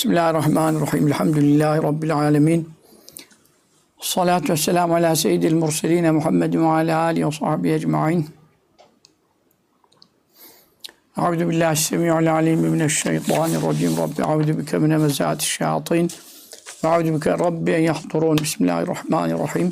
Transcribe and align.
بسم 0.00 0.10
الله 0.10 0.30
الرحمن 0.30 0.76
الرحيم 0.76 1.06
الحمد 1.06 1.36
لله 1.38 1.74
رب 1.88 2.04
العالمين 2.04 2.60
الصلاة 4.00 4.42
والسلام 4.50 4.92
على 4.92 5.14
سيد 5.14 5.44
المرسلين 5.44 6.12
محمد 6.12 6.56
وعلى 6.56 7.10
آله 7.10 7.24
وصحبه 7.24 7.74
أجمعين 7.74 8.28
أعوذ 11.18 11.44
بالله 11.44 11.70
السميع 11.72 12.18
العليم 12.18 12.58
من 12.58 12.82
الشيطان 12.82 13.50
الرجيم 13.54 14.00
رب 14.00 14.20
أعوذ 14.20 14.52
بك 14.52 14.74
من 14.74 14.98
مزات 14.98 15.40
الشياطين 15.40 16.08
وأعوذ 16.84 17.08
بك 17.16 17.26
رب 17.26 17.68
أن 17.68 17.82
يحضرون 17.82 18.36
بسم 18.36 18.58
الله 18.64 18.80
الرحمن 18.80 19.30
الرحيم 19.36 19.68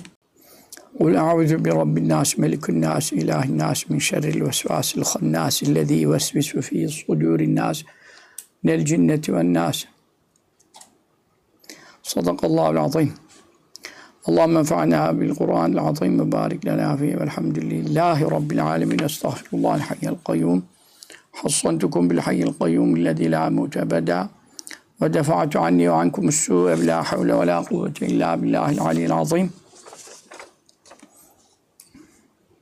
قل 1.01 1.17
أعوذ 1.17 1.57
برب 1.57 1.99
الناس 1.99 2.39
ملك 2.39 2.65
الناس 2.71 3.13
إله 3.13 3.43
الناس 3.45 3.91
من 3.91 3.99
شر 4.01 4.25
الوسواس 4.37 4.89
الخناس 4.99 5.63
الذي 5.63 6.03
يوسوس 6.03 6.49
في 6.57 6.89
صدور 6.89 7.41
الناس 7.41 7.85
من 8.65 8.73
الجنة 8.75 9.25
والناس 9.29 9.87
Sadakallahu 12.09 12.81
azim. 12.81 13.13
Allahümme 14.25 14.59
enfa'na 14.59 15.21
bil 15.21 15.35
Kur'anil 15.35 15.81
azim 15.81 16.21
ve 16.21 16.33
barik 16.33 16.67
lena 16.67 16.97
fihi 16.97 17.21
velhamdülillahi 17.21 18.25
rabbil 18.25 18.65
alemin. 18.67 18.99
Estağfirullahal 18.99 19.81
hayyel 19.81 20.17
kayyum. 20.27 20.65
Hassantukum 21.33 22.11
bil 22.11 22.19
hayyil 22.19 22.53
kayyum 22.59 22.97
illezî 22.97 23.31
la 23.31 23.47
emûte 23.47 23.81
ebeda. 23.81 24.29
Ve 25.03 25.15
defa'tu 25.15 25.61
anni 25.61 25.91
ve 25.91 25.95
ankumus 25.95 26.37
su'e 26.37 26.87
la 26.87 27.03
havle 27.03 27.41
ve 27.41 27.47
la 27.47 27.65
kuvvete 27.65 28.07
illa 28.07 28.43
billahil 28.43 28.81
aliyyil 28.81 29.15
azim. 29.15 29.53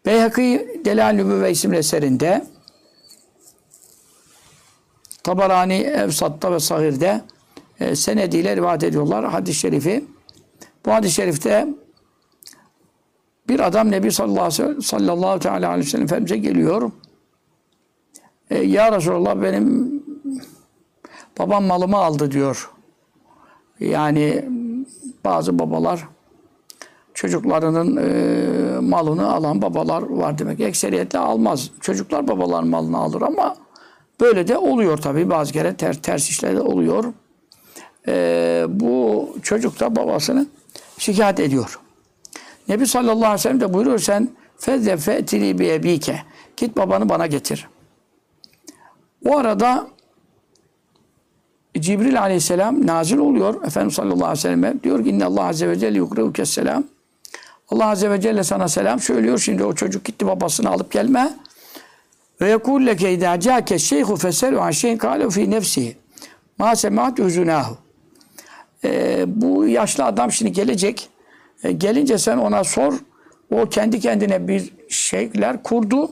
Beyhaki 0.06 0.80
Delal 0.84 1.12
Nübüvve 1.12 1.50
isimli 1.50 1.76
eserinde 1.76 2.44
Tabarani 5.22 5.74
Evsat'ta 5.74 6.52
ve 6.52 6.60
Sahir'de 6.60 7.20
e, 7.80 7.96
senediyle 7.96 8.56
rivayet 8.56 8.84
ediyorlar 8.84 9.24
hadis-i 9.24 9.58
şerifi. 9.58 10.04
Bu 10.86 10.92
hadis-i 10.92 11.14
şerifte 11.14 11.68
bir 13.48 13.60
adam 13.60 13.90
Nebi 13.90 14.12
sallallahu 14.12 14.82
sallallahu 14.82 15.38
teala 15.38 15.68
aleyhi 15.68 15.86
ve 15.86 15.90
sellem 15.90 16.04
Efendimiz'e 16.04 16.36
geliyor. 16.36 16.90
E, 18.50 18.58
ya 18.58 18.92
Resulallah 18.92 19.42
benim 19.42 20.02
babam 21.38 21.64
malımı 21.64 21.96
aldı 21.96 22.30
diyor. 22.30 22.70
Yani 23.80 24.48
bazı 25.24 25.58
babalar 25.58 26.08
çocuklarının 27.14 27.96
e, 27.96 28.80
malını 28.80 29.32
alan 29.32 29.62
babalar 29.62 30.02
var 30.02 30.38
demek. 30.38 30.60
Ekseriyetle 30.60 31.18
almaz. 31.18 31.70
Çocuklar 31.80 32.28
babaların 32.28 32.68
malını 32.68 32.98
alır 32.98 33.22
ama 33.22 33.56
böyle 34.20 34.48
de 34.48 34.58
oluyor 34.58 34.98
tabii. 34.98 35.30
Bazı 35.30 35.52
kere 35.52 35.76
ter, 35.76 36.02
ters 36.02 36.28
işler 36.28 36.56
de 36.56 36.60
oluyor. 36.60 37.04
E, 38.08 38.64
bu 38.68 39.28
çocuk 39.42 39.80
da 39.80 39.96
babasını 39.96 40.46
şikayet 40.98 41.40
ediyor. 41.40 41.80
Nebi 42.68 42.86
sallallahu 42.86 43.16
aleyhi 43.16 43.34
ve 43.34 43.38
sellem 43.38 43.60
de 43.60 43.74
buyuruyor 43.74 43.98
sen 43.98 44.28
fezze 44.58 44.96
fe'tini 44.96 45.58
bi 45.58 45.68
ebike. 45.68 46.22
Git 46.56 46.76
babanı 46.76 47.08
bana 47.08 47.26
getir. 47.26 47.68
O 49.24 49.36
arada 49.36 49.86
Cibril 51.80 52.20
aleyhisselam 52.20 52.86
nazil 52.86 53.18
oluyor. 53.18 53.64
Efendimiz 53.64 53.94
sallallahu 53.94 54.24
aleyhi 54.24 54.38
ve 54.38 54.42
selleme 54.42 54.74
diyor 54.82 55.04
ki 55.04 55.24
Allah 55.24 55.44
azze 55.44 55.68
ve 55.68 55.78
celle 55.78 55.98
yukrevke 55.98 56.44
selam. 56.44 56.84
Allah 57.68 57.86
azze 57.86 58.10
ve 58.10 58.20
celle 58.20 58.44
sana 58.44 58.68
selam 58.68 59.00
söylüyor. 59.00 59.38
Şimdi 59.38 59.64
o 59.64 59.74
çocuk 59.74 60.04
gitti 60.04 60.26
babasını 60.26 60.70
alıp 60.70 60.92
gelme. 60.92 61.34
Ve 62.40 62.50
yekul 62.50 62.86
leke 62.86 63.12
idâ 63.12 63.40
câke 63.40 63.78
şeyhu 63.78 64.16
feselu 64.16 64.60
an 64.60 64.70
şeyin 64.70 64.98
kâlev 64.98 65.30
fî 65.30 65.50
nefsihi. 65.50 65.96
Mâ 66.58 66.76
semât 66.76 67.18
üzünâhu. 67.18 67.78
Ee, 68.84 69.24
bu 69.26 69.66
yaşlı 69.66 70.04
adam 70.04 70.32
şimdi 70.32 70.52
gelecek. 70.52 71.08
E, 71.64 71.72
gelince 71.72 72.18
sen 72.18 72.36
ona 72.38 72.64
sor. 72.64 72.94
O 73.50 73.68
kendi 73.68 74.00
kendine 74.00 74.48
bir 74.48 74.72
şeyler 74.88 75.62
kurdu. 75.62 76.10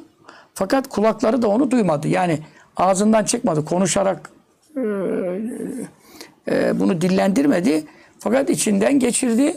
Fakat 0.54 0.88
kulakları 0.88 1.42
da 1.42 1.48
onu 1.48 1.70
duymadı. 1.70 2.08
Yani 2.08 2.38
ağzından 2.76 3.24
çıkmadı. 3.24 3.64
Konuşarak 3.64 4.30
e, 4.76 4.80
e, 6.50 6.80
bunu 6.80 7.00
dillendirmedi. 7.00 7.84
Fakat 8.18 8.50
içinden 8.50 8.98
geçirdi. 8.98 9.56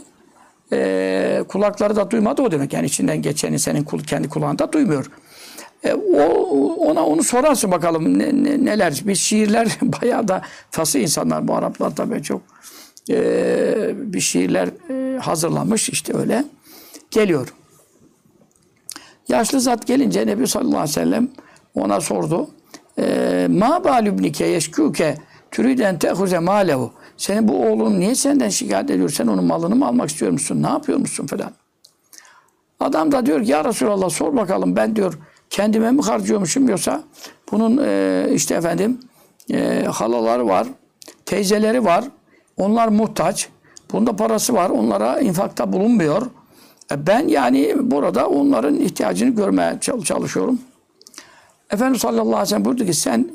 E, 0.73 1.43
kulakları 1.47 1.95
da 1.95 2.11
duymadı 2.11 2.41
o 2.41 2.51
demek. 2.51 2.73
Yani 2.73 2.85
içinden 2.85 3.21
geçeni 3.21 3.59
senin 3.59 3.83
kendi 3.83 4.29
kulağında 4.29 4.73
duymuyor. 4.73 5.11
E, 5.83 5.93
o 5.93 6.23
ona 6.73 7.05
onu 7.05 7.23
sorarsın 7.23 7.71
bakalım 7.71 8.19
ne, 8.19 8.43
ne, 8.43 8.65
neler. 8.65 9.01
Biz 9.05 9.19
şiirler 9.19 9.67
bayağı 9.81 10.27
da 10.27 10.41
tası 10.71 10.99
insanlar 10.99 11.47
bu 11.47 11.55
Araplar 11.55 11.95
tabii 11.95 12.23
çok 12.23 12.41
e, 13.09 13.93
bir 13.95 14.19
şiirler 14.19 14.69
e, 14.89 15.17
hazırlamış 15.17 15.89
işte 15.89 16.17
öyle. 16.17 16.45
Geliyor. 17.11 17.53
Yaşlı 19.27 19.61
zat 19.61 19.87
gelince 19.87 20.27
Nebi 20.27 20.47
sallallahu 20.47 20.77
aleyhi 20.77 20.89
ve 20.89 20.93
sellem 20.93 21.27
ona 21.75 22.01
sordu. 22.01 22.49
E, 22.99 23.47
Ma 23.49 23.83
balübnike 23.83 24.45
yeşkûke 24.45 25.17
türüden 25.51 25.99
tehuze 25.99 26.39
malehu. 26.39 26.91
Senin 27.17 27.47
bu 27.47 27.65
oğlun 27.65 27.99
niye 27.99 28.15
senden 28.15 28.49
şikayet 28.49 28.89
ediyor? 28.91 29.09
Sen 29.09 29.27
onun 29.27 29.43
malını 29.43 29.75
mı 29.75 29.87
almak 29.87 30.09
istiyor 30.09 30.31
musun? 30.31 30.63
Ne 30.63 30.67
yapıyor 30.67 30.97
musun 30.97 31.27
falan. 31.27 31.51
Adam 32.79 33.11
da 33.11 33.25
diyor 33.25 33.43
ki 33.43 33.51
ya 33.51 33.65
Resulallah 33.65 34.09
sor 34.09 34.35
bakalım 34.35 34.75
ben 34.75 34.95
diyor 34.95 35.19
kendime 35.49 35.91
mi 35.91 36.01
harcıyormuşum 36.01 36.69
yoksa 36.69 37.03
bunun 37.51 37.77
e, 37.85 38.25
işte 38.33 38.55
efendim 38.55 38.99
e, 39.53 39.85
halaları 39.91 40.47
var, 40.47 40.67
teyzeleri 41.25 41.85
var. 41.85 42.03
Onlar 42.57 42.87
muhtaç. 42.87 43.49
Bunda 43.91 44.15
parası 44.15 44.53
var. 44.53 44.69
Onlara 44.69 45.19
infakta 45.19 45.73
bulunmuyor. 45.73 46.21
E 46.91 47.07
ben 47.07 47.27
yani 47.27 47.75
burada 47.79 48.27
onların 48.27 48.75
ihtiyacını 48.79 49.29
görmeye 49.29 49.79
çalışıyorum. 50.03 50.59
Efendimiz 51.71 52.01
sallallahu 52.01 52.23
aleyhi 52.23 52.41
ve 52.41 52.45
sellem 52.45 52.65
buyurdu 52.65 52.85
ki 52.85 52.93
sen 52.93 53.29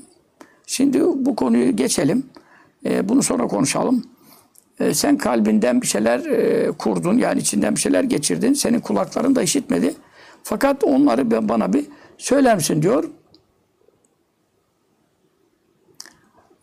şimdi 0.67 1.01
bu 1.05 1.37
konuyu 1.37 1.77
geçelim. 1.77 2.27
E, 2.85 3.09
bunu 3.09 3.23
sonra 3.23 3.47
konuşalım. 3.47 4.05
E, 4.81 4.95
sen 4.95 5.19
kalbinden 5.19 5.83
bir 5.83 5.87
şeyler 5.87 6.19
e, 6.19 6.71
kurdun. 6.73 7.19
Yani 7.19 7.41
içinden 7.41 7.75
bir 7.75 7.81
şeyler 7.81 8.05
geçirdin. 8.05 8.53
Senin 8.53 8.81
kulakların 8.81 9.37
da 9.37 9.43
işitmedi. 9.43 9.95
Fakat 10.43 10.85
onları 10.85 11.49
bana 11.49 11.73
bir 11.73 11.85
söyler 12.19 12.57
misin 12.57 12.83
diyor. 12.83 13.05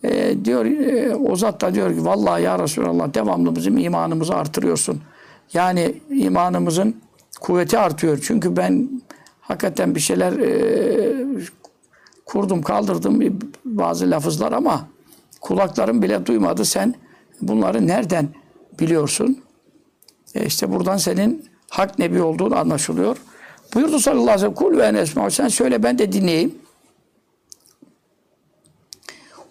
E, 0.03 0.45
diyor 0.45 0.65
e, 0.65 1.15
o 1.15 1.35
zat 1.35 1.61
da 1.61 1.75
diyor 1.75 1.95
ki 1.95 2.05
vallahi 2.05 2.43
ya 2.43 2.59
Resulallah 2.59 3.13
devamlı 3.13 3.55
bizim 3.55 3.77
imanımızı 3.77 4.35
artırıyorsun. 4.35 5.01
Yani 5.53 5.95
imanımızın 6.11 6.95
kuvveti 7.41 7.77
artıyor. 7.77 8.19
Çünkü 8.21 8.57
ben 8.57 8.89
hakikaten 9.41 9.95
bir 9.95 9.99
şeyler 9.99 10.33
e, 10.33 11.35
kurdum, 12.25 12.61
kaldırdım 12.61 13.39
bazı 13.65 14.11
lafızlar 14.11 14.51
ama 14.51 14.87
kulaklarım 15.41 16.01
bile 16.01 16.25
duymadı. 16.25 16.65
Sen 16.65 16.95
bunları 17.41 17.87
nereden 17.87 18.29
biliyorsun? 18.79 19.37
E 20.35 20.45
işte 20.45 20.71
buradan 20.71 20.97
senin 20.97 21.45
hak 21.69 21.99
nebi 21.99 22.21
olduğunu 22.21 22.57
anlaşılıyor. 22.57 23.17
Buyurdu 23.73 23.99
sallallahu 23.99 24.23
aleyhi 24.23 24.35
ve 24.35 24.39
sellem 24.39 24.53
kul 24.53 24.77
ve 24.77 24.83
enesma 24.83 25.29
sen 25.29 25.47
söyle 25.47 25.83
ben 25.83 25.99
de 25.99 26.11
dinleyeyim. 26.11 26.55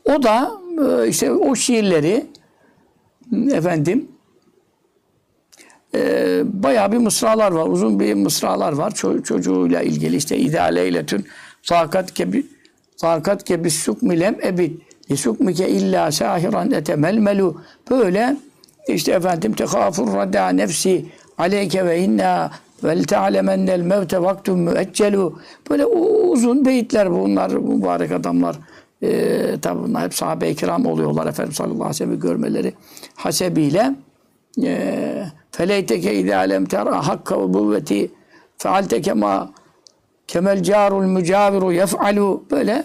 O 0.09 0.23
da 0.23 0.53
e, 0.83 1.09
işte 1.09 1.33
o 1.33 1.55
şiirleri 1.55 2.27
efendim 3.53 4.09
e, 5.95 6.43
bayağı 6.45 6.93
bir 6.93 6.99
mısralar 6.99 7.53
var. 7.53 7.67
Uzun 7.67 8.01
bir 8.01 8.15
mısralar 8.15 8.73
var. 8.73 8.95
Ço 8.95 9.23
çocuğuyla 9.23 9.83
ilgili 9.83 10.17
işte 10.17 10.39
idealeyletün 10.39 11.27
takat 11.67 12.15
kebi 12.15 12.47
takat 13.01 13.45
kebi 13.45 13.71
sukmilem 13.71 14.37
ebid 14.45 14.81
lisukmike 15.11 15.69
illa 15.69 16.13
sahiran 16.13 16.71
etemelmelu 16.71 17.63
böyle 17.91 18.37
işte 18.89 19.13
efendim 19.13 19.53
tekafur 19.53 20.15
radda 20.15 20.49
nefsi 20.49 21.07
aleyke 21.39 21.87
ve 21.87 22.01
inna 22.01 22.51
vel 22.85 23.05
te'alemennel 23.05 23.81
mevte 23.81 24.23
vaktun 24.23 24.59
müeccelu 24.59 25.39
böyle 25.71 25.87
uzun 25.87 26.65
beyitler 26.65 27.11
bunlar 27.11 27.51
mübarek 27.51 28.13
adamlar 28.13 28.57
e, 29.03 29.61
tabi 29.63 29.83
bunlar 29.83 30.05
hep 30.05 30.15
sahabe-i 30.15 30.55
kiram 30.55 30.87
oluyorlar 30.87 31.27
Efendimiz 31.27 31.57
sallallahu 31.57 31.75
aleyhi 31.75 31.91
ve 31.91 31.95
sellem'i 31.95 32.21
görmeleri 32.21 32.75
hasebiyle 33.15 33.95
e, 34.63 35.25
feleyteke 35.51 36.15
idâ 36.15 36.39
lem 36.39 36.67
tera 36.67 37.09
hakka 37.09 37.41
ve 37.41 37.55
buvveti 37.55 38.11
fealteke 38.59 39.13
ma 39.13 39.51
kemel 40.27 40.63
carul 40.63 41.07
mücaviru 41.07 41.73
yef'alu 41.73 42.45
böyle 42.51 42.85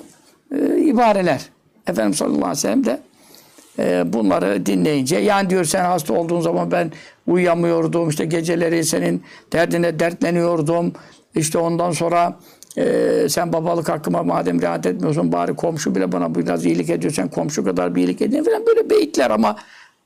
e, 0.51 0.77
ibareler. 0.77 1.41
Efendimiz 1.87 2.17
sallallahu 2.17 2.37
aleyhi 2.37 2.57
ve 2.57 2.61
sellem 2.61 2.85
de 2.85 2.99
e, 3.79 4.13
bunları 4.13 4.65
dinleyince 4.65 5.17
yani 5.17 5.49
diyor 5.49 5.65
sen 5.65 5.85
hasta 5.85 6.13
olduğun 6.13 6.41
zaman 6.41 6.71
ben 6.71 6.91
uyuyamıyordum 7.27 8.09
işte 8.09 8.25
geceleri 8.25 8.83
senin 8.83 9.23
derdine 9.53 9.99
dertleniyordum 9.99 10.93
işte 11.35 11.57
ondan 11.57 11.91
sonra 11.91 12.39
e, 12.77 13.25
sen 13.29 13.53
babalık 13.53 13.89
hakkıma 13.89 14.23
madem 14.23 14.61
riayet 14.61 14.85
etmiyorsun 14.85 15.31
bari 15.31 15.55
komşu 15.55 15.95
bile 15.95 16.11
bana 16.11 16.35
biraz 16.35 16.65
iyilik 16.65 16.89
ediyorsan 16.89 17.27
komşu 17.29 17.63
kadar 17.63 17.95
bir 17.95 18.01
iyilik 18.01 18.21
edin 18.21 18.43
falan 18.43 18.65
böyle 18.65 18.89
beyitler 18.89 19.29
ama 19.29 19.55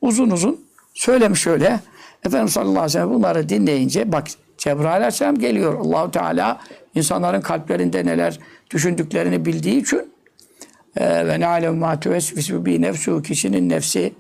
uzun 0.02 0.30
uzun 0.30 0.60
söylemiş 0.94 1.48
öyle. 1.48 1.80
Efendimiz 2.26 2.54
sallallahu 2.54 2.72
aleyhi 2.72 2.86
ve 2.86 2.90
sellem 2.90 3.14
bunları 3.14 3.50
dinleyince 3.50 4.12
bak 4.12 4.28
Cebrail 4.58 4.96
aleyhisselam 4.96 5.40
geliyor. 5.40 5.80
Allahu 5.80 6.12
Teala 6.12 6.62
insanların 6.96 7.42
kalplerinde 7.42 8.06
neler 8.06 8.40
düşündüklerini 8.72 9.46
bildiği 9.46 9.82
için 9.82 10.14
e, 10.98 11.28
ve 11.28 11.40
ne 11.40 11.48
alem 11.48 11.78
ma 11.78 12.00
tuvesvisu 12.00 12.66
bi 12.66 12.82
nefsu 12.82 13.22
kişinin 13.22 13.70
nefsi 13.70 14.14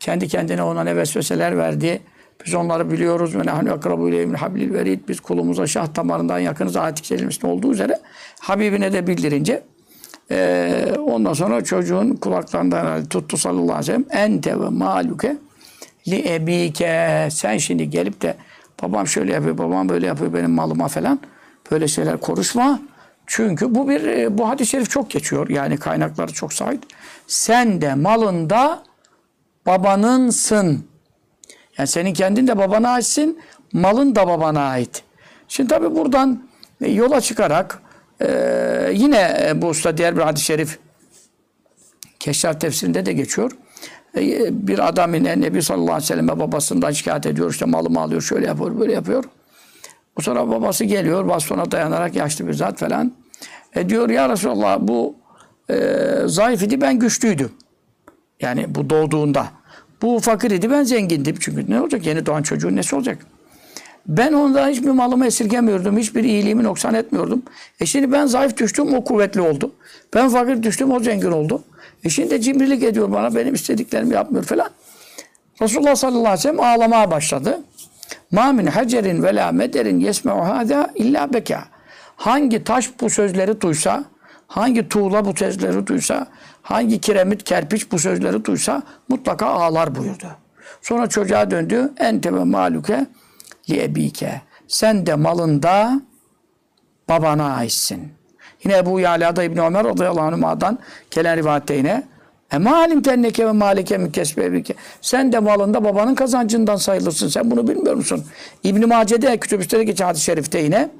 kendi 0.00 0.28
kendine 0.28 0.62
ona 0.62 0.84
ne 0.84 0.96
vesveseler 0.96 1.58
verdi. 1.58 2.00
Biz 2.46 2.54
onları 2.54 2.90
biliyoruz. 2.90 3.36
Ve 3.36 3.46
nahnu 3.46 3.72
akrabu 3.72 4.08
ileyhi 4.08 4.26
min 4.26 4.34
hablil 4.34 4.74
verid. 4.74 5.00
Biz 5.08 5.20
kulumuza 5.20 5.66
şah 5.66 5.96
damarından 5.96 6.38
yakınız. 6.38 6.76
Ayet-i 6.76 7.02
kerimesinde 7.02 7.46
olduğu 7.46 7.72
üzere 7.72 7.98
Habibine 8.40 8.92
de 8.92 9.06
bildirince 9.06 9.62
e, 10.30 10.94
ondan 11.06 11.32
sonra 11.32 11.64
çocuğun 11.64 12.16
kulaklarından 12.16 13.04
tuttu 13.04 13.36
sallallahu 13.36 13.62
aleyhi 13.62 13.78
ve 13.78 13.82
sellem 13.82 14.04
ente 14.10 14.60
ve 14.60 14.68
maluke 14.68 15.36
li 16.08 16.32
ebike 16.34 17.28
sen 17.30 17.58
şimdi 17.58 17.90
gelip 17.90 18.22
de 18.22 18.34
babam 18.82 19.06
şöyle 19.06 19.32
yapıyor, 19.32 19.58
babam 19.58 19.88
böyle 19.88 20.06
yapıyor 20.06 20.34
benim 20.34 20.50
malıma 20.50 20.88
falan 20.88 21.20
böyle 21.70 21.88
şeyler 21.88 22.16
konuşma. 22.16 22.80
Çünkü 23.26 23.74
bu 23.74 23.88
bir 23.88 24.04
e, 24.04 24.38
bu 24.38 24.48
hadis-i 24.48 24.70
şerif 24.70 24.90
çok 24.90 25.10
geçiyor. 25.10 25.48
Yani 25.48 25.76
kaynakları 25.76 26.32
çok 26.32 26.52
sahip. 26.52 26.82
Sen 27.26 27.80
de 27.80 27.94
malında 27.94 28.82
babanınsın. 29.66 30.84
Yani 31.78 31.86
senin 31.86 32.14
kendin 32.14 32.46
de 32.46 32.58
babana 32.58 32.88
aitsin, 32.88 33.40
malın 33.72 34.14
da 34.14 34.26
babana 34.26 34.60
ait. 34.60 35.02
Şimdi 35.48 35.68
tabi 35.68 35.94
buradan 35.94 36.42
e, 36.80 36.90
yola 36.90 37.20
çıkarak 37.20 37.82
e, 38.20 38.28
yine 38.94 39.36
e, 39.46 39.62
bu 39.62 39.66
usta 39.66 39.96
diğer 39.96 40.16
bir 40.16 40.22
hadis-i 40.22 40.44
şerif 40.44 40.78
Keşraf 42.20 42.60
tefsirinde 42.60 43.06
de 43.06 43.12
geçiyor. 43.12 43.50
E, 44.16 44.22
bir 44.68 44.88
adam 44.88 45.14
yine 45.14 45.40
Nebi 45.40 45.62
sallallahu 45.62 45.92
aleyhi 45.92 46.02
ve 46.02 46.06
selleme 46.06 46.40
babasından 46.40 46.90
şikayet 46.90 47.26
ediyor. 47.26 47.50
işte 47.50 47.64
malımı 47.64 48.00
alıyor, 48.00 48.22
şöyle 48.22 48.46
yapıyor, 48.46 48.80
böyle 48.80 48.92
yapıyor. 48.92 49.24
Bu 50.16 50.22
sonra 50.22 50.50
babası 50.50 50.84
geliyor, 50.84 51.28
bastona 51.28 51.70
dayanarak 51.70 52.16
yaşlı 52.16 52.48
bir 52.48 52.52
zat 52.52 52.78
falan. 52.78 53.12
E 53.74 53.88
diyor 53.88 54.10
ya 54.10 54.28
Resulallah 54.28 54.78
bu 54.80 55.14
e, 55.70 55.76
zayıf 56.26 56.62
idi, 56.62 56.80
ben 56.80 56.98
güçlüydüm. 56.98 57.52
Yani 58.40 58.74
bu 58.74 58.90
doğduğunda. 58.90 59.46
Bu 60.02 60.18
fakir 60.20 60.50
idi, 60.50 60.70
ben 60.70 60.82
zengindim. 60.82 61.36
Çünkü 61.40 61.70
ne 61.70 61.80
olacak? 61.80 62.06
Yeni 62.06 62.26
doğan 62.26 62.42
çocuğun 62.42 62.76
nesi 62.76 62.96
olacak? 62.96 63.18
Ben 64.06 64.32
ondan 64.32 64.68
hiçbir 64.68 64.90
malımı 64.90 65.26
esirgemiyordum. 65.26 65.98
Hiçbir 65.98 66.24
iyiliğimi 66.24 66.64
noksan 66.64 66.94
etmiyordum. 66.94 67.42
E 67.80 67.86
şimdi 67.86 68.12
ben 68.12 68.26
zayıf 68.26 68.56
düştüm, 68.56 68.94
o 68.94 69.04
kuvvetli 69.04 69.40
oldu. 69.40 69.72
Ben 70.14 70.28
fakir 70.28 70.62
düştüm, 70.62 70.90
o 70.90 71.00
zengin 71.00 71.32
oldu. 71.32 71.64
E 72.04 72.10
şimdi 72.10 72.30
de 72.30 72.40
cimrilik 72.40 72.82
ediyor 72.82 73.12
bana, 73.12 73.34
benim 73.34 73.54
istediklerimi 73.54 74.14
yapmıyor 74.14 74.44
falan. 74.44 74.70
Resulullah 75.62 75.94
sallallahu 75.94 76.20
aleyhi 76.20 76.38
ve 76.38 76.42
sellem 76.42 76.60
ağlamaya 76.60 77.10
başladı. 77.10 77.60
Ma 78.30 78.52
min 78.52 78.66
hacerin 78.66 79.22
ve 79.22 79.34
la 79.34 79.52
mederin 79.52 80.00
yesme'u 80.00 80.40
hâdâ 80.40 80.90
illa 80.94 81.32
beka. 81.32 81.64
Hangi 82.16 82.64
taş 82.64 82.90
bu 83.00 83.10
sözleri 83.10 83.60
duysa, 83.60 84.04
hangi 84.46 84.88
tuğla 84.88 85.24
bu 85.24 85.36
sözleri 85.36 85.86
duysa, 85.86 86.26
hangi 86.68 87.00
kiremit, 87.00 87.44
kerpiç 87.44 87.92
bu 87.92 87.98
sözleri 87.98 88.44
duysa 88.44 88.82
mutlaka 89.08 89.46
ağlar 89.46 89.94
buyurdu. 89.94 90.26
Sonra 90.82 91.06
çocuğa 91.06 91.50
döndü. 91.50 91.92
Ente 91.98 92.34
ve 92.34 92.44
maluke 92.44 93.06
li. 93.70 94.12
Sen 94.68 95.06
de 95.06 95.14
malında 95.14 96.00
babana 97.08 97.54
aitsin. 97.54 98.12
Yine 98.64 98.76
Ebu 98.76 99.00
Yala'da 99.00 99.42
İbni 99.42 99.60
Ömer 99.60 99.84
radıyallahu 99.84 100.24
anhuma'dan 100.24 100.78
gelen 101.10 101.36
rivayette 101.36 101.74
yine 101.74 102.02
Ema 102.52 102.76
alim 102.76 103.02
tenneke 103.02 103.46
ve 103.46 103.52
malike 103.52 103.98
mükesbebike. 103.98 104.74
Sen 105.00 105.32
de 105.32 105.38
malında 105.38 105.84
babanın 105.84 106.14
kazancından 106.14 106.76
sayılırsın. 106.76 107.28
Sen 107.28 107.50
bunu 107.50 107.68
bilmiyor 107.68 107.94
musun? 107.94 108.24
İbn-i 108.64 108.86
Mace'de 108.86 109.36
kütübüste 109.36 109.84
geçen 109.84 110.04
hadis-i 110.04 110.24
şerifte 110.24 110.58
yine 110.60 110.90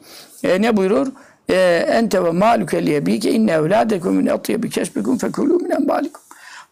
e, 0.44 0.62
ne 0.62 0.76
buyurur? 0.76 1.08
E, 1.50 1.86
Ente 1.88 2.24
ve 2.24 2.30
malüke 2.30 2.86
liyebike 2.86 3.32
inne 3.32 3.52
evladekum 3.52 4.14
min 4.14 4.26
atyebi 4.26 4.70
kesbikum 4.70 5.16
fekulû 5.16 5.62
min 5.62 5.70
embalikum. 5.70 6.22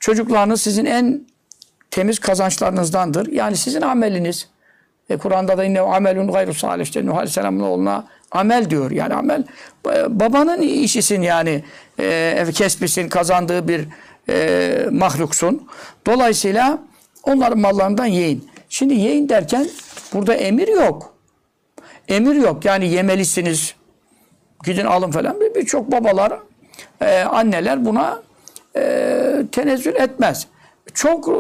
Çocuklarınız 0.01 0.61
sizin 0.61 0.85
en 0.85 1.21
temiz 1.91 2.19
kazançlarınızdandır. 2.19 3.33
Yani 3.33 3.57
sizin 3.57 3.83
ameliniz. 3.83 4.49
E, 5.11 5.17
Kur'an'da 5.17 5.59
da 5.59 5.65
inne 5.65 5.81
amelun 5.81 6.33
gayru 6.33 6.55
salih. 6.55 6.85
İşte 6.85 7.07
Nuh 7.07 7.15
Aleyhisselam'ın 7.15 7.61
oğluna 7.61 8.05
amel 8.31 8.71
diyor. 8.71 8.91
Yani 8.91 9.15
amel 9.15 9.45
babanın 10.09 10.63
işisin 10.63 11.23
yani. 11.23 11.65
E, 12.01 12.47
kesbisin, 12.55 13.09
kazandığı 13.09 13.69
bir 13.69 13.89
e, 14.29 14.89
mahluksun. 14.91 15.69
Dolayısıyla 16.07 16.79
onların 17.23 17.59
mallarından 17.59 18.07
yiyin. 18.07 18.49
Şimdi 18.69 18.95
yiyin 18.95 19.29
derken 19.29 19.69
burada 20.13 20.35
emir 20.35 20.69
yok. 20.69 21.15
Emir 22.09 22.35
yok. 22.35 22.65
Yani 22.65 22.89
yemelisiniz. 22.89 23.75
Gidin 24.65 24.87
alın 24.87 25.11
falan. 25.11 25.37
Birçok 25.55 25.93
babalar, 25.93 26.33
e, 27.01 27.21
anneler 27.21 27.85
buna 27.85 28.23
e, 28.77 29.43
tenezzül 29.53 29.95
etmez. 29.95 30.47
Çok 30.95 31.29
e, 31.29 31.33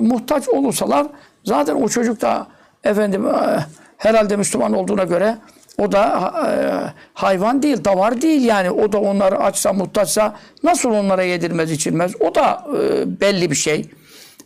muhtaç 0.00 0.48
olursalar 0.48 1.06
zaten 1.44 1.74
o 1.74 1.88
çocuk 1.88 2.20
da 2.20 2.46
efendim 2.84 3.26
e, 3.26 3.58
herhalde 3.96 4.36
Müslüman 4.36 4.72
olduğuna 4.72 5.04
göre 5.04 5.36
o 5.78 5.92
da 5.92 6.32
e, 6.46 6.50
hayvan 7.14 7.62
değil, 7.62 7.84
davar 7.84 8.22
değil 8.22 8.44
yani. 8.44 8.70
O 8.70 8.92
da 8.92 9.00
onları 9.00 9.38
açsa, 9.38 9.72
muhtaçsa 9.72 10.36
nasıl 10.62 10.90
onlara 10.90 11.22
yedirmez, 11.22 11.70
içilmez? 11.70 12.12
O 12.20 12.34
da 12.34 12.66
e, 12.78 13.20
belli 13.20 13.50
bir 13.50 13.56
şey. 13.56 13.90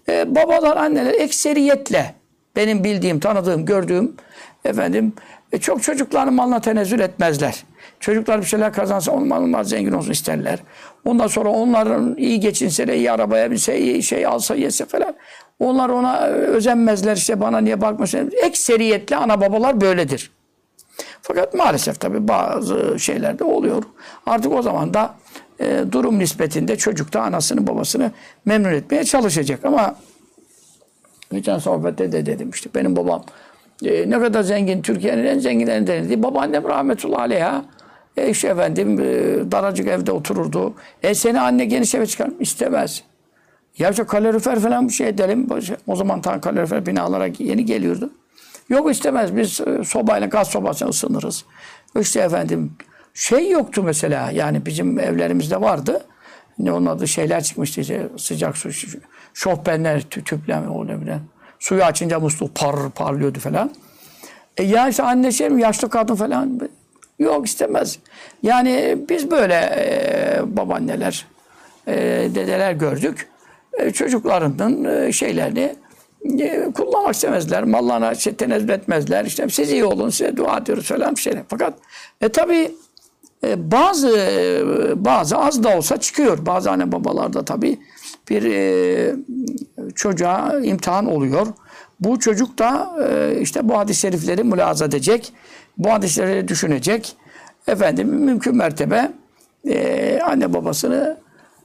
E, 0.09 0.35
babalar, 0.35 0.77
anneler 0.77 1.15
ekseriyetle 1.15 2.15
benim 2.57 2.85
bildiğim, 2.85 3.21
tanıdığım, 3.21 3.65
gördüğüm 3.65 4.17
efendim 4.65 5.13
e, 5.53 5.59
çok 5.59 5.83
çocukların 5.83 6.35
malına 6.35 6.61
tenezzül 6.61 7.01
etmezler. 7.01 7.65
Çocuklar 8.01 8.41
bir 8.41 8.47
şeyler 8.47 8.73
kazansa 8.73 9.13
onun 9.13 9.29
malından 9.29 9.63
zengin 9.63 9.93
olsun 9.93 10.11
isterler. 10.11 10.59
Ondan 11.05 11.27
sonra 11.27 11.49
onların 11.49 12.17
iyi 12.17 12.41
geçinse 12.41 12.89
de 12.89 12.97
iyi 12.97 13.13
arabaya 13.13 13.51
binse, 13.51 13.79
iyi 13.79 14.03
şey 14.03 14.27
alsa 14.27 14.55
yese 14.55 14.85
falan. 14.85 15.15
Onlar 15.59 15.89
ona 15.89 16.27
özenmezler 16.27 17.17
işte 17.17 17.41
bana 17.41 17.59
niye 17.59 17.81
bakmıyorsun. 17.81 18.31
Ekseriyetle 18.43 19.17
ana 19.17 19.41
babalar 19.41 19.81
böyledir. 19.81 20.31
Fakat 21.23 21.55
maalesef 21.55 22.01
tabii 22.01 22.29
bazı 22.29 22.99
şeylerde 22.99 23.45
oluyor. 23.45 23.83
Artık 24.27 24.53
o 24.53 24.63
zaman 24.63 24.95
da 24.95 25.15
e, 25.61 25.85
durum 25.93 26.19
nispetinde 26.19 26.77
çocuk 26.77 27.13
da 27.13 27.23
anasını 27.23 27.67
babasını 27.67 28.13
memnun 28.45 28.73
etmeye 28.73 29.05
çalışacak. 29.05 29.65
Ama 29.65 29.97
geçen 31.33 31.59
sohbette 31.59 32.13
de 32.13 32.27
dedim 32.27 32.51
işte 32.51 32.71
benim 32.75 32.97
babam 32.97 33.25
e, 33.85 34.11
ne 34.11 34.21
kadar 34.21 34.43
zengin, 34.43 34.83
Türkiye'nin 34.83 35.25
en 35.25 35.39
zenginlerinden 35.39 36.05
dedi. 36.05 36.23
Babaannem 36.23 36.65
rahmetullahi 36.65 37.21
aleyha 37.21 37.65
e 38.19 38.31
işte 38.31 38.49
efendim 38.49 39.01
e, 39.01 39.05
daracık 39.53 39.89
evde 39.89 40.13
otururdu. 40.13 40.75
E 41.03 41.15
seni 41.15 41.41
anne 41.41 41.65
geniş 41.65 41.95
eve 41.95 42.07
çıkar 42.07 42.31
istemez. 42.41 43.03
Ya 43.79 43.91
işte 43.91 44.05
kalorifer 44.05 44.61
falan 44.61 44.89
bir 44.89 44.93
şey 44.93 45.09
edelim. 45.09 45.49
O 45.87 45.97
zaman 45.97 46.21
tam 46.21 46.41
kalorifer 46.41 46.87
binalara 46.87 47.27
yeni 47.39 47.65
geliyordu. 47.65 48.11
Yok 48.69 48.91
istemez 48.91 49.37
biz 49.37 49.61
e, 49.61 49.85
sobayla 49.85 50.27
gaz 50.27 50.49
sobasına 50.49 50.89
ısınırız. 50.89 51.45
İşte 52.01 52.21
efendim 52.21 52.73
şey 53.15 53.51
yoktu 53.51 53.83
mesela 53.83 54.31
yani 54.31 54.67
bizim 54.67 54.99
evlerimizde 54.99 55.61
vardı. 55.61 56.05
Ne 56.59 56.73
onun 56.73 56.87
adı 56.87 57.09
şeyler 57.09 57.43
çıkmıştı 57.43 57.81
işte 57.81 58.09
sıcak 58.17 58.57
su 58.57 58.71
şofbenler 59.35 60.03
tüpler 60.03 60.67
o 60.67 60.87
ne 60.87 61.01
bileyim. 61.01 61.23
Suyu 61.59 61.85
açınca 61.85 62.21
musluk 62.21 62.55
par 62.55 62.91
parlıyordu 62.91 63.39
falan. 63.39 63.71
E 64.57 64.63
ya 64.63 64.89
işte 64.89 65.03
anne 65.03 65.33
şey 65.33 65.49
mi 65.51 65.63
yaşlı 65.63 65.91
kadın 65.91 66.15
falan 66.15 66.61
yok 67.19 67.47
istemez. 67.47 67.99
Yani 68.43 68.99
biz 69.09 69.31
böyle 69.31 69.55
e, 69.55 70.41
babaanneler 70.57 71.27
e, 71.87 71.95
dedeler 72.35 72.73
gördük. 72.73 73.29
E, 73.73 73.91
çocuklarının 73.91 74.85
e, 74.85 75.13
şeylerini 75.13 75.77
e, 76.41 76.71
kullanmak 76.75 77.15
istemezler. 77.15 77.65
Mallarına 77.65 78.15
şey, 78.15 78.35
tenezzül 78.35 78.69
etmezler. 78.69 79.25
İşte 79.25 79.49
siz 79.49 79.73
iyi 79.73 79.85
olun, 79.85 80.11
size 80.11 80.37
dua 80.37 80.59
ediyoruz 80.59 80.89
falan 80.89 81.17
bir 81.17 81.21
şeyler. 81.21 81.43
Fakat 81.49 81.75
e, 82.21 82.29
tabii 82.29 82.75
e, 83.45 83.71
bazı 83.71 84.19
e, 84.19 85.05
bazı 85.05 85.39
az 85.39 85.65
da 85.65 85.77
olsa 85.77 86.01
çıkıyor. 86.01 86.47
Bazı 86.47 86.71
anne 86.71 86.93
babalarda 86.93 87.45
tabii 87.45 87.79
bir 88.31 88.45
e, 88.45 89.17
çocuğa 89.95 90.61
imtihan 90.63 91.07
oluyor. 91.07 91.47
Bu 92.01 92.19
çocuk 92.19 92.59
da 92.59 92.97
e, 93.09 93.41
işte 93.41 93.69
bu 93.69 93.79
hadis-i 93.79 94.01
şerifleri 94.01 94.45
mülahaza 94.45 94.85
edecek. 94.85 95.33
Bu 95.79 95.93
hadisleri 95.93 96.49
düşünecek. 96.49 97.17
Efendim 97.67 98.09
mümkün 98.09 98.57
mertebe 98.57 99.13
e, 99.69 100.21
anne 100.21 100.55
babasını 100.55 101.17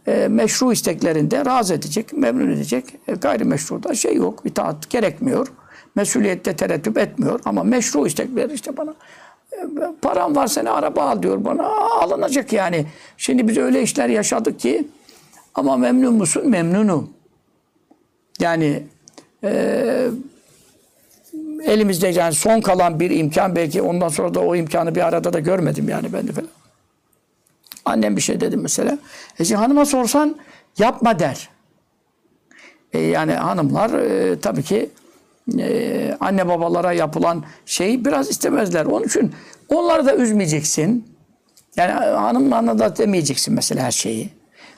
e, 0.08 0.28
meşru 0.28 0.74
isteklerinde 0.74 1.46
razı 1.46 1.74
edecek, 1.74 2.14
memnun 2.14 2.52
edecek. 2.52 2.86
E, 3.08 3.14
gayrimeşruda 3.14 3.96
şey 3.96 4.16
yok, 4.16 4.42
itaat 4.46 4.90
gerekmiyor. 4.90 5.48
Mesuliyette 5.96 6.56
tereddüt 6.56 6.98
etmiyor 6.98 7.40
ama 7.46 7.64
meşru 7.64 8.08
istekleri 8.08 8.54
işte 8.54 8.78
bana 8.78 8.94
param 10.02 10.36
var 10.36 10.48
seni 10.48 10.70
araba 10.70 11.04
al 11.04 11.24
diyor 11.24 11.46
bana. 11.46 11.68
Alınacak 12.02 12.54
yani. 12.54 12.86
Şimdi 13.18 13.48
biz 13.48 13.58
öyle 13.58 13.82
işler 13.82 14.10
yaşadık 14.10 14.60
ki 14.60 14.88
ama 15.56 15.78
memnun 15.78 16.14
musun? 16.14 16.50
Memnunum. 16.50 17.10
Yani 18.40 18.84
e, 19.44 20.08
elimizde 21.66 22.08
yani 22.08 22.34
son 22.34 22.62
kalan 22.62 23.00
bir 23.00 23.12
imkan 23.12 23.56
belki 23.56 23.82
ondan 23.82 24.10
sonra 24.10 24.34
da 24.34 24.40
o 24.40 24.56
imkanı 24.56 24.96
bir 24.96 25.08
arada 25.08 25.34
da 25.34 25.40
görmedim 25.40 25.90
yani 25.90 26.14
ben 26.14 26.28
de 26.28 26.32
falan. 26.32 26.50
Annem 27.86 28.16
bir 28.16 28.22
şey 28.22 28.42
dedi 28.42 28.58
mesela. 28.58 28.98
E 29.40 29.46
şimdi 29.46 29.60
hanıma 29.60 29.86
sorsan 29.86 30.38
yapma 30.78 31.20
der. 31.20 31.50
E 32.94 33.00
yani 33.00 33.34
hanımlar 33.34 33.94
e, 33.94 34.40
tabii 34.40 34.64
ki 34.64 34.90
e, 35.60 36.18
anne 36.20 36.48
babalara 36.48 36.94
yapılan 36.94 37.44
şeyi 37.66 38.06
biraz 38.06 38.30
istemezler. 38.30 38.86
Onun 38.86 39.06
için 39.06 39.32
onları 39.70 40.06
da 40.06 40.16
üzmeyeceksin. 40.16 41.14
Yani 41.76 41.92
hanımlarına 41.94 42.80
da 42.80 42.98
demeyeceksin 42.98 43.54
mesela 43.54 43.84
her 43.84 43.92
şeyi. 43.92 44.30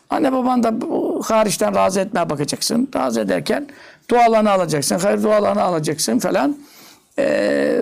Anne 0.10 0.32
baban 0.32 0.63
da 0.63 0.82
bu 0.82 1.24
hariçten 1.25 1.75
razı 1.75 2.00
etmeye 2.00 2.30
bakacaksın. 2.30 2.89
Razı 2.96 3.20
ederken 3.20 3.68
dualarını 4.10 4.51
alacaksın. 4.51 5.00
Hayır 5.00 5.24
dualarını 5.24 5.62
alacaksın 5.62 6.20
falan. 6.20 6.58
Ee, 7.19 7.81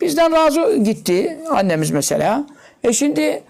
bizden 0.00 0.32
razı 0.32 0.76
gitti 0.76 1.38
annemiz 1.50 1.90
mesela. 1.90 2.46
E 2.84 2.92
şimdi 2.92 3.42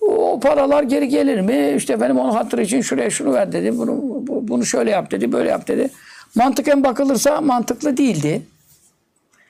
o 0.00 0.40
paralar 0.40 0.82
geri 0.82 1.08
gelir 1.08 1.40
mi? 1.40 1.74
İşte 1.76 1.92
efendim 1.92 2.18
onun 2.18 2.32
hatırı 2.32 2.62
için 2.62 2.80
şuraya 2.80 3.10
şunu 3.10 3.32
ver 3.32 3.52
dedi. 3.52 3.78
Bunu, 3.78 3.92
bu- 4.02 4.48
bunu 4.48 4.66
şöyle 4.66 4.90
yap 4.90 5.10
dedi, 5.10 5.32
böyle 5.32 5.48
yap 5.50 5.68
dedi. 5.68 5.90
Mantıken 6.34 6.84
bakılırsa 6.84 7.40
mantıklı 7.40 7.96
değildi. 7.96 8.42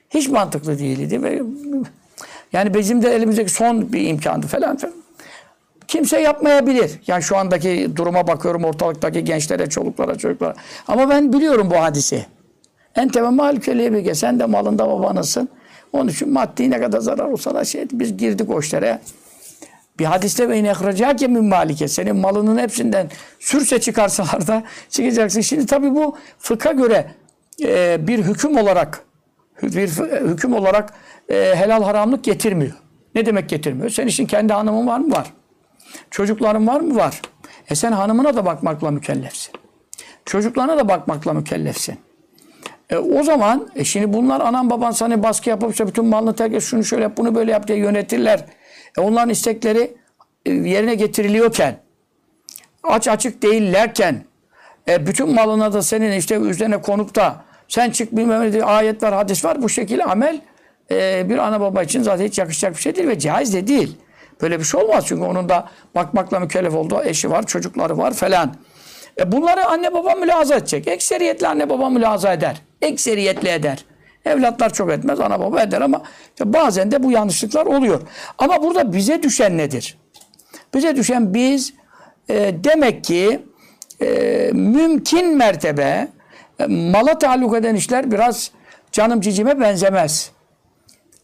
Hiç 0.09 0.29
mantıklı 0.29 0.79
değildi. 0.79 1.23
Ve- 1.23 1.41
Yani 2.53 2.73
bizim 2.73 3.03
de 3.03 3.15
elimizdeki 3.15 3.51
son 3.51 3.93
bir 3.93 4.07
imkandı 4.07 4.47
falan. 4.47 4.77
falan. 4.77 4.93
Kimse 5.87 6.19
yapmayabilir. 6.21 6.91
Yani 7.07 7.23
şu 7.23 7.37
andaki 7.37 7.89
duruma 7.95 8.27
bakıyorum 8.27 8.63
ortalıktaki 8.63 9.23
gençlere, 9.23 9.69
çoluklara, 9.69 10.15
çocuklara. 10.17 10.53
Ama 10.87 11.09
ben 11.09 11.33
biliyorum 11.33 11.69
bu 11.71 11.75
hadisi. 11.75 12.25
Enteme 12.97 13.29
malükeliye 13.29 13.93
bir 13.93 14.13
sen 14.13 14.39
de 14.39 14.45
malında 14.45 14.87
babanısın. 14.87 15.49
Onun 15.93 16.07
için 16.07 16.29
maddi 16.29 16.69
ne 16.69 16.79
kadar 16.79 16.99
zarar 16.99 17.25
olsa 17.25 17.55
da 17.55 17.65
şey 17.65 17.85
biz 17.91 18.17
girdik 18.17 18.49
o 18.49 18.59
işlere. 18.59 18.99
Bir 19.99 20.05
hadiste 20.05 20.49
ve 20.49 20.59
inehrecâke 20.59 21.27
min 21.27 21.43
malike. 21.45 21.87
Senin 21.87 22.15
malının 22.15 22.57
hepsinden 22.57 23.09
sürse 23.39 23.81
çıkarsalar 23.81 24.47
da 24.47 24.63
çıkacaksın. 24.89 25.41
Şimdi 25.41 25.65
tabii 25.65 25.95
bu 25.95 26.15
fıkha 26.39 26.71
göre 26.71 27.11
e, 27.63 28.07
bir 28.07 28.23
hüküm 28.23 28.57
olarak 28.57 29.01
bir 29.63 29.87
hüküm 30.29 30.53
olarak 30.53 30.93
e, 31.29 31.55
helal 31.55 31.83
haramlık 31.83 32.23
getirmiyor. 32.23 32.73
Ne 33.15 33.25
demek 33.25 33.49
getirmiyor? 33.49 33.89
Senin 33.89 34.07
için 34.07 34.25
kendi 34.25 34.53
hanımın 34.53 34.87
var 34.87 34.99
mı? 34.99 35.11
Var. 35.11 35.33
Çocukların 36.11 36.67
var 36.67 36.81
mı? 36.81 36.95
Var. 36.95 37.21
E 37.69 37.75
sen 37.75 37.91
hanımına 37.91 38.35
da 38.35 38.45
bakmakla 38.45 38.91
mükellefsin. 38.91 39.53
Çocuklarına 40.25 40.77
da 40.77 40.89
bakmakla 40.89 41.33
mükellefsin. 41.33 41.99
E, 42.89 42.97
o 42.97 43.23
zaman 43.23 43.69
e 43.75 43.83
şimdi 43.83 44.13
bunlar 44.13 44.41
anan 44.41 44.69
baban 44.69 44.91
sana 44.91 45.23
baskı 45.23 45.49
yapıp 45.49 45.71
işte 45.71 45.87
bütün 45.87 46.05
malını 46.05 46.35
terk 46.35 46.53
et, 46.53 46.63
şunu 46.63 46.83
şöyle 46.83 47.03
yap, 47.03 47.17
bunu 47.17 47.35
böyle 47.35 47.51
yap 47.51 47.67
diye 47.67 47.77
yönetirler. 47.77 48.45
E, 48.97 49.01
onların 49.01 49.29
istekleri 49.29 49.97
e, 50.45 50.51
yerine 50.51 50.95
getiriliyorken, 50.95 51.77
aç 52.83 53.07
açık 53.07 53.41
değillerken, 53.41 54.23
e, 54.87 55.07
bütün 55.07 55.33
malına 55.33 55.73
da 55.73 55.81
senin 55.81 56.11
işte 56.11 56.35
üzerine 56.35 56.81
konup 56.81 57.15
da 57.15 57.35
sen 57.67 57.89
çık 57.91 58.17
bilmem 58.17 58.51
ne 58.51 58.63
ayet 58.63 59.03
var, 59.03 59.13
hadis 59.13 59.45
var. 59.45 59.61
Bu 59.61 59.69
şekilde 59.69 60.03
amel 60.03 60.41
e, 60.91 61.29
bir 61.29 61.37
ana 61.37 61.61
baba 61.61 61.83
için 61.83 62.01
zaten 62.03 62.25
hiç 62.25 62.37
yakışacak 62.37 62.75
bir 62.75 62.81
şey 62.81 62.95
değil 62.95 63.07
ve 63.07 63.19
caiz 63.19 63.53
de 63.53 63.67
değil. 63.67 63.97
Böyle 64.41 64.59
bir 64.59 64.63
şey 64.63 64.81
olmaz 64.81 65.05
çünkü 65.07 65.23
onun 65.23 65.49
da 65.49 65.69
bakmakla 65.95 66.39
mükellef 66.39 66.75
olduğu 66.75 67.03
eşi 67.03 67.31
var, 67.31 67.45
çocukları 67.45 67.97
var 67.97 68.13
falan. 68.13 68.55
E 69.19 69.31
bunları 69.31 69.65
anne 69.65 69.93
baba 69.93 70.15
mülahaza 70.15 70.55
edecek. 70.55 70.87
Ekseriyetle 70.87 71.47
anne 71.47 71.69
baba 71.69 71.89
mülahaza 71.89 72.33
eder. 72.33 72.61
Ekseriyetle 72.81 73.53
eder. 73.53 73.85
Evlatlar 74.25 74.73
çok 74.73 74.91
etmez, 74.91 75.19
ana 75.19 75.39
baba 75.39 75.61
eder 75.61 75.81
ama 75.81 76.01
bazen 76.43 76.91
de 76.91 77.03
bu 77.03 77.11
yanlışlıklar 77.11 77.65
oluyor. 77.65 78.01
Ama 78.37 78.63
burada 78.63 78.93
bize 78.93 79.23
düşen 79.23 79.57
nedir? 79.57 79.97
Bize 80.73 80.95
düşen 80.95 81.33
biz 81.33 81.73
e, 82.29 82.55
demek 82.63 83.03
ki 83.03 83.39
e, 84.01 84.49
mümkün 84.53 85.37
mertebe 85.37 86.07
e, 86.59 86.65
mala 86.65 87.17
taalluk 87.17 87.55
eden 87.55 87.75
işler 87.75 88.11
biraz 88.11 88.51
canım 88.91 89.21
cicime 89.21 89.59
benzemez. 89.59 90.31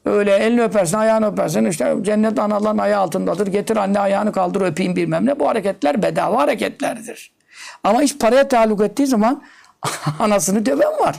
Öyle 0.05 0.35
elini 0.35 0.61
öpersin, 0.63 0.97
ayağını 0.97 1.31
öpersin. 1.31 1.65
işte 1.65 1.95
cennet 2.01 2.39
anaların 2.39 2.77
ayağı 2.77 3.01
altındadır. 3.01 3.47
Getir 3.47 3.77
anne 3.77 3.99
ayağını 3.99 4.31
kaldır 4.31 4.61
öpeyim 4.61 4.95
bilmem 4.95 5.25
ne. 5.25 5.39
Bu 5.39 5.47
hareketler 5.47 6.03
bedava 6.03 6.37
hareketlerdir. 6.37 7.31
Ama 7.83 8.03
iş 8.03 8.17
paraya 8.17 8.47
taalluk 8.47 8.81
ettiği 8.81 9.07
zaman 9.07 9.43
anasını 10.19 10.65
döven 10.65 10.99
var. 10.99 11.15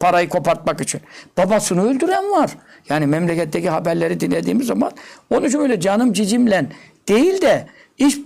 Parayı 0.00 0.28
kopartmak 0.28 0.80
için. 0.80 1.00
Babasını 1.36 1.90
öldüren 1.90 2.30
var. 2.30 2.50
Yani 2.88 3.06
memleketteki 3.06 3.70
haberleri 3.70 4.20
dinlediğimiz 4.20 4.66
zaman 4.66 4.92
onun 5.30 5.46
için 5.46 5.58
öyle 5.58 5.80
canım 5.80 6.12
cicimle 6.12 6.66
değil 7.08 7.42
de 7.42 7.66
iş 7.98 8.18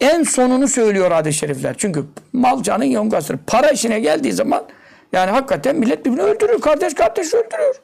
en 0.00 0.22
sonunu 0.22 0.68
söylüyor 0.68 1.10
hadis-i 1.10 1.38
şerifler. 1.38 1.74
Çünkü 1.78 2.04
mal 2.32 2.62
canın 2.62 2.84
yongasıdır. 2.84 3.38
Para 3.46 3.70
işine 3.70 4.00
geldiği 4.00 4.32
zaman 4.32 4.64
yani 5.12 5.30
hakikaten 5.30 5.76
millet 5.76 6.04
birbirini 6.04 6.22
öldürüyor. 6.22 6.60
Kardeş 6.60 6.94
kardeş 6.94 7.34
öldürüyor. 7.34 7.80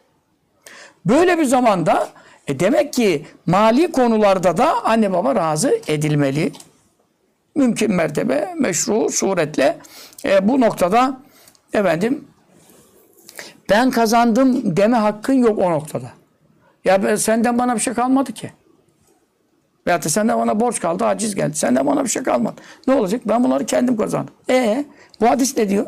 Böyle 1.06 1.38
bir 1.38 1.44
zamanda 1.44 2.08
e 2.46 2.60
demek 2.60 2.92
ki 2.92 3.26
mali 3.46 3.92
konularda 3.92 4.56
da 4.56 4.84
anne 4.84 5.12
baba 5.12 5.34
razı 5.34 5.80
edilmeli. 5.86 6.52
Mümkün 7.54 7.94
mertebe 7.94 8.54
meşru 8.58 9.10
suretle 9.10 9.78
e, 10.24 10.48
bu 10.48 10.60
noktada 10.60 11.20
efendim 11.72 12.24
ben 13.70 13.90
kazandım 13.90 14.76
deme 14.76 14.96
hakkın 14.96 15.32
yok 15.32 15.58
o 15.58 15.70
noktada. 15.70 16.10
Ya 16.84 17.02
ben, 17.02 17.16
senden 17.16 17.58
bana 17.58 17.74
bir 17.74 17.80
şey 17.80 17.94
kalmadı 17.94 18.32
ki. 18.32 18.52
Veyahut 19.86 20.04
da 20.04 20.08
senden 20.08 20.38
bana 20.38 20.60
borç 20.60 20.80
kaldı, 20.80 21.04
aciz 21.04 21.34
geldi. 21.34 21.56
Senden 21.56 21.86
bana 21.86 22.04
bir 22.04 22.08
şey 22.08 22.22
kalmadı. 22.22 22.54
Ne 22.86 22.94
olacak? 22.94 23.20
Ben 23.24 23.44
bunları 23.44 23.66
kendim 23.66 23.96
kazandım. 23.96 24.34
E 24.50 24.84
bu 25.20 25.28
hadis 25.30 25.56
ne 25.56 25.68
diyor? 25.68 25.86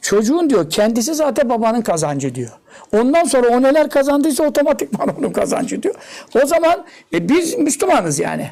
Çocuğun 0.00 0.50
diyor 0.50 0.70
kendisi 0.70 1.14
zaten 1.14 1.48
babanın 1.48 1.82
kazancı 1.82 2.34
diyor. 2.34 2.50
Ondan 2.92 3.24
sonra 3.24 3.48
o 3.48 3.62
neler 3.62 3.90
kazandıysa 3.90 4.44
otomatikman 4.44 5.08
onun 5.18 5.32
kazancı 5.32 5.82
diyor. 5.82 5.94
O 6.42 6.46
zaman 6.46 6.84
e, 7.12 7.28
biz 7.28 7.58
Müslümanız 7.58 8.18
yani. 8.18 8.50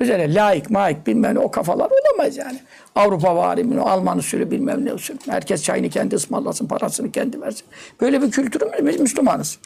Üzerine 0.00 0.34
laik, 0.34 0.70
maik 0.70 1.06
bilmem 1.06 1.34
ne 1.34 1.38
o 1.38 1.50
kafalar 1.50 1.90
olamaz 1.90 2.36
yani. 2.36 2.58
Avrupa 2.94 3.36
vari, 3.36 3.80
Alman 3.80 4.18
usulü 4.18 4.50
bilmem 4.50 4.84
ne 4.84 4.92
usulü. 4.92 5.18
Herkes 5.28 5.62
çayını 5.62 5.88
kendi 5.88 6.14
ısmarlasın, 6.14 6.66
parasını 6.66 7.12
kendi 7.12 7.40
versin. 7.40 7.66
Böyle 8.00 8.22
bir 8.22 8.30
kültürümüz 8.30 8.86
biz 8.86 9.00
Müslümanız. 9.00 9.58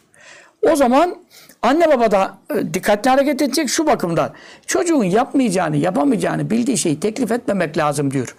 O 0.72 0.76
zaman 0.76 1.16
anne 1.62 1.88
baba 1.88 2.10
da 2.10 2.38
e, 2.54 2.74
dikkatli 2.74 3.10
hareket 3.10 3.42
edecek 3.42 3.68
şu 3.68 3.86
bakımdan. 3.86 4.32
Çocuğun 4.66 5.04
yapmayacağını, 5.04 5.76
yapamayacağını 5.76 6.50
bildiği 6.50 6.78
şeyi 6.78 7.00
teklif 7.00 7.32
etmemek 7.32 7.78
lazım 7.78 8.10
diyor 8.10 8.36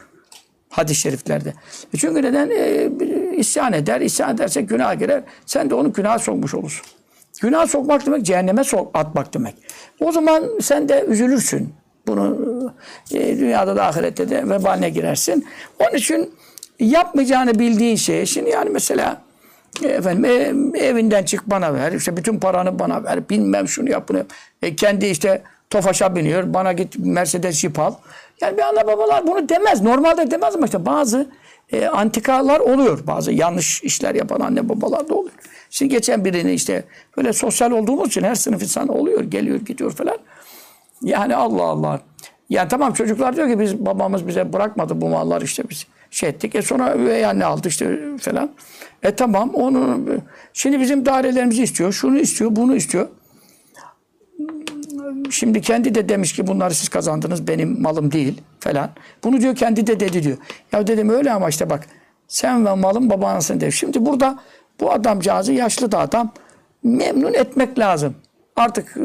hadis-i 0.72 1.02
şeriflerde. 1.02 1.54
E 1.94 1.98
Çünkü 1.98 2.22
neden? 2.22 2.50
E, 2.50 2.90
isyan 3.36 3.74
eder, 3.74 4.02
isyan 4.02 4.36
ederse 4.36 4.62
günah 4.62 5.00
girer. 5.00 5.24
Sen 5.46 5.70
de 5.70 5.76
onu 5.76 5.94
günah 5.94 6.20
sokmuş 6.20 6.54
olursun. 6.54 6.86
Günah 7.42 7.68
sokmak 7.68 8.06
demek 8.06 8.26
cehenneme 8.26 8.64
sok, 8.64 8.92
atmak 8.94 9.34
demek. 9.34 9.56
O 10.00 10.12
zaman 10.12 10.50
sen 10.62 10.90
de 10.90 11.06
üzülürsün. 11.08 11.74
Bunu 12.12 12.74
e, 13.14 13.40
dünyada 13.40 13.76
da 13.76 13.86
ahirette 13.86 14.30
de 14.30 14.50
vebaline 14.50 14.90
girersin. 14.90 15.48
Onun 15.80 15.96
için 15.96 16.34
yapmayacağını 16.80 17.60
bildiğin 17.60 17.96
şey. 17.96 18.26
Şimdi 18.26 18.50
yani 18.50 18.70
mesela 18.70 19.22
e, 19.84 19.88
efendim 19.88 20.26
e, 20.76 20.80
evinden 20.80 21.24
çık 21.24 21.50
bana 21.50 21.74
ver. 21.74 21.92
işte 21.92 22.18
bütün 22.18 22.40
paranı 22.40 22.80
bana 22.80 23.04
ver. 23.04 23.30
Bilmem 23.30 23.68
şunu 23.68 23.90
yap 23.90 24.10
bunu 24.10 24.18
yap. 24.18 24.28
E, 24.62 24.76
kendi 24.76 25.06
işte 25.06 25.42
Tofaş'a 25.70 26.16
biniyor. 26.16 26.54
Bana 26.54 26.74
git 26.74 27.00
Mercedes 27.00 27.56
Jeep 27.56 27.80
al. 27.80 27.94
Yani 28.42 28.58
bir 28.58 28.62
ana 28.62 28.88
babalar 28.88 29.28
bunu 29.28 29.50
demez. 29.50 29.82
Normalde 29.82 30.32
demez 30.32 30.56
ama 30.56 30.66
işte 30.66 30.86
bazı 30.86 31.30
e, 31.72 31.86
antikalar 31.86 32.60
oluyor. 32.60 33.08
Bazı 33.08 33.32
yanlış 33.32 33.84
işler 33.84 34.16
yapan 34.16 34.40
anne 34.40 34.70
babalar 34.70 35.10
da 35.10 35.16
oluyor. 35.16 35.34
Şimdi 35.70 35.92
geçen 35.92 36.26
birini 36.26 36.54
işte 36.54 36.84
böyle 37.18 37.34
sosyal 37.34 37.72
olduğumuz 37.72 38.08
için 38.08 38.24
her 38.24 38.36
sınıf 38.36 38.64
insanı 38.64 38.92
oluyor. 38.92 39.24
Geliyor 39.24 39.60
gidiyor 39.60 39.92
falan. 39.92 40.18
Yani 41.02 41.36
Allah 41.36 41.64
Allah. 41.64 42.00
Yani 42.50 42.68
tamam 42.70 42.94
çocuklar 42.94 43.36
diyor 43.36 43.48
ki 43.48 43.60
biz 43.60 43.86
babamız 43.86 44.28
bize 44.28 44.54
bırakmadı 44.54 45.02
bu 45.02 45.10
mallar 45.10 45.42
işte 45.42 45.64
biz 45.70 45.86
şey 46.12 46.30
ettik. 46.30 46.56
E 46.56 46.62
sonra 46.62 46.96
üvey 46.96 47.26
anne 47.26 47.46
aldı 47.46 47.68
işte 47.68 48.00
falan. 48.18 48.52
E 49.04 49.16
tamam 49.16 49.50
onu 49.50 50.00
şimdi 50.54 50.80
bizim 50.80 51.06
dairelerimizi 51.06 51.64
istiyor. 51.64 51.94
Şunu 51.94 52.18
istiyor, 52.18 52.56
bunu 52.56 52.76
istiyor. 52.76 53.08
Şimdi 55.30 55.62
kendi 55.62 55.96
de 55.96 56.10
demiş 56.10 56.34
ki 56.34 56.48
bunları 56.48 56.76
siz 56.76 56.90
kazandınız 56.90 57.48
benim 57.48 57.82
malım 57.82 58.12
değil 58.12 58.42
falan. 58.60 58.90
Bunu 59.24 59.42
diyor 59.42 59.56
kendi 59.56 59.88
de 59.88 60.00
dedi 60.00 60.24
diyor. 60.24 60.38
Ya 60.72 60.88
dedim 60.88 61.10
öyle 61.10 61.32
ama 61.32 61.50
işte 61.50 61.70
bak 61.70 61.88
sen 62.28 62.66
ve 62.66 62.74
malın 62.76 63.10
babanısın 63.10 63.60
diyor. 63.60 63.72
Şimdi 63.72 64.06
burada 64.06 64.40
bu 64.80 64.92
adamcağızı 64.92 65.54
yaşlı 65.54 65.92
da 65.92 66.00
adam 66.00 66.32
memnun 66.84 67.34
etmek 67.34 67.80
lazım. 67.80 68.16
Artık 68.56 68.98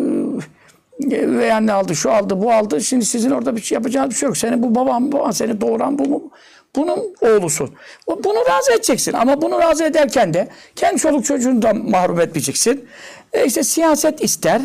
e, 1.10 1.16
üvey 1.20 1.52
anne 1.52 1.72
aldı, 1.72 1.96
şu 1.96 2.12
aldı, 2.12 2.42
bu 2.42 2.52
aldı. 2.52 2.80
Şimdi 2.80 3.04
sizin 3.04 3.30
orada 3.30 3.56
bir 3.56 3.60
şey 3.60 3.76
yapacağınız 3.76 4.10
bir 4.10 4.14
şey 4.16 4.26
yok. 4.26 4.36
Senin 4.36 4.62
bu 4.62 4.74
baban, 4.74 5.12
baban 5.12 5.30
seni 5.30 5.60
doğuran 5.60 5.98
bu 5.98 6.08
mu? 6.08 6.30
Bunun 6.76 7.14
oğlusun. 7.20 7.70
Bu- 8.08 8.24
Bunu 8.24 8.38
razı 8.50 8.72
edeceksin. 8.72 9.12
Ama 9.12 9.42
bunu 9.42 9.58
razı 9.58 9.84
ederken 9.84 10.34
de 10.34 10.48
kendi 10.76 10.98
çoluk 11.00 11.24
çocuğunu 11.24 11.62
da 11.62 11.74
mahrum 11.74 12.20
etmeyeceksin. 12.20 12.88
E 13.32 13.44
işte 13.46 13.62
siyaset 13.62 14.22
ister. 14.22 14.62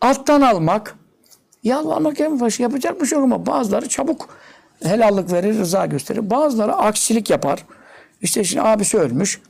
Alttan 0.00 0.40
almak. 0.40 0.94
Yalvarmak 1.62 2.20
en 2.20 2.40
başı 2.40 2.62
yapacak 2.62 3.00
bir 3.00 3.06
şey 3.06 3.18
yok 3.18 3.24
ama 3.24 3.46
bazıları 3.46 3.88
çabuk 3.88 4.28
helallik 4.82 5.32
verir, 5.32 5.58
rıza 5.58 5.86
gösterir. 5.86 6.30
Bazıları 6.30 6.72
aksilik 6.74 7.30
yapar. 7.30 7.64
İşte 8.22 8.44
şimdi 8.44 8.62
abisi 8.62 8.98
ölmüş. 8.98 9.40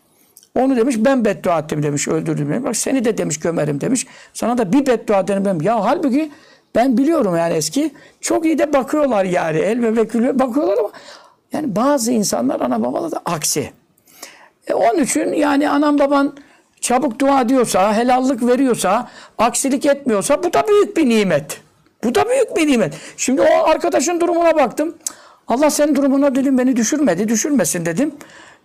Onu 0.58 0.76
demiş 0.76 0.96
ben 0.98 1.24
beddua 1.24 1.58
ettim 1.58 1.82
demiş 1.82 2.08
öldürdüm 2.08 2.48
demiş. 2.48 2.64
Bak 2.64 2.76
seni 2.76 3.04
de 3.04 3.18
demiş 3.18 3.40
gömerim 3.40 3.80
demiş. 3.80 4.06
Sana 4.34 4.58
da 4.58 4.72
bir 4.72 4.86
beddua 4.86 5.20
ederim 5.20 5.44
demiş. 5.44 5.66
Ya 5.66 5.84
halbuki 5.84 6.30
ben 6.74 6.98
biliyorum 6.98 7.36
yani 7.36 7.54
eski 7.54 7.94
çok 8.20 8.44
iyi 8.44 8.58
de 8.58 8.72
bakıyorlar 8.72 9.24
yani. 9.24 9.58
El 9.58 9.82
bebek 9.82 10.12
gülüyor 10.12 10.38
bakıyorlar 10.38 10.78
ama 10.78 10.90
yani 11.52 11.76
bazı 11.76 12.12
insanlar 12.12 12.60
ana 12.60 12.82
babalar 12.82 13.10
da 13.10 13.20
aksi. 13.24 13.72
E 14.66 14.74
onun 14.74 15.02
için 15.02 15.32
yani 15.32 15.70
anam 15.70 15.98
baban 15.98 16.36
çabuk 16.80 17.18
dua 17.18 17.40
ediyorsa, 17.40 17.94
helallik 17.94 18.46
veriyorsa, 18.46 19.08
aksilik 19.38 19.86
etmiyorsa 19.86 20.42
bu 20.42 20.52
da 20.52 20.68
büyük 20.68 20.96
bir 20.96 21.08
nimet. 21.08 21.60
Bu 22.04 22.14
da 22.14 22.28
büyük 22.28 22.56
bir 22.56 22.66
nimet. 22.66 22.94
Şimdi 23.16 23.42
o 23.42 23.64
arkadaşın 23.64 24.20
durumuna 24.20 24.56
baktım. 24.56 24.94
Allah 25.48 25.70
senin 25.70 25.94
durumuna 25.94 26.34
dedim 26.34 26.58
beni 26.58 26.76
düşürmedi, 26.76 27.28
düşürmesin 27.28 27.86
dedim. 27.86 28.14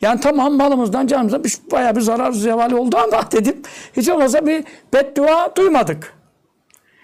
Yani 0.01 0.20
tamam 0.20 0.54
malımızdan 0.54 1.08
canımızdan 1.08 1.44
bir, 1.44 1.58
bayağı 1.72 1.96
bir 1.96 2.01
zarar 2.01 2.32
zevali 2.32 2.75
oldu 2.75 2.98
ama 2.98 3.32
dedim. 3.32 3.62
Hiç 3.98 4.10
olmazsa 4.10 4.46
bir 4.46 4.63
beddua 4.94 5.56
duymadık. 5.56 6.13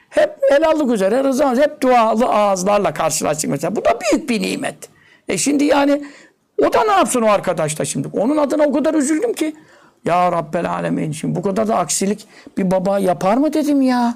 Hep 0.10 0.38
helallik 0.50 0.92
üzere 0.92 1.24
rıza 1.24 1.56
hep 1.56 1.82
dualı 1.82 2.26
ağızlarla 2.26 2.94
karşılaştık 2.94 3.50
mesela. 3.50 3.76
Bu 3.76 3.86
da 3.86 4.00
büyük 4.02 4.30
bir 4.30 4.42
nimet. 4.42 4.90
E 5.28 5.38
şimdi 5.38 5.64
yani 5.64 6.04
o 6.62 6.74
da 6.74 6.84
ne 6.84 6.92
yapsın 6.92 7.22
o 7.22 7.28
arkadaş 7.28 7.80
da 7.80 7.86
şimdi? 7.86 8.08
Onun 8.14 8.38
adına 8.38 8.64
o 8.64 8.74
kadar 8.74 8.94
üzüldüm 8.94 9.34
ki. 9.34 9.56
Ya 10.06 10.32
Rabbel 10.32 10.70
Alemin 10.70 11.12
şimdi 11.12 11.36
bu 11.36 11.42
kadar 11.42 11.68
da 11.68 11.76
aksilik 11.76 12.28
bir 12.58 12.72
baba 12.72 13.00
yapar 13.00 13.38
mı 13.38 13.54
dedim 13.54 13.82
ya. 13.82 14.16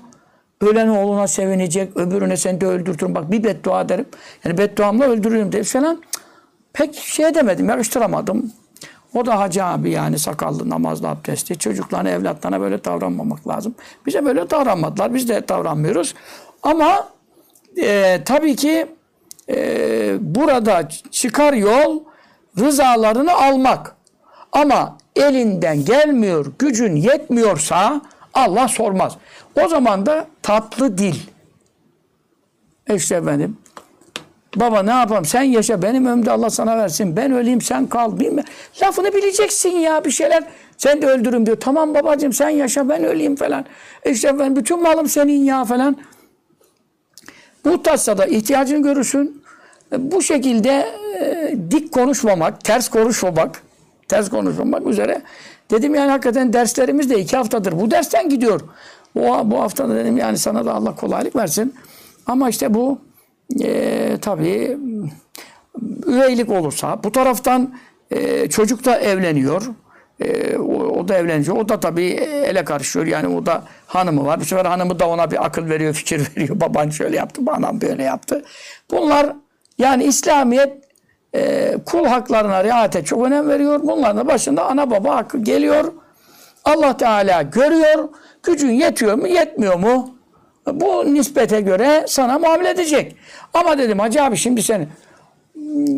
Ölen 0.61 0.87
oğluna 0.87 1.27
sevinecek, 1.27 1.97
öbürüne 1.97 2.37
seni 2.37 2.61
de 2.61 2.67
öldürtürüm. 2.67 3.15
Bak 3.15 3.31
bir 3.31 3.43
beddua 3.43 3.81
ederim. 3.81 4.05
Yani 4.43 4.57
bedduamla 4.57 5.05
öldürürüm 5.05 5.51
dedim 5.51 5.63
falan. 5.63 6.01
Pek 6.73 6.95
şey 6.95 7.35
demedim, 7.35 7.69
yakıştıramadım. 7.69 8.51
O 9.17 9.25
da 9.25 9.39
hacı 9.39 9.63
abi 9.65 9.91
yani 9.91 10.19
sakallı, 10.19 10.69
namazlı, 10.69 11.09
abdestli. 11.09 11.57
Çocuklarına, 11.57 12.09
evlatlarına 12.09 12.61
böyle 12.61 12.83
davranmamak 12.83 13.47
lazım. 13.47 13.75
Bize 14.05 14.25
böyle 14.25 14.49
davranmadılar. 14.49 15.13
Biz 15.13 15.29
de 15.29 15.47
davranmıyoruz. 15.47 16.13
Ama 16.63 17.09
e, 17.77 18.21
tabii 18.25 18.55
ki 18.55 18.87
e, 19.49 20.17
burada 20.21 20.89
çıkar 21.11 21.53
yol 21.53 22.03
rızalarını 22.59 23.33
almak. 23.33 23.95
Ama 24.51 24.97
elinden 25.15 25.85
gelmiyor, 25.85 26.51
gücün 26.59 26.95
yetmiyorsa 26.95 28.01
Allah 28.33 28.67
sormaz. 28.67 29.17
O 29.63 29.67
zaman 29.67 30.05
da 30.05 30.27
tatlı 30.41 30.97
dil. 30.97 31.15
İşte 32.93 33.15
efendim. 33.15 33.57
Baba 34.59 34.83
ne 34.83 34.91
yapalım 34.91 35.25
sen 35.25 35.41
yaşa 35.41 35.81
benim 35.81 36.05
ömrümde 36.05 36.31
Allah 36.31 36.49
sana 36.49 36.77
versin. 36.77 37.15
Ben 37.15 37.31
öleyim 37.31 37.61
sen 37.61 37.87
kal 37.87 38.19
bilme. 38.19 38.43
Lafını 38.83 39.13
bileceksin 39.13 39.69
ya 39.69 40.05
bir 40.05 40.11
şeyler. 40.11 40.43
Sen 40.77 41.01
de 41.01 41.07
öldürün 41.07 41.45
diyor. 41.45 41.57
Tamam 41.59 41.93
babacığım 41.93 42.33
sen 42.33 42.49
yaşa 42.49 42.89
ben 42.89 43.03
öleyim 43.03 43.35
falan. 43.35 43.65
İşte 44.05 44.39
ben 44.39 44.55
bütün 44.55 44.81
malım 44.83 45.07
senin 45.07 45.43
ya 45.43 45.65
falan. 45.65 45.97
Muhtaçsa 47.65 48.17
da 48.17 48.25
ihtiyacını 48.25 48.83
görürsün. 48.83 49.43
E, 49.93 50.11
Bu 50.11 50.21
şekilde 50.21 50.85
e, 51.19 51.55
dik 51.71 51.91
konuşmamak, 51.91 52.63
ters 52.63 52.89
konuşmamak, 52.89 53.61
ters 54.07 54.29
konuşmamak 54.29 54.87
üzere. 54.87 55.21
Dedim 55.71 55.95
yani 55.95 56.11
hakikaten 56.11 56.53
derslerimiz 56.53 57.09
de 57.09 57.19
iki 57.19 57.37
haftadır 57.37 57.79
bu 57.79 57.91
dersten 57.91 58.29
gidiyor. 58.29 58.61
O, 59.19 59.51
bu 59.51 59.61
hafta 59.61 59.89
dedim 59.89 60.17
yani 60.17 60.37
sana 60.37 60.65
da 60.65 60.73
Allah 60.73 60.95
kolaylık 60.95 61.35
versin. 61.35 61.75
Ama 62.27 62.49
işte 62.49 62.73
bu 62.73 62.99
e, 63.61 64.17
tabii 64.21 64.77
üyeylik 66.07 66.49
olursa 66.49 67.03
bu 67.03 67.11
taraftan 67.11 67.75
e, 68.11 68.49
çocuk 68.49 68.85
da 68.85 68.99
evleniyor. 68.99 69.61
E, 70.19 70.57
o, 70.57 70.73
o 70.73 71.07
da 71.07 71.17
evleniyor. 71.17 71.57
O 71.57 71.69
da 71.69 71.79
tabii 71.79 72.07
ele 72.45 72.65
karışıyor. 72.65 73.05
Yani 73.05 73.27
o 73.27 73.45
da 73.45 73.63
hanımı 73.87 74.25
var. 74.25 74.39
Bu 74.39 74.45
sefer 74.45 74.65
hanımı 74.65 74.99
da 74.99 75.09
ona 75.09 75.31
bir 75.31 75.45
akıl 75.45 75.69
veriyor, 75.69 75.93
fikir 75.93 76.27
veriyor. 76.37 76.61
Baban 76.61 76.89
şöyle 76.89 77.17
yaptı, 77.17 77.41
anam 77.47 77.81
böyle 77.81 78.03
yaptı. 78.03 78.45
Bunlar 78.91 79.35
yani 79.77 80.03
İslamiyet 80.03 80.73
e, 81.35 81.75
kul 81.85 82.05
haklarına 82.05 82.63
riayete 82.63 83.03
çok 83.03 83.25
önem 83.25 83.49
veriyor. 83.49 83.79
Bunların 83.83 84.17
da 84.17 84.27
başında 84.27 84.65
ana 84.65 84.91
baba 84.91 85.15
hakkı 85.15 85.37
geliyor. 85.37 85.93
Allah 86.65 86.97
Teala 86.97 87.41
görüyor. 87.41 88.09
Gücün 88.43 88.71
yetiyor 88.71 89.13
mu, 89.13 89.27
yetmiyor 89.27 89.75
mu? 89.75 90.16
Bu 90.73 91.13
nispete 91.13 91.61
göre 91.61 92.05
sana 92.07 92.39
muamele 92.39 92.69
edecek. 92.69 93.15
Ama 93.53 93.77
dedim 93.77 93.99
hacı 93.99 94.23
abi 94.23 94.37
şimdi 94.37 94.63
sen 94.63 94.87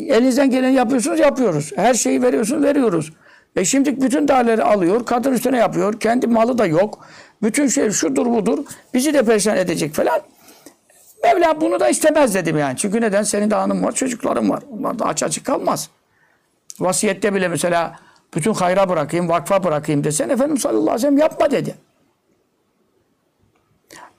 elinizden 0.07 0.49
geleni 0.49 0.73
yapıyorsunuz, 0.73 1.19
yapıyoruz. 1.19 1.71
Her 1.75 1.93
şeyi 1.93 2.21
veriyorsunuz, 2.21 2.63
veriyoruz. 2.63 3.13
E 3.55 3.65
şimdi 3.65 4.01
bütün 4.01 4.27
değerleri 4.27 4.63
alıyor, 4.63 5.05
kadın 5.05 5.33
üstüne 5.33 5.57
yapıyor. 5.57 5.99
Kendi 5.99 6.27
malı 6.27 6.57
da 6.57 6.65
yok. 6.65 7.05
Bütün 7.43 7.67
şey 7.67 7.91
şudur 7.91 8.25
budur. 8.25 8.65
Bizi 8.93 9.13
de 9.13 9.23
perişan 9.23 9.57
edecek 9.57 9.93
falan. 9.93 10.21
Mevla 11.23 11.61
bunu 11.61 11.79
da 11.79 11.89
istemez 11.89 12.35
dedim 12.35 12.57
yani. 12.57 12.77
Çünkü 12.77 13.01
neden? 13.01 13.23
Senin 13.23 13.51
de 13.51 13.55
hanım 13.55 13.83
var, 13.83 13.91
çocukların 13.91 14.49
var. 14.49 14.63
Onlar 14.79 14.99
da 14.99 15.05
aç 15.05 15.23
açık 15.23 15.45
kalmaz. 15.45 15.89
Vasiyette 16.79 17.33
bile 17.33 17.47
mesela 17.47 17.99
bütün 18.35 18.53
hayra 18.53 18.89
bırakayım, 18.89 19.29
vakfa 19.29 19.63
bırakayım 19.63 20.03
desen 20.03 20.29
Efendimiz 20.29 20.61
sallallahu 20.61 20.81
aleyhi 20.81 20.95
ve 20.95 20.99
sellem 20.99 21.17
yapma 21.17 21.51
dedi. 21.51 21.75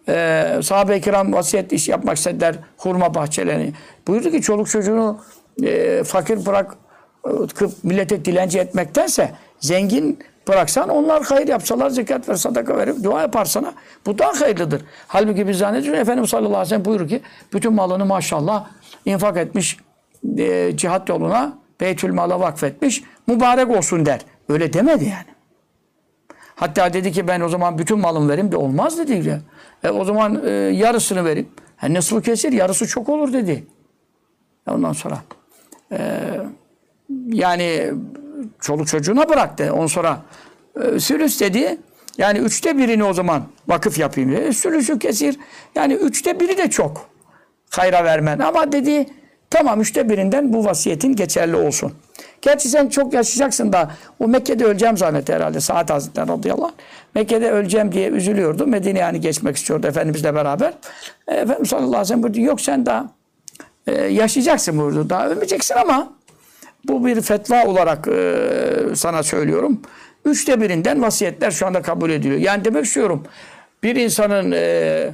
Ee, 0.08 0.60
sahabe-i 0.62 1.00
kiram 1.00 1.32
vasiyet 1.32 1.72
iş 1.72 1.88
yapmak 1.88 2.16
istediler 2.16 2.54
hurma 2.76 3.14
bahçelerini. 3.14 3.72
Buyurdu 4.06 4.30
ki 4.30 4.42
çoluk 4.42 4.68
çocuğunu 4.68 5.20
e, 5.62 6.02
fakir 6.04 6.46
bırak 6.46 6.76
e, 7.26 7.30
millete 7.82 8.24
dilenci 8.24 8.58
etmektense 8.58 9.30
zengin 9.60 10.18
bıraksan 10.48 10.88
onlar 10.88 11.22
hayır 11.22 11.48
yapsalar 11.48 11.90
zekat 11.90 12.28
ver 12.28 12.34
sadaka 12.34 12.76
verip 12.78 13.04
dua 13.04 13.20
yaparsana 13.20 13.72
bu 14.06 14.18
daha 14.18 14.40
hayırlıdır. 14.40 14.82
Halbuki 15.06 15.48
biz 15.48 15.58
zannediyoruz 15.58 16.00
Efendimiz 16.00 16.30
sallallahu 16.30 16.48
aleyhi 16.48 16.66
ve 16.66 16.68
sellem 16.68 16.84
buyurur 16.84 17.08
ki 17.08 17.20
bütün 17.52 17.72
malını 17.72 18.06
maşallah 18.06 18.66
infak 19.04 19.36
etmiş 19.36 19.76
e, 20.38 20.76
cihat 20.76 21.08
yoluna 21.08 21.58
Beytül 21.80 22.12
Mal'a 22.12 22.40
vakfetmiş 22.40 23.02
mübarek 23.26 23.70
olsun 23.70 24.06
der. 24.06 24.20
Öyle 24.48 24.72
demedi 24.72 25.04
yani. 25.04 25.30
Hatta 26.61 26.92
dedi 26.92 27.12
ki 27.12 27.29
ben 27.29 27.40
o 27.40 27.49
zaman 27.49 27.79
bütün 27.79 27.99
malımı 27.99 28.29
vereyim 28.29 28.53
de 28.53 28.57
olmaz 28.57 28.99
dedi. 28.99 29.40
E, 29.83 29.90
o 29.90 30.05
zaman 30.05 30.42
e, 30.46 30.51
yarısını 30.51 31.25
vereyim. 31.25 31.49
E, 31.83 31.94
nasıl 31.94 32.23
kesir 32.23 32.53
yarısı 32.53 32.87
çok 32.87 33.09
olur 33.09 33.33
dedi. 33.33 33.66
E, 34.68 34.70
ondan 34.70 34.92
sonra 34.92 35.18
e, 35.92 35.99
yani 37.29 37.90
çoluk 38.61 38.88
çocuğuna 38.88 39.29
bıraktı. 39.29 39.73
Ondan 39.73 39.87
sonra 39.87 40.23
e, 40.83 41.01
sülüs 41.01 41.40
dedi. 41.40 41.79
Yani 42.18 42.38
üçte 42.38 42.79
birini 42.79 43.05
o 43.05 43.12
zaman 43.12 43.42
vakıf 43.68 43.99
yapayım 43.99 44.33
dedi. 44.33 44.55
Sülüsü 44.55 44.99
kesir. 44.99 45.38
Yani 45.75 45.92
üçte 45.92 46.40
biri 46.40 46.59
de 46.59 46.70
çok. 46.70 47.11
Hayra 47.70 48.05
vermen. 48.05 48.38
Ama 48.38 48.73
dedi 48.73 49.07
tamam 49.51 49.81
üçte 49.81 50.09
birinden 50.09 50.53
bu 50.53 50.64
vasiyetin 50.64 51.16
geçerli 51.16 51.57
olsun. 51.57 51.92
Gerçi 52.42 52.68
sen 52.68 52.88
çok 52.88 53.12
yaşayacaksın 53.12 53.72
da 53.72 53.90
o 54.18 54.29
Mekke'de 54.29 54.64
öleceğim 54.64 54.96
zannetti 54.96 55.33
herhalde 55.35 55.61
Saat 55.61 55.90
Hazretleri 55.90 56.29
radıyallahu 56.29 56.66
anh. 56.66 56.72
Mekke'de 57.14 57.50
öleceğim 57.50 57.92
diye 57.92 58.09
üzülüyordu. 58.09 58.66
Medine'ye 58.66 59.05
yani 59.05 59.20
geçmek 59.20 59.57
istiyordu 59.57 59.87
Efendimizle 59.87 60.35
beraber. 60.35 60.72
E, 61.29 61.35
Efendimiz 61.35 61.68
sallallahu 61.68 61.88
aleyhi 61.88 62.00
ve 62.00 62.05
sellem 62.05 62.22
buyurdu 62.22 62.40
yok 62.40 62.61
sen 62.61 62.87
daha 62.87 63.07
e, 63.87 63.92
yaşayacaksın 63.92 64.79
buyurdu. 64.79 65.11
Daha 65.11 65.29
ölmeyeceksin 65.29 65.74
ama 65.74 66.12
bu 66.85 67.07
bir 67.07 67.20
fetva 67.20 67.66
olarak 67.66 68.09
e, 68.09 68.37
sana 68.94 69.22
söylüyorum. 69.22 69.81
Üçte 70.24 70.61
birinden 70.61 71.03
vasiyetler 71.03 71.50
şu 71.50 71.66
anda 71.66 71.83
kabul 71.83 72.11
ediliyor. 72.11 72.40
Yani 72.40 72.64
demek 72.64 72.85
istiyorum 72.85 73.24
bir 73.83 73.96
insanın 73.96 74.53
e, 74.53 74.59
e, 74.59 75.12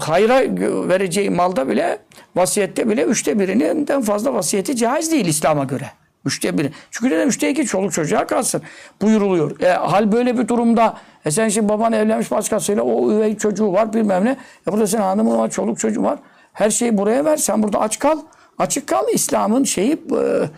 hayra 0.00 0.42
vereceği 0.88 1.30
malda 1.30 1.68
bile 1.68 1.98
vasiyette 2.36 2.88
bile 2.88 3.02
üçte 3.02 3.38
birinden 3.38 4.02
fazla 4.02 4.34
vasiyeti 4.34 4.76
caiz 4.76 5.12
değil 5.12 5.26
İslam'a 5.26 5.64
göre. 5.64 5.90
Üçte 6.24 6.58
biri. 6.58 6.72
Çünkü 6.90 7.14
neden? 7.14 7.28
Üçte 7.28 7.50
iki 7.50 7.66
çoluk 7.66 7.92
çocuğa 7.92 8.26
kalsın. 8.26 8.62
Buyuruluyor. 9.02 9.60
E, 9.60 9.72
hal 9.72 10.12
böyle 10.12 10.38
bir 10.38 10.48
durumda 10.48 10.96
e 11.24 11.30
sen 11.30 11.48
şimdi 11.48 11.68
baban 11.68 11.92
evlenmiş 11.92 12.30
başkasıyla 12.30 12.82
o 12.82 13.12
üvey 13.12 13.36
çocuğu 13.36 13.72
var 13.72 13.92
bilmem 13.92 14.24
ne. 14.24 14.36
E 14.68 14.72
burada 14.72 14.86
senin 14.86 15.02
hanımın 15.02 15.38
var, 15.38 15.50
çoluk 15.50 15.78
çocuğu 15.78 16.02
var. 16.02 16.18
Her 16.52 16.70
şeyi 16.70 16.98
buraya 16.98 17.24
ver. 17.24 17.36
Sen 17.36 17.62
burada 17.62 17.80
aç 17.80 17.98
kal. 17.98 18.18
Açık 18.58 18.86
kal. 18.86 19.04
İslam'ın 19.12 19.64
şeyi 19.64 19.92
e, 19.92 20.48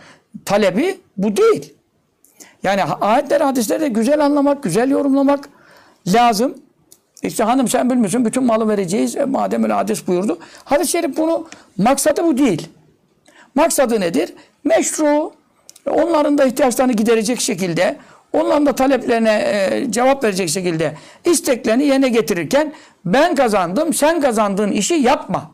talebi 0.45 0.99
bu 1.17 1.37
değil. 1.37 1.73
Yani 2.63 2.83
ayetleri, 2.83 3.43
hadisleri 3.43 3.81
de 3.81 3.87
güzel 3.87 4.25
anlamak, 4.25 4.63
güzel 4.63 4.89
yorumlamak 4.89 5.49
lazım. 6.07 6.55
İşte 7.23 7.43
hanım 7.43 7.67
sen 7.67 7.89
bilmiyorsun 7.89 8.25
bütün 8.25 8.43
malı 8.43 8.67
vereceğiz. 8.67 9.15
E, 9.15 9.25
madem 9.25 9.63
öyle 9.63 9.73
hadis 9.73 10.07
buyurdu. 10.07 10.39
Hadis-i 10.63 10.91
şerif 10.91 11.17
bunu 11.17 11.47
maksadı 11.77 12.23
bu 12.23 12.37
değil. 12.37 12.69
Maksadı 13.55 14.01
nedir? 14.01 14.33
Meşru, 14.63 15.31
onların 15.89 16.37
da 16.37 16.45
ihtiyaçlarını 16.45 16.93
giderecek 16.93 17.41
şekilde, 17.41 17.97
onların 18.33 18.65
da 18.65 18.75
taleplerine 18.75 19.43
e, 19.45 19.91
cevap 19.91 20.23
verecek 20.23 20.49
şekilde 20.49 20.93
isteklerini 21.25 21.85
yerine 21.85 22.09
getirirken 22.09 22.73
ben 23.05 23.35
kazandım, 23.35 23.93
sen 23.93 24.21
kazandığın 24.21 24.71
işi 24.71 24.93
yapma. 24.93 25.51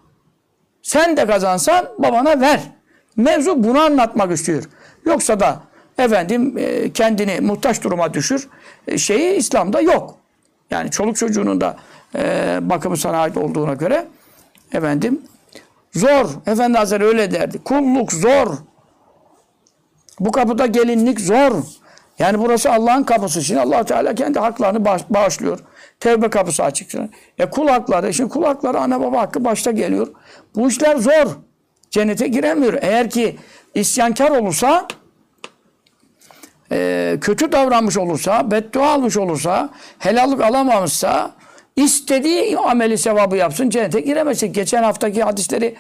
Sen 0.82 1.18
de 1.18 1.26
kazansan 1.26 1.86
babana 1.98 2.42
ver. 2.42 2.60
Mevzu 3.18 3.64
bunu 3.64 3.82
anlatmak 3.82 4.32
istiyor. 4.32 4.64
Yoksa 5.06 5.40
da 5.40 5.60
efendim 5.98 6.56
e, 6.58 6.94
kendini 6.94 7.42
muhtaç 7.42 7.84
duruma 7.84 8.14
düşür. 8.14 8.50
E, 8.88 8.98
şeyi 8.98 9.36
İslam'da 9.38 9.82
yok. 9.82 10.18
Yani 10.72 10.92
çoluk 10.92 11.18
çocuğunun 11.18 11.62
da 11.62 11.78
e, 12.16 12.60
bakımı 12.62 12.98
sana 12.98 13.18
ait 13.18 13.38
olduğuna 13.38 13.74
göre 13.74 14.06
efendim 14.74 15.22
zor. 15.94 16.30
Efendi 16.48 16.78
Hazretleri 16.78 17.08
öyle 17.10 17.32
derdi. 17.32 17.64
Kulluk 17.64 18.12
zor. 18.12 18.48
Bu 20.20 20.32
kapıda 20.32 20.66
gelinlik 20.66 21.20
zor. 21.20 21.52
Yani 22.20 22.40
burası 22.40 22.72
Allah'ın 22.72 23.04
kapısı. 23.04 23.44
Şimdi 23.44 23.62
allah 23.62 23.84
Teala 23.84 24.16
kendi 24.16 24.40
haklarını 24.40 24.86
bağış- 24.86 25.10
bağışlıyor. 25.10 25.60
Tevbe 26.00 26.30
kapısı 26.30 26.64
açık. 26.64 26.92
E 27.40 27.50
kul 27.50 27.68
hakları, 27.68 28.14
şimdi 28.14 28.30
kul 28.30 28.44
hakları 28.44 28.80
ana 28.80 29.02
baba 29.02 29.22
hakkı 29.22 29.46
başta 29.46 29.72
geliyor. 29.72 30.08
Bu 30.56 30.68
işler 30.68 30.98
zor. 30.98 31.28
Cennete 31.92 32.28
giremiyor. 32.28 32.74
Eğer 32.82 33.10
ki 33.10 33.38
isyankar 33.76 34.32
olursa, 34.32 34.88
e, 36.72 37.18
kötü 37.22 37.52
davranmış 37.52 37.98
olursa, 37.98 38.52
beddua 38.52 38.90
almış 38.92 39.18
olursa, 39.18 39.70
helallik 40.00 40.42
alamamışsa, 40.42 41.32
istediği 41.76 42.58
ameli 42.58 42.98
sevabı 42.98 43.38
yapsın, 43.38 43.70
cennete 43.70 44.00
giremezsin. 44.00 44.54
Geçen 44.54 44.84
haftaki 44.84 45.24
hadisleri, 45.24 45.76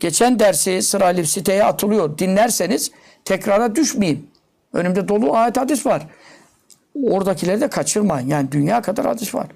geçen 0.00 0.38
dersi 0.38 0.82
sırayla 0.82 1.24
siteye 1.24 1.64
atılıyor. 1.64 2.18
Dinlerseniz 2.18 2.90
tekrara 3.26 3.76
düşmeyin. 3.76 4.30
Önümde 4.72 5.08
dolu 5.08 5.36
ayet 5.36 5.56
hadis 5.56 5.86
var. 5.86 6.02
Oradakileri 7.02 7.60
de 7.60 7.68
kaçırmayın. 7.68 8.28
Yani 8.28 8.52
dünya 8.52 8.82
kadar 8.82 9.06
hadis 9.06 9.34
var. 9.34 9.46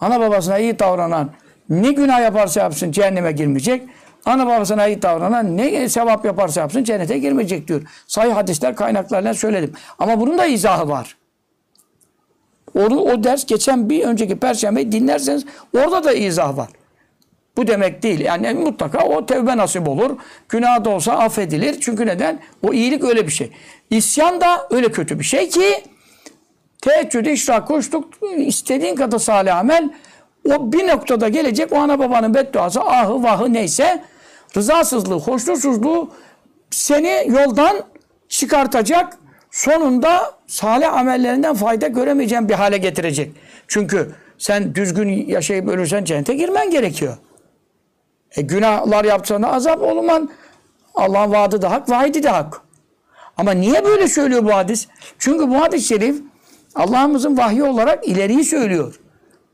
Ana 0.00 0.20
babasına 0.20 0.58
iyi 0.58 0.78
davranan 0.78 1.30
ne 1.68 1.92
günah 1.92 2.20
yaparsa 2.20 2.60
yapsın 2.60 2.92
cehenneme 2.92 3.32
girmeyecek. 3.32 3.82
Ana 4.24 4.46
babasına 4.46 4.86
iyi 4.86 5.02
davranan 5.02 5.56
ne 5.56 5.88
sevap 5.88 6.24
yaparsa 6.24 6.60
yapsın 6.60 6.84
cennete 6.84 7.18
girmeyecek 7.18 7.68
diyor. 7.68 7.82
Sahih 8.06 8.34
hadisler 8.34 8.76
kaynaklarıyla 8.76 9.34
söyledim. 9.34 9.72
Ama 9.98 10.20
bunun 10.20 10.38
da 10.38 10.46
izahı 10.46 10.88
var. 10.88 11.16
Onu, 12.74 13.00
o 13.00 13.24
ders 13.24 13.46
geçen 13.46 13.90
bir 13.90 14.04
önceki 14.04 14.38
perşembe 14.38 14.92
dinlerseniz 14.92 15.44
orada 15.76 16.04
da 16.04 16.12
izah 16.12 16.56
var. 16.56 16.68
Bu 17.58 17.66
demek 17.66 18.02
değil. 18.02 18.20
Yani 18.20 18.54
mutlaka 18.54 19.04
o 19.04 19.26
tevbe 19.26 19.56
nasip 19.56 19.88
olur. 19.88 20.16
Günah 20.48 20.84
da 20.84 20.90
olsa 20.90 21.12
affedilir. 21.12 21.80
Çünkü 21.80 22.06
neden? 22.06 22.40
O 22.62 22.72
iyilik 22.72 23.04
öyle 23.04 23.26
bir 23.26 23.32
şey. 23.32 23.50
İsyan 23.90 24.40
da 24.40 24.68
öyle 24.70 24.92
kötü 24.92 25.18
bir 25.18 25.24
şey 25.24 25.48
ki 25.48 25.84
teheccüd, 26.82 27.26
işrak, 27.26 27.68
koştuk 27.68 28.04
istediğin 28.36 28.94
kadar 28.94 29.18
salih 29.18 29.56
amel 29.56 29.90
o 30.44 30.72
bir 30.72 30.88
noktada 30.88 31.28
gelecek 31.28 31.72
o 31.72 31.76
ana 31.76 31.98
babanın 31.98 32.34
bedduası 32.34 32.80
ahı 32.80 33.22
vahı 33.22 33.52
neyse 33.52 34.04
rızasızlığı, 34.56 35.18
hoşnutsuzluğu 35.18 36.10
seni 36.70 37.24
yoldan 37.28 37.76
çıkartacak 38.28 39.18
sonunda 39.50 40.34
salih 40.46 40.94
amellerinden 40.94 41.54
fayda 41.54 41.88
göremeyeceğin 41.88 42.48
bir 42.48 42.54
hale 42.54 42.78
getirecek. 42.78 43.32
Çünkü 43.68 44.10
sen 44.38 44.74
düzgün 44.74 45.08
yaşayıp 45.28 45.68
ölürsen 45.68 46.04
cennete 46.04 46.34
girmen 46.34 46.70
gerekiyor. 46.70 47.16
E, 48.36 48.42
günahlar 48.42 49.04
yaptığında 49.04 49.52
azap 49.52 49.82
olman 49.82 50.30
Allah'ın 50.94 51.32
vaadi 51.32 51.62
de 51.62 51.66
hak, 51.66 51.90
vaidi 51.90 52.22
de 52.22 52.28
hak. 52.28 52.60
Ama 53.36 53.52
niye 53.52 53.84
böyle 53.84 54.08
söylüyor 54.08 54.44
bu 54.44 54.54
hadis? 54.54 54.88
Çünkü 55.18 55.48
bu 55.48 55.60
hadis-i 55.60 55.86
şerif 55.86 56.22
Allah'ımızın 56.74 57.36
vahyi 57.36 57.64
olarak 57.64 58.08
ileriyi 58.08 58.44
söylüyor. 58.44 59.00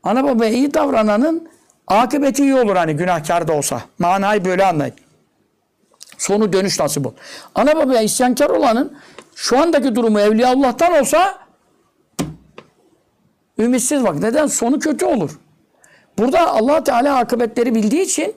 Ana 0.03 0.23
babaya 0.23 0.51
iyi 0.51 0.73
davrananın 0.73 1.49
akıbeti 1.87 2.43
iyi 2.43 2.55
olur 2.55 2.75
hani 2.75 2.95
günahkar 2.95 3.47
da 3.47 3.53
olsa. 3.53 3.81
Manayı 3.99 4.45
böyle 4.45 4.65
anlayın. 4.65 4.93
Sonu 6.17 6.53
dönüş 6.53 6.79
nasip 6.79 7.05
olur. 7.05 7.15
Ana 7.55 7.75
babaya 7.75 8.01
isyankar 8.01 8.49
olanın 8.49 8.97
şu 9.35 9.59
andaki 9.59 9.95
durumu 9.95 10.19
Evliyaullah'tan 10.19 10.99
olsa 10.99 11.39
ümitsiz 13.59 14.03
bak. 14.03 14.15
Neden? 14.15 14.47
Sonu 14.47 14.79
kötü 14.79 15.05
olur. 15.05 15.39
Burada 16.17 16.51
allah 16.51 16.83
Teala 16.83 17.17
akıbetleri 17.17 17.75
bildiği 17.75 18.01
için 18.01 18.35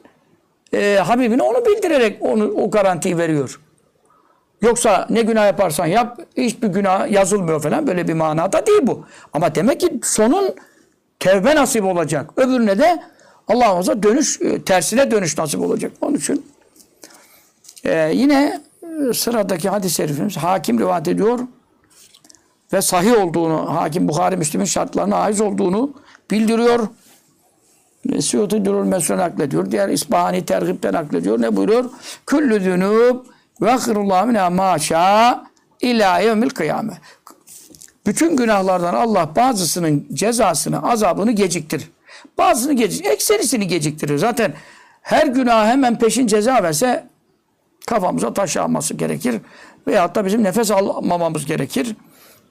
e, 0.72 0.96
Habibine 0.96 1.42
onu 1.42 1.66
bildirerek 1.66 2.22
onu 2.22 2.44
o 2.44 2.70
garantiyi 2.70 3.18
veriyor. 3.18 3.60
Yoksa 4.62 5.06
ne 5.10 5.22
günah 5.22 5.46
yaparsan 5.46 5.86
yap, 5.86 6.18
hiçbir 6.36 6.68
günah 6.68 7.10
yazılmıyor 7.10 7.62
falan 7.62 7.86
böyle 7.86 8.08
bir 8.08 8.14
manada 8.14 8.66
değil 8.66 8.80
bu. 8.82 9.04
Ama 9.32 9.54
demek 9.54 9.80
ki 9.80 10.00
sonun 10.02 10.54
tevbe 11.20 11.56
nasip 11.56 11.84
olacak. 11.84 12.30
Öbürüne 12.36 12.78
de 12.78 13.02
Allah'ımıza 13.48 14.02
dönüş, 14.02 14.40
e, 14.42 14.62
tersine 14.62 15.10
dönüş 15.10 15.38
nasip 15.38 15.60
olacak. 15.60 15.92
Onun 16.00 16.14
için 16.14 16.46
e, 17.84 18.10
yine 18.14 18.60
e, 18.82 19.12
sıradaki 19.12 19.68
hadis-i 19.68 19.94
şerifimiz 19.94 20.36
hakim 20.36 20.78
rivayet 20.78 21.08
ediyor 21.08 21.38
ve 22.72 22.82
sahih 22.82 23.24
olduğunu, 23.24 23.74
hakim 23.74 24.08
Bukhari 24.08 24.36
Müslim'in 24.36 24.64
şartlarına 24.64 25.16
aiz 25.16 25.40
olduğunu 25.40 25.94
bildiriyor. 26.30 26.88
Suyuti 28.20 28.64
Durul 28.64 28.84
Mesut 28.84 29.16
naklediyor. 29.16 29.70
Diğer 29.70 29.88
İsbahani 29.88 30.44
Tergib'den 30.44 30.94
naklediyor. 30.94 31.42
Ne 31.42 31.56
buyuruyor? 31.56 31.84
Küllü 32.26 32.60
zünub 32.60 33.26
ve 33.60 33.72
akhirullah 33.72 34.26
minâ 34.26 34.50
maşâ 34.50 35.44
ilâ 35.80 36.18
yevmil 36.18 36.50
kıyame. 36.50 36.98
Bütün 38.06 38.36
günahlardan 38.36 38.94
Allah 38.94 39.30
bazısının 39.36 40.06
cezasını, 40.12 40.90
azabını 40.90 41.32
geciktirir. 41.32 41.90
Bazısını 42.38 42.72
geciktirir. 42.72 43.14
Ekserisini 43.14 43.66
geciktirir. 43.66 44.18
Zaten 44.18 44.54
her 45.02 45.26
günah 45.26 45.66
hemen 45.66 45.98
peşin 45.98 46.26
ceza 46.26 46.62
verse 46.62 47.06
kafamıza 47.86 48.32
taş 48.32 48.56
yağması 48.56 48.94
gerekir. 48.94 49.40
Veyahut 49.86 50.14
da 50.14 50.24
bizim 50.24 50.44
nefes 50.44 50.70
almamamız 50.70 51.46
gerekir. 51.46 51.96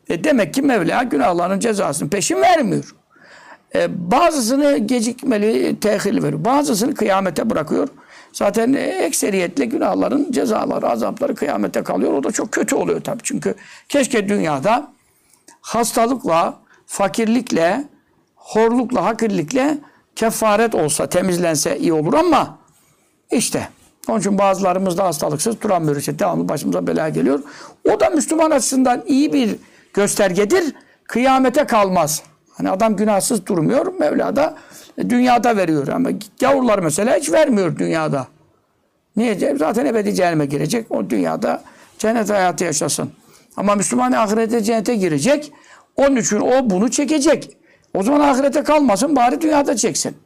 E 0.09 0.23
demek 0.23 0.53
ki 0.53 0.61
Mevla 0.61 1.03
günahların 1.03 1.59
cezasını 1.59 2.09
peşin 2.09 2.41
vermiyor. 2.41 2.95
E, 3.75 4.11
bazısını 4.11 4.77
gecikmeli, 4.77 5.79
tehirli 5.79 6.23
veriyor. 6.23 6.45
Bazısını 6.45 6.95
kıyamete 6.95 7.49
bırakıyor. 7.49 7.87
Zaten 8.33 8.73
ekseriyetle 8.73 9.65
günahların 9.65 10.31
cezaları, 10.31 10.89
azapları 10.89 11.35
kıyamete 11.35 11.83
kalıyor. 11.83 12.13
O 12.13 12.23
da 12.23 12.31
çok 12.31 12.51
kötü 12.51 12.75
oluyor 12.75 13.01
tabii. 13.01 13.23
Çünkü 13.23 13.55
keşke 13.89 14.29
dünyada 14.29 14.91
hastalıkla, 15.61 16.59
fakirlikle, 16.85 17.83
horlukla, 18.35 19.05
hakirlikle 19.05 19.77
kefaret 20.15 20.75
olsa, 20.75 21.09
temizlense 21.09 21.77
iyi 21.77 21.93
olur 21.93 22.13
ama 22.13 22.57
işte 23.31 23.69
onun 24.09 24.19
için 24.19 24.37
bazılarımız 24.37 24.97
da 24.97 25.03
hastalıksız 25.03 25.61
duramıyoruz. 25.61 25.99
İşte 25.99 26.19
devamlı 26.19 26.49
başımıza 26.49 26.87
bela 26.87 27.09
geliyor. 27.09 27.39
O 27.91 27.99
da 27.99 28.09
Müslüman 28.09 28.51
açısından 28.51 29.03
iyi 29.07 29.33
bir 29.33 29.55
göstergedir. 29.93 30.75
Kıyamete 31.03 31.63
kalmaz. 31.63 32.23
Hani 32.57 32.69
adam 32.69 32.95
günahsız 32.95 33.45
durmuyor. 33.45 33.93
Mevla 33.99 34.35
da 34.35 34.55
e, 34.97 35.09
dünyada 35.09 35.57
veriyor. 35.57 35.87
Ama 35.87 36.09
gavurlar 36.39 36.79
mesela 36.79 37.15
hiç 37.15 37.31
vermiyor 37.31 37.77
dünyada. 37.77 38.27
Niye? 39.15 39.55
Zaten 39.57 39.85
ebedi 39.85 40.15
cehenneme 40.15 40.45
girecek. 40.45 40.91
O 40.91 41.09
dünyada 41.09 41.63
cennet 41.99 42.29
hayatı 42.29 42.63
yaşasın. 42.63 43.11
Ama 43.57 43.75
Müslüman 43.75 44.11
ahirete 44.11 44.63
cennete 44.63 44.95
girecek. 44.95 45.51
Onun 45.95 46.15
için 46.15 46.39
o 46.39 46.69
bunu 46.69 46.91
çekecek. 46.91 47.57
O 47.93 48.03
zaman 48.03 48.19
ahirete 48.19 48.63
kalmasın 48.63 49.15
bari 49.15 49.41
dünyada 49.41 49.75
çeksin. 49.75 50.17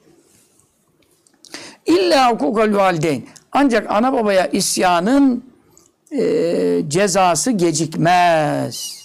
İlla 1.85 2.31
hukukal 2.31 2.75
valideyn. 2.75 3.23
Ancak 3.51 3.91
ana 3.91 4.13
babaya 4.13 4.47
isyanın 4.47 5.45
e, 6.11 6.83
cezası 6.87 7.51
gecikmez. 7.51 9.01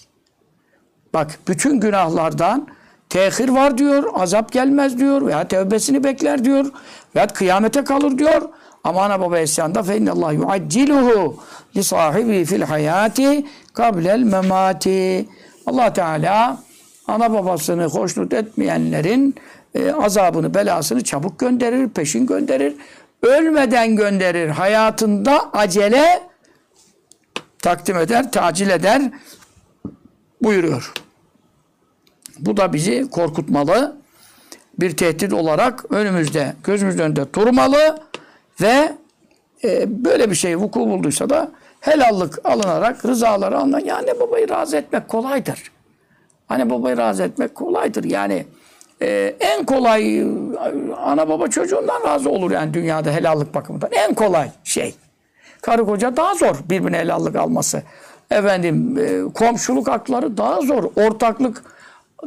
Bak 1.15 1.39
bütün 1.49 1.81
günahlardan 1.81 2.69
tehir 3.09 3.49
var 3.49 3.79
diyor, 3.79 4.05
azap 4.15 4.53
gelmez 4.53 4.99
diyor 4.99 5.27
veya 5.27 5.49
tevbesini 5.49 6.05
bekler 6.05 6.45
diyor 6.45 6.67
veya 7.15 7.27
kıyamete 7.27 7.85
kalır 7.85 8.19
diyor. 8.19 8.43
Ama 8.85 9.03
ana 9.03 9.21
baba 9.21 9.39
isyanda 9.39 9.83
fe 9.83 9.97
innallah 9.97 10.33
yuacciluhu 10.33 11.37
li 11.77 11.85
sahibi 11.85 12.45
fil 12.45 12.63
hayati 12.63 13.47
kablel 13.75 14.23
memati. 14.23 15.29
Allah 15.67 15.93
Teala 15.93 16.59
ana 17.07 17.33
babasını 17.33 17.85
hoşnut 17.85 18.33
etmeyenlerin 18.33 19.35
e, 19.75 19.93
azabını, 19.93 20.55
belasını 20.55 21.05
çabuk 21.05 21.39
gönderir, 21.39 21.89
peşin 21.89 22.27
gönderir. 22.27 22.77
Ölmeden 23.23 23.97
gönderir. 23.97 24.49
Hayatında 24.49 25.53
acele 25.53 26.23
takdim 27.63 27.97
eder, 27.97 28.33
tacil 28.33 28.71
eder 28.71 29.03
buyuruyor. 30.43 30.93
Bu 32.39 32.57
da 32.57 32.73
bizi 32.73 33.11
korkutmalı. 33.11 33.97
Bir 34.79 34.97
tehdit 34.97 35.33
olarak 35.33 35.85
önümüzde, 35.91 36.55
gözümüzün 36.65 36.99
önünde 36.99 37.35
durmalı 37.35 37.99
ve 38.61 38.93
e, 39.65 40.05
böyle 40.05 40.31
bir 40.31 40.35
şey 40.35 40.57
vuku 40.57 40.81
bulduysa 40.81 41.31
da 41.31 41.51
helallik 41.81 42.47
alınarak 42.47 43.05
rızaları 43.05 43.59
alınan 43.59 43.81
ya 43.81 43.97
anne 43.97 44.21
babayı 44.21 44.49
razı 44.49 44.77
etmek 44.77 45.09
kolaydır. 45.09 45.73
Anne 46.49 46.71
babayı 46.71 46.97
razı 46.97 47.23
etmek 47.23 47.55
kolaydır. 47.55 48.05
Yani 48.05 48.47
e, 49.03 49.37
en 49.41 49.65
kolay 49.65 50.23
ana 50.97 51.29
baba 51.29 51.49
çocuğundan 51.49 52.05
razı 52.05 52.31
olur 52.31 52.51
yani 52.51 52.75
dünyada 52.75 53.11
helallik 53.11 53.55
bakımından. 53.55 53.91
En 53.93 54.15
kolay 54.15 54.51
şey. 54.65 54.95
Karı 55.61 55.85
koca 55.85 56.17
daha 56.17 56.35
zor 56.35 56.57
birbirine 56.71 56.99
helallik 56.99 57.37
alması. 57.37 57.83
Efendim 58.31 58.99
e, 58.99 59.33
komşuluk 59.33 59.89
hakları 59.89 60.37
daha 60.37 60.61
zor. 60.61 60.85
Ortaklık 60.97 61.76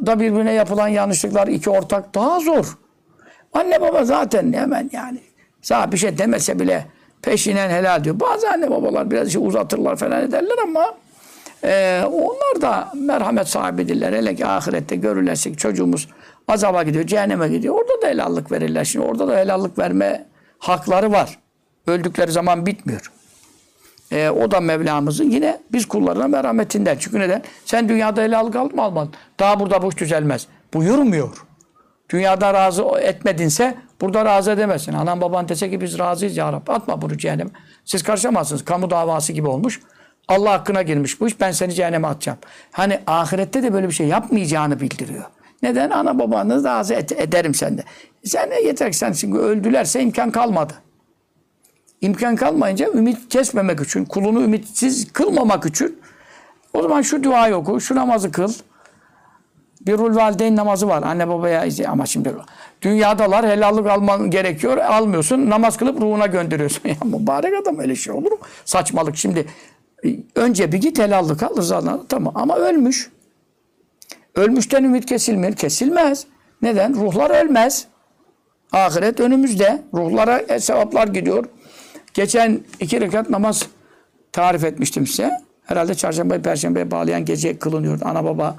da 0.05 0.19
birbirine 0.19 0.53
yapılan 0.53 0.87
yanlışlıklar 0.87 1.47
iki 1.47 1.69
ortak 1.69 2.15
daha 2.15 2.39
zor. 2.39 2.77
Anne 3.53 3.81
baba 3.81 4.05
zaten 4.05 4.53
hemen 4.53 4.89
yani 4.93 5.19
sana 5.61 5.91
bir 5.91 5.97
şey 5.97 6.17
demese 6.17 6.59
bile 6.59 6.85
peşinen 7.21 7.69
helal 7.69 8.03
diyor. 8.03 8.19
Bazı 8.19 8.49
anne 8.49 8.71
babalar 8.71 9.11
biraz 9.11 9.27
işi 9.27 9.39
uzatırlar 9.39 9.95
falan 9.95 10.23
ederler 10.23 10.55
ama 10.63 10.93
e, 11.63 12.03
onlar 12.11 12.61
da 12.61 12.91
merhamet 12.95 13.47
sahibidirler. 13.47 14.13
Hele 14.13 14.35
ki 14.35 14.45
ahirette 14.45 14.95
görürlerse 14.95 15.55
çocuğumuz 15.55 16.07
azaba 16.47 16.83
gidiyor, 16.83 17.07
cehenneme 17.07 17.47
gidiyor. 17.47 17.75
Orada 17.75 18.01
da 18.01 18.07
helallik 18.07 18.51
verirler. 18.51 18.85
Şimdi 18.85 19.05
orada 19.05 19.27
da 19.27 19.37
helallik 19.37 19.79
verme 19.79 20.25
hakları 20.59 21.11
var. 21.11 21.39
Öldükleri 21.87 22.31
zaman 22.31 22.65
bitmiyor. 22.65 23.11
E, 24.11 24.29
o 24.29 24.51
da 24.51 24.59
Mevlamızın 24.59 25.29
yine 25.29 25.59
biz 25.71 25.87
kullarına 25.87 26.27
merhametinden. 26.27 26.97
Çünkü 26.99 27.19
neden? 27.19 27.41
Sen 27.65 27.89
dünyada 27.89 28.39
aldın 28.39 28.75
mı 28.75 28.81
almadın? 28.81 29.13
Daha 29.39 29.59
burada 29.59 29.81
bu 29.81 29.89
iş 29.89 29.97
düzelmez. 29.97 30.47
Buyurmuyor. 30.73 31.45
Dünyada 32.09 32.53
razı 32.53 32.83
etmedinse 32.83 33.75
burada 34.01 34.25
razı 34.25 34.51
edemezsin. 34.51 34.93
Anan 34.93 35.21
baban 35.21 35.49
dese 35.49 35.69
ki 35.69 35.81
biz 35.81 35.99
razıyız 35.99 36.37
ya 36.37 36.53
Rabbi. 36.53 36.71
Atma 36.71 37.01
bunu 37.01 37.17
cehenneme. 37.17 37.49
Siz 37.85 38.03
karışamazsınız. 38.03 38.65
Kamu 38.65 38.89
davası 38.89 39.33
gibi 39.33 39.47
olmuş. 39.47 39.79
Allah 40.27 40.51
hakkına 40.51 40.81
girmiş 40.81 41.21
bu 41.21 41.27
iş. 41.27 41.39
Ben 41.39 41.51
seni 41.51 41.73
cehenneme 41.73 42.07
atacağım. 42.07 42.37
Hani 42.71 42.99
ahirette 43.07 43.63
de 43.63 43.73
böyle 43.73 43.87
bir 43.87 43.93
şey 43.93 44.07
yapmayacağını 44.07 44.79
bildiriyor. 44.79 45.25
Neden? 45.63 45.89
Ana 45.89 46.19
babanı 46.19 46.63
razı 46.63 46.93
et, 46.93 47.11
ederim 47.11 47.53
sende. 47.53 47.83
Sen 48.23 48.51
yeter 48.65 48.91
ki 48.91 48.97
sen 48.97 49.13
çünkü 49.13 49.37
öldülerse 49.37 50.01
imkan 50.01 50.31
kalmadı. 50.31 50.73
İmkan 52.01 52.35
kalmayınca 52.35 52.91
ümit 52.93 53.29
kesmemek 53.29 53.81
için, 53.81 54.05
kulunu 54.05 54.41
ümitsiz 54.41 55.13
kılmamak 55.13 55.65
için 55.65 55.99
o 56.73 56.81
zaman 56.81 57.01
şu 57.01 57.23
duayı 57.23 57.55
oku, 57.55 57.81
şu 57.81 57.95
namazı 57.95 58.31
kıl. 58.31 58.53
Birrul 59.81 60.15
valideyn 60.15 60.55
namazı 60.55 60.87
var. 60.87 61.03
Anne 61.03 61.27
babaya 61.27 61.65
izle. 61.65 61.87
Ama 61.87 62.05
şimdi 62.05 62.33
dünyadalar 62.81 63.47
helallik 63.47 63.87
alman 63.87 64.29
gerekiyor. 64.29 64.77
Almıyorsun. 64.77 65.49
Namaz 65.49 65.77
kılıp 65.77 66.01
ruhuna 66.01 66.25
gönderiyorsun. 66.25 66.81
Ya 66.89 66.95
mübarek 67.03 67.53
adam 67.61 67.79
öyle 67.79 67.95
şey 67.95 68.13
olur 68.13 68.31
mu? 68.31 68.37
Saçmalık. 68.65 69.17
Şimdi 69.17 69.45
e, 70.05 70.09
önce 70.35 70.71
bir 70.71 70.77
git 70.77 70.99
helallik 70.99 71.43
al 71.43 71.57
rızadan. 71.57 72.05
Tamam 72.09 72.33
ama 72.37 72.55
ölmüş. 72.55 73.11
Ölmüşten 74.35 74.83
ümit 74.83 75.05
kesilmiyor. 75.05 75.53
Kesilmez. 75.53 76.25
Neden? 76.61 76.95
Ruhlar 76.95 77.45
ölmez. 77.45 77.87
Ahiret 78.71 79.19
önümüzde. 79.19 79.81
Ruhlara 79.93 80.59
sevaplar 80.59 81.07
gidiyor. 81.07 81.45
Geçen 82.19 82.59
iki 82.79 83.01
rekat 83.01 83.29
namaz 83.29 83.67
tarif 84.31 84.63
etmiştim 84.63 85.07
size. 85.07 85.31
Herhalde 85.65 85.95
çarşamba, 85.95 86.41
perşembe 86.41 86.91
bağlayan 86.91 87.25
gece 87.25 87.59
kılınıyor. 87.59 87.99
Ana 88.01 88.23
baba 88.25 88.55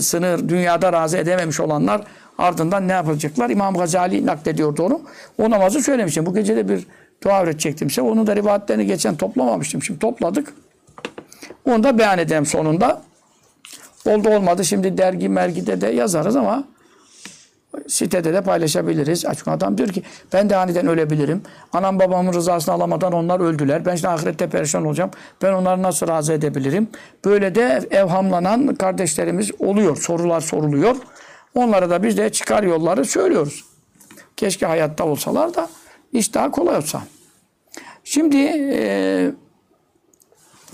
sınır 0.00 0.48
dünyada 0.48 0.92
razı 0.92 1.18
edememiş 1.18 1.60
olanlar 1.60 2.02
ardından 2.38 2.88
ne 2.88 2.92
yapacaklar? 2.92 3.50
İmam 3.50 3.74
Gazali 3.74 4.26
naklediyordu 4.26 4.82
onu. 4.82 5.00
O 5.38 5.50
namazı 5.50 5.82
söylemiştim. 5.82 6.26
Bu 6.26 6.34
gece 6.34 6.56
de 6.56 6.68
bir 6.68 6.86
dua 7.24 7.42
öğretecektim 7.42 7.90
size. 7.90 8.02
Onun 8.02 8.26
da 8.26 8.36
rivayetlerini 8.36 8.86
geçen 8.86 9.16
toplamamıştım. 9.16 9.82
Şimdi 9.82 10.00
topladık. 10.00 10.54
Onu 11.64 11.84
da 11.84 11.98
beyan 11.98 12.18
edeyim 12.18 12.46
sonunda. 12.46 13.02
Oldu 14.06 14.28
olmadı. 14.28 14.64
Şimdi 14.64 14.98
dergi 14.98 15.28
mergide 15.28 15.80
de 15.80 15.86
yazarız 15.86 16.36
ama 16.36 16.64
sitede 17.88 18.34
de 18.34 18.40
paylaşabiliriz. 18.40 19.24
Çünkü 19.36 19.50
adam 19.50 19.78
diyor 19.78 19.88
ki 19.88 20.02
ben 20.32 20.50
de 20.50 20.56
aniden 20.56 20.86
ölebilirim. 20.86 21.42
Anam 21.72 21.98
babamın 21.98 22.32
rızasını 22.32 22.74
alamadan 22.74 23.12
onlar 23.12 23.40
öldüler. 23.40 23.86
Ben 23.86 23.96
şimdi 23.96 24.08
ahirette 24.08 24.48
perişan 24.48 24.84
olacağım. 24.84 25.10
Ben 25.42 25.52
onları 25.52 25.82
nasıl 25.82 26.08
razı 26.08 26.32
edebilirim? 26.32 26.88
Böyle 27.24 27.54
de 27.54 27.80
evhamlanan 27.90 28.74
kardeşlerimiz 28.74 29.50
oluyor. 29.58 29.96
Sorular 29.96 30.40
soruluyor. 30.40 30.96
Onlara 31.54 31.90
da 31.90 32.02
biz 32.02 32.16
de 32.16 32.32
çıkar 32.32 32.62
yolları 32.62 33.04
söylüyoruz. 33.04 33.64
Keşke 34.36 34.66
hayatta 34.66 35.04
olsalar 35.04 35.54
da 35.54 35.68
iş 36.12 36.34
daha 36.34 36.50
kolay 36.50 36.76
olsa. 36.76 37.02
Şimdi 38.04 38.36
e, 38.72 39.30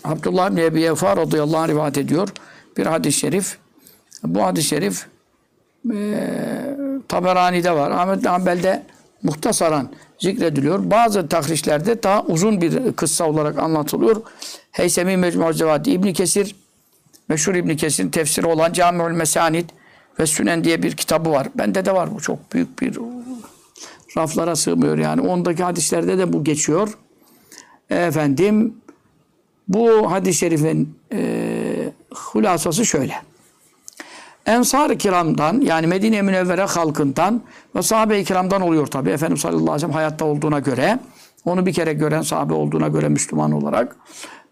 Abdullah 0.05 0.51
bin 0.51 0.57
Ebi 0.57 0.83
Efa 0.83 1.17
radıyallahu 1.17 1.59
anh 1.59 1.69
rivayet 1.69 1.99
ediyor. 1.99 2.29
Bir 2.77 2.87
hadis-i 2.87 3.19
şerif. 3.19 3.59
Bu 4.25 4.43
hadis-i 4.43 4.69
şerif 4.69 5.07
e, 5.91 5.97
Taberani'de 7.09 7.73
var. 7.73 7.91
Ahmet 7.91 8.27
Hanbel'de 8.27 8.83
muhtasaran 9.23 9.89
zikrediliyor. 10.19 10.91
Bazı 10.91 11.29
tahrişlerde 11.29 12.03
daha 12.03 12.23
uzun 12.23 12.61
bir 12.61 12.93
kıssa 12.93 13.29
olarak 13.29 13.59
anlatılıyor. 13.59 14.23
Heysemi 14.73 15.17
Mecmu 15.17 15.53
Cevadi 15.53 15.91
İbn 15.91 16.13
Kesir 16.13 16.57
meşhur 17.29 17.55
İbn 17.55 17.77
Kesir'in 17.77 18.11
tefsiri 18.11 18.47
olan 18.47 18.73
Camiül 18.73 19.13
Mesanid 19.17 19.71
ve 20.21 20.27
Sünen 20.27 20.65
diye 20.65 20.83
bir 20.83 20.97
kitabı 20.97 21.31
var. 21.31 21.49
Bende 21.55 21.85
de 21.85 21.95
var 21.95 22.15
bu 22.15 22.21
çok 22.21 22.53
büyük 22.53 22.83
bir 22.83 22.99
raflara 24.17 24.57
sığmıyor 24.57 24.99
yani. 24.99 25.21
Ondaki 25.21 25.63
hadislerde 25.63 26.19
de 26.19 26.33
bu 26.33 26.45
geçiyor. 26.45 26.99
Efendim 27.91 28.75
bu 29.69 30.13
hadis-i 30.13 30.39
şerifin 30.39 30.99
e, 31.13 31.93
hulasası 32.15 32.87
şöyle. 32.87 33.15
Ensar-ı 34.47 34.99
kiramdan 34.99 35.61
yani 35.61 35.87
Medine 35.87 36.23
Münevvere 36.23 36.63
halkından 36.63 37.43
ve 37.77 37.83
sahabe-i 37.83 38.25
kiramdan 38.25 38.63
oluyor 38.63 38.87
tabi. 38.87 39.11
Efendimiz 39.11 39.41
sallallahu 39.41 39.61
aleyhi 39.61 39.75
ve 39.75 39.79
sellem 39.79 39.95
hayatta 39.95 40.25
olduğuna 40.25 40.59
göre, 40.59 40.99
onu 41.45 41.67
bir 41.67 41.73
kere 41.73 41.93
gören 41.93 42.23
sahabe 42.23 42.55
olduğuna 42.55 42.89
göre 42.89 43.09
Müslüman 43.09 43.53
olarak 43.53 43.97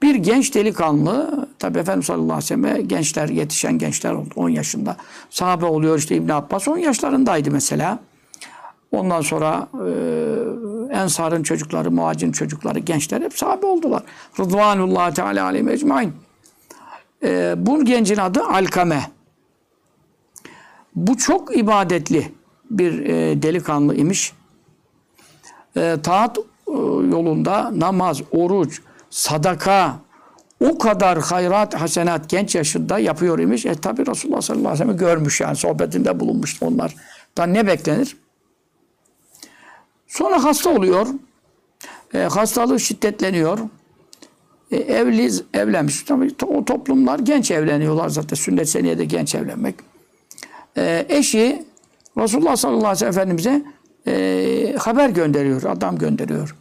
bir 0.03 0.15
genç 0.15 0.55
delikanlı, 0.55 1.49
tabi 1.59 1.79
Efendimiz 1.79 2.07
sallallahu 2.07 2.25
aleyhi 2.25 2.63
ve 2.63 2.69
sellem 2.69 2.89
gençler, 2.89 3.29
yetişen 3.29 3.79
gençler 3.79 4.13
oldu 4.13 4.31
10 4.37 4.49
yaşında. 4.49 4.97
Sahabe 5.31 5.67
oluyor 5.67 5.99
işte 5.99 6.17
İbn 6.17 6.29
Abbas 6.29 6.69
10 6.69 6.79
yaşlarındaydı 6.79 7.51
mesela. 7.51 7.99
Ondan 8.93 9.21
sonra 9.21 9.69
e, 9.75 10.95
Ensar'ın 10.95 11.43
çocukları, 11.43 11.91
Muhacir'in 11.91 12.33
çocukları, 12.33 12.79
gençler 12.79 13.21
hep 13.21 13.39
sahabe 13.39 13.67
oldular. 13.67 14.03
Rıdvanullah 14.41 15.15
Teala 15.15 15.45
aleyhi 15.45 15.71
ecmain. 15.71 16.13
E, 17.23 17.55
bu 17.57 17.85
gencin 17.85 18.17
adı 18.17 18.43
Alkame. 18.45 19.20
Bu 20.97 21.17
çok 21.17 21.57
ibadetli 21.57 22.33
bir 22.71 23.01
e, 23.01 23.43
delikanlı 23.43 23.97
imiş. 23.97 24.33
E, 25.77 25.97
taat 26.03 26.39
e, 26.39 26.43
yolunda 27.11 27.71
namaz, 27.81 28.23
oruç, 28.31 28.83
sadaka, 29.11 29.97
o 30.61 30.79
kadar 30.79 31.19
hayrat, 31.19 31.75
hasenat 31.75 32.31
genç 32.31 32.55
yaşında 32.55 32.99
yapıyor 32.99 33.39
imiş. 33.39 33.67
E 33.67 33.75
tabi 33.75 34.07
Resulullah 34.07 34.41
sallallahu 34.41 34.69
aleyhi 34.69 34.89
ve 34.89 34.93
sellem 34.95 34.97
görmüş 34.97 35.41
yani 35.41 35.57
sohbetinde 35.57 36.21
bulunmuş 36.21 36.63
onlar. 36.63 36.95
Da 37.39 37.47
ne 37.47 37.67
beklenir? 37.67 38.17
Sonra 40.07 40.45
hasta 40.45 40.71
oluyor. 40.71 41.07
E, 42.15 42.19
hastalığı 42.19 42.81
şiddetleniyor. 42.81 43.59
E, 44.71 44.77
evli, 44.77 45.31
evlenmiş. 45.55 46.03
Tabii 46.03 46.31
o 46.47 46.65
toplumlar 46.65 47.19
genç 47.19 47.51
evleniyorlar 47.51 48.09
zaten. 48.09 48.37
Sünnet 48.37 48.69
seniyede 48.69 49.05
genç 49.05 49.35
evlenmek 49.35 49.75
e, 50.77 51.07
eşi 51.09 51.65
Resulullah 52.19 52.57
sallallahu 52.57 52.87
aleyhi 52.87 53.07
ve 53.07 53.13
sellem 53.13 53.13
Efendimiz'e 53.13 53.63
e, 54.07 54.77
haber 54.79 55.09
gönderiyor, 55.09 55.63
adam 55.63 55.99
gönderiyor. 55.99 56.57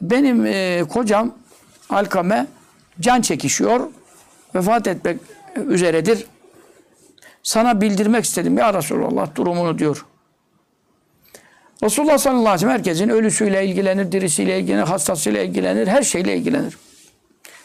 Benim 0.00 0.46
e, 0.46 0.84
kocam 0.88 1.34
Alkame 1.90 2.46
can 3.00 3.20
çekişiyor, 3.20 3.80
vefat 4.54 4.86
etmek 4.86 5.20
üzeredir. 5.66 6.26
Sana 7.42 7.80
bildirmek 7.80 8.24
istedim 8.24 8.58
ya 8.58 8.74
Resulullah 8.74 9.34
durumunu 9.34 9.78
diyor. 9.78 10.06
Resulullah 11.82 12.18
sallallahu 12.18 12.40
aleyhi 12.40 12.54
ve 12.54 12.58
sellem 12.58 12.74
herkesin 12.74 13.08
ölüsüyle 13.08 13.66
ilgilenir, 13.66 14.12
dirisiyle 14.12 14.60
ilgilenir, 14.60 14.82
hastasıyla 14.82 15.42
ilgilenir, 15.42 15.86
her 15.86 16.02
şeyle 16.02 16.36
ilgilenir. 16.36 16.78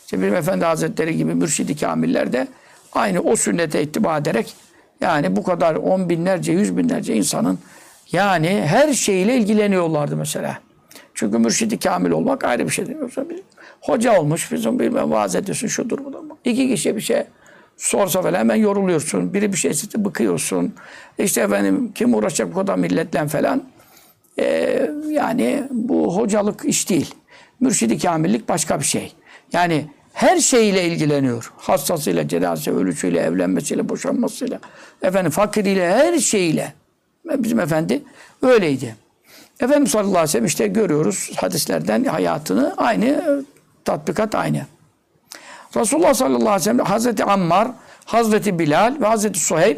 İşte 0.05 0.21
bir 0.21 0.31
Efendi 0.31 0.65
Hazretleri 0.65 1.17
gibi 1.17 1.35
mürşidi 1.35 1.77
kamiller 1.77 2.33
de 2.33 2.47
aynı 2.93 3.21
o 3.21 3.35
sünnete 3.35 3.83
ittiba 3.83 4.17
ederek 4.17 4.55
yani 5.03 5.35
bu 5.35 5.43
kadar 5.43 5.75
on 5.75 6.09
binlerce, 6.09 6.51
yüz 6.51 6.77
binlerce 6.77 7.15
insanın 7.15 7.59
yani 8.11 8.63
her 8.65 8.93
şeyle 8.93 9.37
ilgileniyorlardı 9.37 10.17
mesela. 10.17 10.57
Çünkü 11.13 11.37
mürşidi 11.37 11.79
kamil 11.79 12.11
olmak 12.11 12.43
ayrı 12.43 12.65
bir 12.65 12.69
şey. 12.69 12.85
Yoksa 13.01 13.29
bir 13.29 13.39
hoca 13.81 14.19
olmuş, 14.19 14.51
bizim 14.51 14.79
bilmem 14.79 15.11
vaaz 15.11 15.35
ediyorsun, 15.35 15.67
şudur 15.67 16.05
budur. 16.05 16.19
İki 16.45 16.67
kişi 16.67 16.95
bir 16.95 17.01
şey 17.01 17.23
sorsa 17.77 18.21
falan 18.21 18.39
hemen 18.39 18.55
yoruluyorsun. 18.55 19.33
Biri 19.33 19.53
bir 19.53 19.57
şey 19.57 19.71
istedi 19.71 20.05
bıkıyorsun. 20.05 20.73
İşte 21.17 21.41
efendim 21.41 21.91
kim 21.95 22.13
uğraşacak 22.13 22.51
bu 22.51 22.55
kadar 22.55 22.75
milletle 22.75 23.27
falan. 23.27 23.63
Ee, 24.39 24.89
yani 25.09 25.63
bu 25.71 26.17
hocalık 26.17 26.65
iş 26.65 26.89
değil. 26.89 27.15
Mürşidi 27.59 27.99
kamillik 27.99 28.49
başka 28.49 28.79
bir 28.79 28.85
şey. 28.85 29.13
Yani 29.53 29.85
her 30.13 30.37
şeyiyle 30.37 30.85
ilgileniyor. 30.85 31.51
Hastasıyla, 31.57 32.27
cenazesi, 32.27 32.71
ölüsüyle, 32.71 33.19
evlenmesiyle, 33.19 33.89
boşanmasıyla, 33.89 34.59
efendim 35.01 35.31
fakiriyle, 35.31 35.93
her 35.93 36.19
şeyiyle. 36.19 36.73
Bizim 37.25 37.59
efendi 37.59 38.03
öyleydi. 38.41 38.95
Efendimiz 39.59 39.91
sallallahu 39.91 40.09
aleyhi 40.09 40.23
ve 40.23 40.27
sellem 40.27 40.45
işte 40.45 40.67
görüyoruz 40.67 41.31
hadislerden 41.35 42.03
hayatını 42.03 42.73
aynı, 42.77 43.43
tatbikat 43.85 44.35
aynı. 44.35 44.65
Resulullah 45.75 46.13
sallallahu 46.13 46.39
aleyhi 46.39 46.59
ve 46.59 46.63
sellem 46.63 46.85
Hazreti 46.85 47.23
Ammar, 47.23 47.67
Hazreti 48.05 48.59
Bilal 48.59 48.95
ve 49.01 49.05
Hazreti 49.05 49.39
Suheyb 49.39 49.77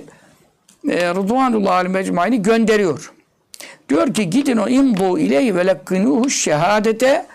e, 0.90 1.10
Rıdvanullah 1.10 1.88
mecmaini 1.88 2.42
gönderiyor. 2.42 3.14
Diyor 3.90 4.14
ki 4.14 4.30
gidin 4.30 4.58
o 4.58 4.68
imdu 4.68 5.20
ileyhi 5.20 5.56
ve 5.56 5.68
lekkinuhu 5.68 6.30
şehadete 6.30 7.26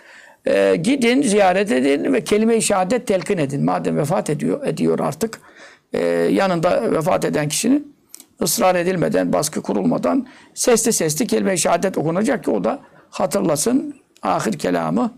e, 0.46 0.76
gidin 0.76 1.22
ziyaret 1.22 1.72
edin 1.72 2.12
ve 2.12 2.24
kelime-i 2.24 2.62
şehadet 2.62 3.06
telkin 3.06 3.38
edin. 3.38 3.64
Madem 3.64 3.96
vefat 3.96 4.30
ediyor, 4.30 4.66
ediyor 4.66 4.98
artık 4.98 5.40
e, 5.92 6.04
yanında 6.08 6.92
vefat 6.92 7.24
eden 7.24 7.48
kişinin 7.48 7.96
ısrar 8.42 8.74
edilmeden, 8.74 9.32
baskı 9.32 9.62
kurulmadan 9.62 10.26
sesli 10.54 10.92
sesli 10.92 11.26
kelime-i 11.26 11.58
şehadet 11.58 11.98
okunacak 11.98 12.44
ki 12.44 12.50
o 12.50 12.64
da 12.64 12.80
hatırlasın 13.10 13.94
ahir 14.22 14.52
kelamı 14.52 15.14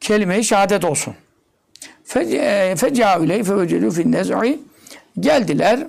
kelime-i 0.00 0.44
şehadet 0.44 0.84
olsun. 0.84 1.14
Feca 2.04 3.18
ileyhi 3.18 3.42
fevecedû 3.42 3.90
fin 3.90 4.12
nez'i 4.12 4.58
geldiler 5.20 5.86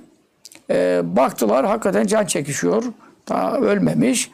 e, 0.70 1.02
baktılar 1.04 1.66
hakikaten 1.66 2.08
can 2.08 2.26
çekişiyor. 2.26 2.84
Daha 3.30 3.58
ölmemiş. 3.58 4.32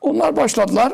Onlar 0.00 0.36
başladılar. 0.36 0.92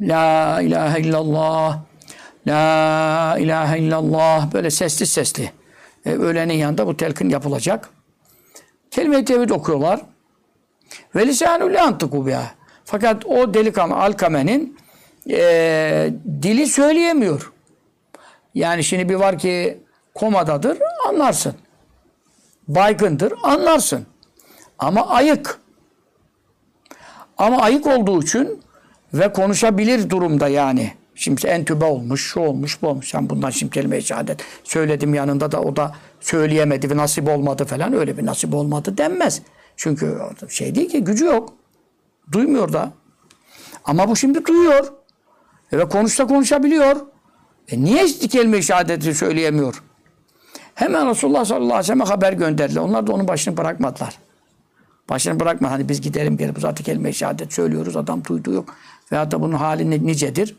La 0.00 0.60
ilahe 0.62 1.00
illallah. 1.00 1.78
La 2.46 3.36
ilahe 3.38 3.78
illallah. 3.78 4.52
Böyle 4.52 4.70
sesli 4.70 5.06
sesli. 5.06 5.52
E, 6.06 6.12
ölenin 6.12 6.54
yanında 6.54 6.86
bu 6.86 6.96
telkin 6.96 7.28
yapılacak. 7.28 7.88
Kelime-i 8.90 9.24
tevhid 9.24 9.50
okuyorlar. 9.50 10.00
Ve 11.16 11.26
lisanü 11.26 11.72
le. 11.72 12.42
Fakat 12.84 13.26
o 13.26 13.54
delikanlı 13.54 13.94
Alkame'nin 13.94 14.78
e, 15.30 16.10
dili 16.42 16.66
söyleyemiyor. 16.66 17.52
Yani 18.54 18.84
şimdi 18.84 19.08
bir 19.08 19.14
var 19.14 19.38
ki 19.38 19.80
komadadır 20.14 20.78
anlarsın. 21.08 21.54
Baygındır 22.68 23.32
anlarsın. 23.42 24.06
Ama 24.78 25.08
ayık. 25.08 25.60
Ama 27.38 27.62
ayık 27.62 27.86
olduğu 27.86 28.22
için 28.22 28.62
ve 29.14 29.32
konuşabilir 29.32 30.10
durumda 30.10 30.48
yani. 30.48 30.92
Şimdi 31.14 31.46
entübe 31.46 31.84
olmuş, 31.84 32.26
şu 32.26 32.40
olmuş, 32.40 32.82
bu 32.82 32.88
olmuş. 32.88 33.10
Sen 33.10 33.30
bundan 33.30 33.50
şimdi 33.50 33.72
kelime-i 33.72 34.02
şehadet 34.02 34.44
söyledim 34.64 35.14
yanında 35.14 35.52
da 35.52 35.60
o 35.60 35.76
da 35.76 35.94
söyleyemedi 36.20 36.90
ve 36.90 36.96
nasip 36.96 37.28
olmadı 37.28 37.64
falan. 37.64 37.92
Öyle 37.92 38.18
bir 38.18 38.26
nasip 38.26 38.54
olmadı 38.54 38.98
denmez. 38.98 39.42
Çünkü 39.76 40.18
şey 40.48 40.74
değil 40.74 40.88
ki 40.88 41.04
gücü 41.04 41.24
yok. 41.24 41.52
Duymuyor 42.32 42.72
da. 42.72 42.92
Ama 43.84 44.08
bu 44.08 44.16
şimdi 44.16 44.46
duyuyor. 44.46 44.92
Ve 45.72 45.88
konuşta 45.88 46.26
konuşabiliyor. 46.26 46.96
E 47.68 47.82
niye 47.82 48.06
kelime-i 48.06 48.62
şehadeti 48.62 49.14
söyleyemiyor? 49.14 49.82
Hemen 50.74 51.10
Resulullah 51.10 51.44
sallallahu 51.44 51.66
aleyhi 51.66 51.78
ve 51.80 51.86
sellem'e 51.86 52.04
haber 52.04 52.32
gönderdiler. 52.32 52.80
Onlar 52.80 53.06
da 53.06 53.12
onun 53.12 53.28
başını 53.28 53.56
bırakmadılar. 53.56 54.18
Başını 55.08 55.40
bırakma 55.40 55.70
hani 55.70 55.88
biz 55.88 56.00
gidelim 56.00 56.36
gelip 56.36 56.58
zaten 56.58 56.84
kelime-i 56.84 57.14
şehadet 57.14 57.52
söylüyoruz 57.52 57.96
adam 57.96 58.24
duydu 58.24 58.52
yok. 58.52 58.74
Veyahut 59.12 59.32
da 59.32 59.42
bunun 59.42 59.54
hali 59.54 60.06
nicedir 60.06 60.56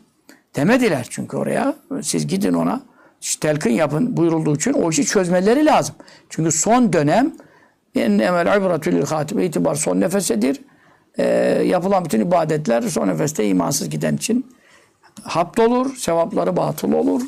demediler 0.56 1.06
çünkü 1.10 1.36
oraya. 1.36 1.74
Siz 2.02 2.26
gidin 2.26 2.52
ona 2.52 2.82
telkin 3.40 3.70
yapın 3.70 4.16
buyurulduğu 4.16 4.56
için 4.56 4.72
o 4.72 4.90
işi 4.90 5.06
çözmeleri 5.06 5.66
lazım. 5.66 5.94
Çünkü 6.30 6.52
son 6.52 6.92
dönem 6.92 7.32
en 7.94 8.18
emel 8.18 8.60
ibretül 8.60 9.06
hatibe 9.06 9.44
itibar 9.44 9.74
son 9.74 10.00
nefesedir. 10.00 10.60
E, 11.18 11.24
yapılan 11.66 12.04
bütün 12.04 12.20
ibadetler 12.20 12.82
son 12.82 13.08
nefeste 13.08 13.46
imansız 13.46 13.90
giden 13.90 14.16
için 14.16 14.46
haptolur, 15.22 15.96
sevapları 15.96 16.56
batıl 16.56 16.92
olur. 16.92 17.22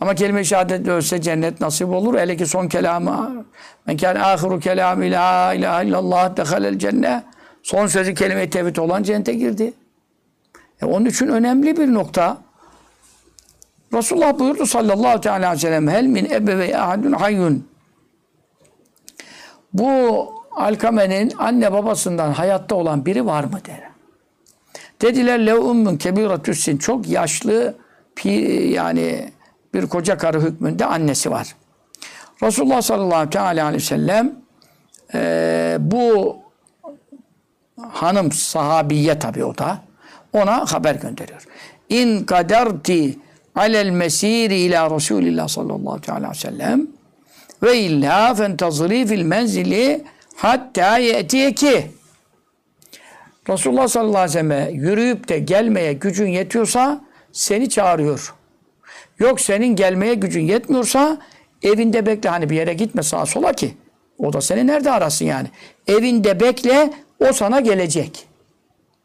Ama 0.00 0.14
kelime-i 0.14 0.44
şehadet 0.44 0.88
ölse 0.88 1.22
cennet 1.22 1.60
nasip 1.60 1.88
olur. 1.88 2.18
Hele 2.18 2.36
ki 2.36 2.46
son 2.46 2.68
kelamı 2.68 3.44
men 3.86 3.96
kâne 3.96 4.22
ahiru 4.22 4.60
kelâmi 4.60 5.10
la 5.10 5.54
ilahe 5.54 5.86
illallah 5.86 6.36
dehalel 6.36 6.78
cennet. 6.78 7.22
Son 7.62 7.86
sözü 7.86 8.14
kelime-i 8.14 8.50
tevhid 8.50 8.76
olan 8.76 9.02
cennete 9.02 9.32
girdi. 9.32 9.72
E 10.82 10.84
onun 10.86 11.06
için 11.06 11.28
önemli 11.28 11.76
bir 11.76 11.94
nokta. 11.94 12.38
Resulullah 13.94 14.38
buyurdu 14.38 14.66
sallallahu 14.66 15.20
teala 15.20 15.36
aleyhi 15.36 15.54
ve 15.54 15.58
sellem 15.58 15.88
hel 15.88 16.06
min 16.06 16.30
ebeve 16.30 16.78
ahadun 16.78 17.12
hayyun. 17.12 17.68
Bu 19.72 19.90
Alkame'nin 20.50 21.32
anne 21.38 21.72
babasından 21.72 22.32
hayatta 22.32 22.74
olan 22.74 23.06
biri 23.06 23.26
var 23.26 23.44
mı 23.44 23.60
der. 23.66 23.80
Dediler 25.02 25.46
lev 25.46 25.58
ummun 25.58 25.96
kebiratüssin 25.96 26.78
çok 26.78 27.08
yaşlı 27.08 27.74
yani 28.24 29.32
bir 29.74 29.86
koca 29.86 30.18
karı 30.18 30.40
hükmünde 30.40 30.86
annesi 30.86 31.30
var. 31.30 31.56
Resulullah 32.42 32.82
sallallahu 32.82 33.38
aleyhi 33.38 33.72
ve 33.72 33.80
sellem 33.80 34.32
e, 35.14 35.76
bu 35.80 36.36
hanım 37.90 38.32
sahabiye 38.32 39.18
tabi 39.18 39.44
o 39.44 39.58
da 39.58 39.78
ona 40.32 40.72
haber 40.72 40.94
gönderiyor. 40.94 41.46
İn 41.88 42.24
kaderti 42.24 43.18
alel 43.54 43.90
mesiri 43.90 44.58
ila 44.58 44.90
Resulillah 44.96 45.48
sallallahu 45.48 46.12
aleyhi 46.12 46.30
ve 46.30 46.34
sellem 46.34 46.86
ve 47.62 47.78
illa 47.78 48.34
fentaziri 48.34 49.06
fil 49.06 49.22
menzili 49.22 50.04
hatta 50.36 50.98
yetiyeki 50.98 51.90
Resulullah 53.48 53.88
sallallahu 53.88 54.18
aleyhi 54.18 54.28
ve 54.28 54.32
selleme 54.32 54.70
yürüyüp 54.72 55.28
de 55.28 55.38
gelmeye 55.38 55.92
gücün 55.92 56.28
yetiyorsa 56.28 57.00
seni 57.32 57.68
çağırıyor. 57.68 58.34
Yok 59.18 59.40
senin 59.40 59.76
gelmeye 59.76 60.14
gücün 60.14 60.40
yetmiyorsa 60.40 61.18
evinde 61.62 62.06
bekle. 62.06 62.28
Hani 62.28 62.50
bir 62.50 62.56
yere 62.56 62.74
gitme 62.74 63.02
sağa 63.02 63.26
sola 63.26 63.52
ki. 63.52 63.74
O 64.18 64.32
da 64.32 64.40
seni 64.40 64.66
nerede 64.66 64.90
arasın 64.90 65.24
yani. 65.24 65.48
Evinde 65.86 66.40
bekle 66.40 66.90
o 67.28 67.32
sana 67.32 67.60
gelecek. 67.60 68.29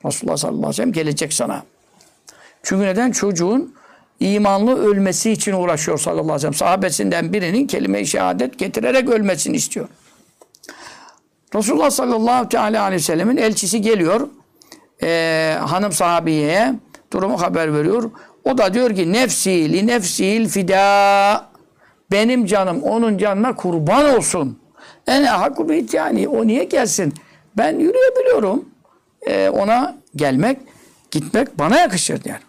Resulullah 0.05 0.37
sallallahu 0.37 0.57
aleyhi 0.57 0.69
ve 0.69 0.73
sellem 0.73 0.91
gelecek 0.91 1.33
sana. 1.33 1.63
Çünkü 2.63 2.85
neden? 2.85 3.11
Çocuğun 3.11 3.75
imanlı 4.19 4.85
ölmesi 4.85 5.31
için 5.31 5.53
uğraşıyor 5.53 5.97
sallallahu 5.97 6.21
aleyhi 6.21 6.35
ve 6.35 6.39
sellem. 6.39 6.53
Sahabesinden 6.53 7.33
birinin 7.33 7.67
kelime-i 7.67 8.07
şehadet 8.07 8.59
getirerek 8.59 9.09
ölmesini 9.09 9.55
istiyor. 9.55 9.87
Resulullah 11.55 11.89
sallallahu 11.89 12.57
aleyhi 12.57 12.91
ve 12.91 12.99
sellemin 12.99 13.37
elçisi 13.37 13.81
geliyor. 13.81 14.27
Ee, 15.03 15.57
hanım 15.59 15.91
sahabiyeye 15.91 16.73
durumu 17.13 17.41
haber 17.41 17.73
veriyor. 17.73 18.11
O 18.43 18.57
da 18.57 18.73
diyor 18.73 18.95
ki 18.95 19.13
nefsi 19.13 19.73
li 19.73 19.87
nefsil 19.87 20.49
fida 20.49 21.45
benim 22.11 22.45
canım 22.45 22.83
onun 22.83 23.17
canına 23.17 23.55
kurban 23.55 24.17
olsun. 24.17 24.59
Ene 25.07 25.25
hakku 25.25 25.67
yani 25.93 26.27
o 26.27 26.47
niye 26.47 26.63
gelsin? 26.63 27.13
Ben 27.57 27.79
yürüyebiliyorum. 27.79 28.65
Ee, 29.27 29.49
ona 29.49 29.97
gelmek, 30.15 30.59
gitmek 31.11 31.59
bana 31.59 31.77
yakışır 31.77 32.23
der. 32.23 32.39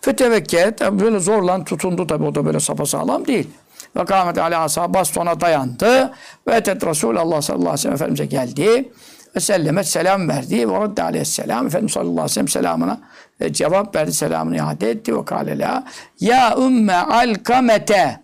Fetevekke 0.00 0.76
tabi 0.76 1.00
böyle 1.00 1.18
zorlan 1.18 1.64
tutundu 1.64 2.06
tabi 2.06 2.24
o 2.24 2.34
da 2.34 2.46
böyle 2.46 2.60
sapasağlam 2.60 3.26
değil. 3.26 3.48
Ve 3.96 4.04
kâmet 4.04 4.38
alâ 4.38 4.58
asâ 4.58 4.94
bastona 4.94 5.40
dayandı. 5.40 6.12
Ve 6.48 6.54
etet 6.54 6.86
Resulullah 6.86 7.40
sallallahu 7.40 7.68
aleyhi 7.68 7.74
ve 7.74 7.78
sellem 7.78 7.94
Efendimiz'e 7.94 8.26
geldi. 8.26 8.92
Ve 9.36 9.40
sellemet 9.40 9.86
selam 9.86 10.28
verdi. 10.28 10.68
Ve 10.68 10.80
radde 10.80 11.02
aleyhisselam. 11.02 11.66
Efendimiz 11.66 11.92
sallallahu 11.92 12.12
aleyhi 12.12 12.24
ve 12.24 12.28
sellem 12.28 12.48
selamına 12.48 13.00
e, 13.40 13.52
cevap 13.52 13.96
verdi. 13.96 14.12
Selamını 14.12 14.56
iade 14.56 14.90
etti. 14.90 15.16
Ve 15.16 15.24
kâle 15.24 15.58
la. 15.58 15.84
Ya 16.20 16.56
ümme 16.58 16.94
alkamete. 16.94 18.20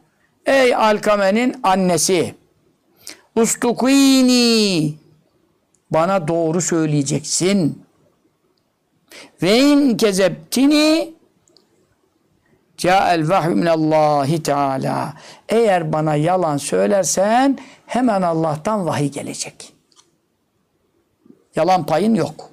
Ey 0.46 0.74
Alkame'nin 0.74 1.56
annesi. 1.62 2.34
Ustukini. 3.36 4.94
Bana 5.90 6.28
doğru 6.28 6.60
söyleyeceksin. 6.60 7.84
Ve 9.42 9.58
in 9.58 9.96
kezebtini 9.96 11.14
Ca'el 12.76 13.28
vahyu 13.28 13.56
minallahi 13.56 14.42
teala. 14.42 15.14
Eğer 15.48 15.92
bana 15.92 16.14
yalan 16.14 16.56
söylersen 16.56 17.58
hemen 17.86 18.22
Allah'tan 18.22 18.86
vahiy 18.86 19.08
gelecek. 19.10 19.72
Yalan 21.56 21.86
payın 21.86 22.14
yok. 22.14 22.50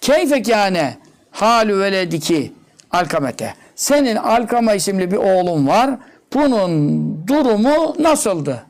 Keyfe 0.00 0.42
kâne 0.42 0.98
halü 1.30 1.78
velediki 1.78 2.52
Alkamete. 2.90 3.54
Senin 3.74 4.16
Alkama 4.16 4.74
isimli 4.74 5.10
bir 5.10 5.16
oğlun 5.16 5.66
var. 5.66 5.90
Bunun 6.34 7.26
durumu 7.26 7.94
nasıldı? 7.98 8.66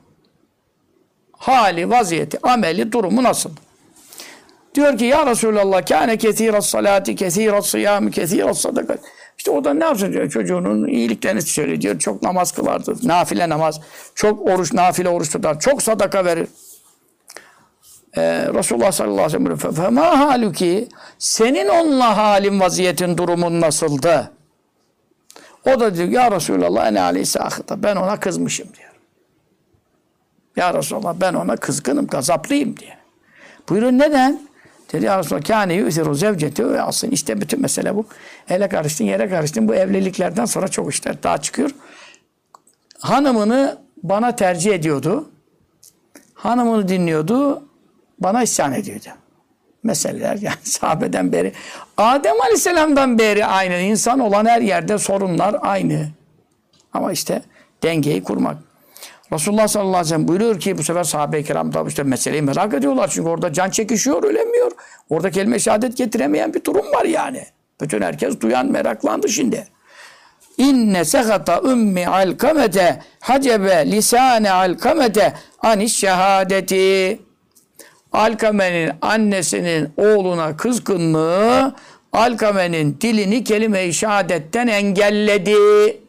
Hali, 1.40 1.90
vaziyeti, 1.90 2.38
ameli, 2.42 2.92
durumu 2.92 3.22
nasıl? 3.22 3.50
Diyor 4.74 4.98
ki 4.98 5.04
ya 5.04 5.26
Resulallah 5.26 5.86
kâne 5.86 6.16
kethiras 6.18 6.66
salati, 6.66 7.16
kethiras 7.16 7.66
sıyami, 7.66 8.10
kethiras 8.10 8.58
sadakat. 8.58 9.00
İşte 9.38 9.50
o 9.50 9.64
da 9.64 9.74
ne 9.74 9.84
yapsın 9.84 10.12
diyor 10.12 10.30
çocuğunun 10.30 10.86
iyiliklerini 10.88 11.42
söylüyor. 11.42 11.80
diyor. 11.80 11.98
Çok 11.98 12.22
namaz 12.22 12.52
kılardı. 12.52 12.94
Nafile 13.02 13.48
namaz. 13.48 13.80
Çok 14.14 14.48
oruç, 14.48 14.72
nafile 14.72 15.08
oruç 15.08 15.32
tutar. 15.32 15.60
Çok 15.60 15.82
sadaka 15.82 16.24
verir. 16.24 16.48
Ee, 18.16 18.22
Resulullah 18.54 18.92
sallallahu 18.92 19.24
aleyhi 19.24 19.50
ve 19.50 19.56
sellem 19.56 19.74
fema 19.74 20.18
haluki 20.18 20.88
senin 21.18 21.68
onunla 21.68 22.16
halin 22.16 22.60
vaziyetin 22.60 23.18
durumun 23.18 23.60
nasıldı? 23.60 24.30
O 25.66 25.80
da 25.80 25.94
diyor 25.94 26.08
ya 26.08 26.30
Resulallah 26.30 26.86
ene 26.86 27.00
aleyhisse 27.00 27.40
ahıta. 27.40 27.82
Ben 27.82 27.96
ona 27.96 28.20
kızmışım 28.20 28.68
diyor. 28.78 28.89
Ya 30.56 30.74
Resulallah 30.74 31.14
ben 31.20 31.34
ona 31.34 31.56
kızgınım, 31.56 32.06
gazaplıyım 32.06 32.76
diye. 32.76 32.98
Buyurun 33.68 33.98
neden? 33.98 34.40
Dedi 34.92 35.04
ya 35.04 35.18
Resulallah 35.18 35.44
kâne 35.44 35.74
yu'ziru 35.74 36.14
zevceti 36.14 36.68
ve 36.68 36.82
asın. 36.82 37.10
İşte 37.10 37.40
bütün 37.40 37.62
mesele 37.62 37.96
bu. 37.96 38.06
Ele 38.48 38.68
karıştın, 38.68 39.04
yere 39.04 39.28
karıştın. 39.28 39.68
Bu 39.68 39.74
evliliklerden 39.74 40.44
sonra 40.44 40.68
çok 40.68 40.94
işler 40.94 41.22
daha 41.22 41.38
çıkıyor. 41.38 41.70
Hanımını 43.00 43.78
bana 44.02 44.36
tercih 44.36 44.74
ediyordu. 44.74 45.30
Hanımını 46.34 46.88
dinliyordu. 46.88 47.62
Bana 48.18 48.42
isyan 48.42 48.72
ediyordu. 48.72 49.08
Meseleler 49.82 50.36
yani 50.40 50.56
sahabeden 50.62 51.32
beri. 51.32 51.52
Adem 51.96 52.40
Aleyhisselam'dan 52.40 53.18
beri 53.18 53.46
aynı. 53.46 53.74
insan 53.74 54.18
olan 54.18 54.46
her 54.46 54.60
yerde 54.60 54.98
sorunlar 54.98 55.56
aynı. 55.60 56.08
Ama 56.92 57.12
işte 57.12 57.42
dengeyi 57.82 58.22
kurmak. 58.22 58.56
Resulullah 59.32 59.68
sallallahu 59.68 59.90
aleyhi 59.90 60.04
ve 60.04 60.08
sellem 60.08 60.28
buyuruyor 60.28 60.60
ki 60.60 60.78
bu 60.78 60.82
sefer 60.82 61.04
sahabe-i 61.04 61.44
kiram 61.44 61.72
da 61.72 61.84
işte 61.88 62.02
meseleyi 62.02 62.42
merak 62.42 62.74
ediyorlar. 62.74 63.08
Çünkü 63.08 63.28
orada 63.28 63.52
can 63.52 63.70
çekişiyor, 63.70 64.22
ölemiyor. 64.22 64.72
Orada 65.10 65.30
kelime 65.30 65.58
şehadet 65.58 65.96
getiremeyen 65.96 66.54
bir 66.54 66.64
durum 66.64 66.92
var 66.92 67.04
yani. 67.04 67.46
Bütün 67.80 68.02
herkes 68.02 68.40
duyan 68.40 68.66
meraklandı 68.66 69.28
şimdi. 69.28 69.68
İnne 70.58 71.04
sekata 71.04 71.60
ümmi 71.64 72.06
alkamete 72.06 73.02
hacebe 73.20 73.90
lisane 73.90 74.50
alkamete 74.50 75.34
anis 75.58 75.96
şehadeti. 75.96 77.20
Alkame'nin 78.12 78.92
annesinin 79.02 79.88
oğluna 79.96 80.56
kızgınlığı 80.56 81.74
Alkame'nin 82.12 82.96
dilini 83.00 83.44
kelime-i 83.44 83.94
şehadetten 83.94 84.66
engelledi. 84.66 86.00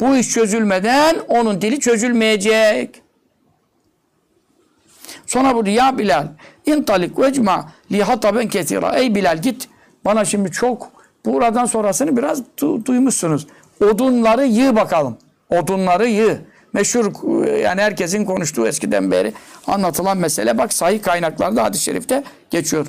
Bu 0.00 0.16
iş 0.16 0.30
çözülmeden 0.30 1.16
onun 1.28 1.60
dili 1.62 1.80
çözülmeyecek. 1.80 3.02
Sonra 5.26 5.54
burada 5.54 5.70
ya 5.70 5.98
Bilal 5.98 6.26
intalik 6.66 7.18
ve 7.18 7.26
ecma 7.26 7.72
li 7.92 8.02
hataben 8.02 8.48
ketira. 8.48 8.96
Ey 8.96 9.14
Bilal 9.14 9.38
git 9.42 9.68
bana 10.04 10.24
şimdi 10.24 10.50
çok 10.50 10.92
buradan 11.26 11.64
sonrasını 11.64 12.16
biraz 12.16 12.42
du- 12.58 12.86
duymuşsunuz. 12.86 13.46
Odunları 13.84 14.46
yığ 14.46 14.76
bakalım. 14.76 15.18
Odunları 15.50 16.08
yığ. 16.08 16.38
Meşhur 16.72 17.36
yani 17.58 17.80
herkesin 17.80 18.24
konuştuğu 18.24 18.66
eskiden 18.66 19.10
beri 19.10 19.32
anlatılan 19.66 20.18
mesele 20.18 20.58
bak 20.58 20.72
sahih 20.72 21.02
kaynaklarda 21.02 21.64
hadis-i 21.64 21.84
şerifte 21.84 22.22
geçiyor. 22.50 22.86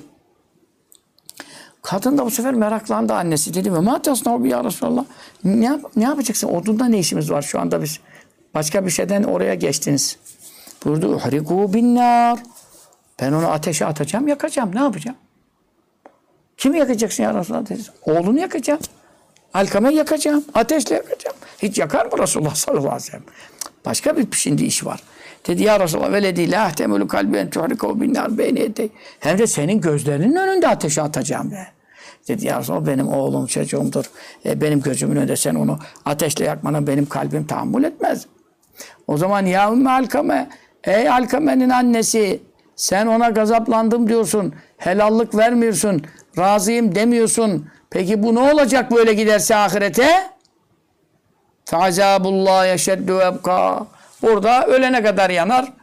Kadın 1.81 2.17
da 2.17 2.25
bu 2.25 2.31
sefer 2.31 2.53
meraklandı 2.53 3.13
annesi. 3.13 3.53
Dedi 3.53 3.71
mi? 3.71 3.79
Matasna 3.79 4.47
ya 4.47 4.63
Resulallah. 4.63 5.05
Ne, 5.43 5.65
yap, 5.65 5.81
ne 5.95 6.03
yapacaksın? 6.03 6.47
Odunda 6.47 6.85
ne 6.85 6.99
işimiz 6.99 7.31
var 7.31 7.41
şu 7.41 7.59
anda 7.59 7.81
biz? 7.83 7.99
Başka 8.53 8.85
bir 8.85 8.91
şeyden 8.91 9.23
oraya 9.23 9.55
geçtiniz. 9.55 10.17
Buyurdu. 10.85 11.15
Uhriku 11.15 11.73
binnar. 11.73 12.39
Ben 13.21 13.31
onu 13.31 13.47
ateşe 13.47 13.85
atacağım, 13.85 14.27
yakacağım. 14.27 14.75
Ne 14.75 14.79
yapacağım? 14.79 15.17
Kimi 16.57 16.77
yakacaksın 16.79 17.23
ya 17.23 17.33
Resulallah? 17.33 17.69
Dedi. 17.69 17.81
Oğlunu 18.05 18.39
yakacağım. 18.39 18.79
Alkame 19.53 19.93
yakacağım. 19.93 20.45
Ateşle 20.53 20.95
yakacağım. 20.95 21.35
Hiç 21.61 21.77
yakar 21.77 22.05
mı 22.05 22.11
Resulullah 22.19 22.55
sallallahu 22.55 22.87
aleyhi 22.87 23.03
ve 23.03 23.11
sellem? 23.11 23.23
Başka 23.85 24.17
bir 24.17 24.27
şimdi 24.31 24.63
iş 24.63 24.85
var. 24.85 25.03
Dedi 25.47 25.63
ya 25.63 25.79
Resulallah 25.79 26.11
veledi 26.11 26.51
la 26.51 26.63
ahtemülü 26.63 27.07
kalben 27.07 27.49
tuhriko 27.49 28.01
binnar 28.01 28.37
beyni. 28.37 28.71
Hem 29.19 29.37
de 29.37 29.47
senin 29.47 29.81
gözlerinin 29.81 30.35
önünde 30.35 30.67
ateşe 30.67 31.01
atacağım 31.01 31.51
be. 31.51 31.67
Dedi 32.27 32.45
ya 32.47 32.59
Resulallah 32.59 32.87
benim 32.87 33.07
oğlum 33.07 33.45
çocuğumdur. 33.45 34.05
E, 34.45 34.61
benim 34.61 34.81
gözümün 34.81 35.15
önünde 35.15 35.35
sen 35.35 35.55
onu 35.55 35.79
ateşle 36.05 36.45
yakmana 36.45 36.87
benim 36.87 37.05
kalbim 37.05 37.47
tahammül 37.47 37.83
etmez. 37.83 38.25
O 39.07 39.17
zaman 39.17 39.45
ya 39.45 39.73
Alkame 39.87 40.49
ey 40.83 41.09
Alkame'nin 41.09 41.69
annesi 41.69 42.39
sen 42.75 43.07
ona 43.07 43.29
gazaplandım 43.29 44.09
diyorsun. 44.09 44.53
Helallık 44.77 45.35
vermiyorsun. 45.35 46.03
Razıyım 46.37 46.95
demiyorsun. 46.95 47.67
Peki 47.89 48.23
bu 48.23 48.35
ne 48.35 48.39
olacak 48.39 48.91
böyle 48.91 49.13
giderse 49.13 49.55
ahirete? 49.55 50.29
Fazabullah 51.65 52.67
yeşeddü 52.67 53.13
ebka. 53.13 53.87
Burada 54.21 54.65
ölene 54.67 55.03
kadar 55.03 55.29
yanar. 55.29 55.73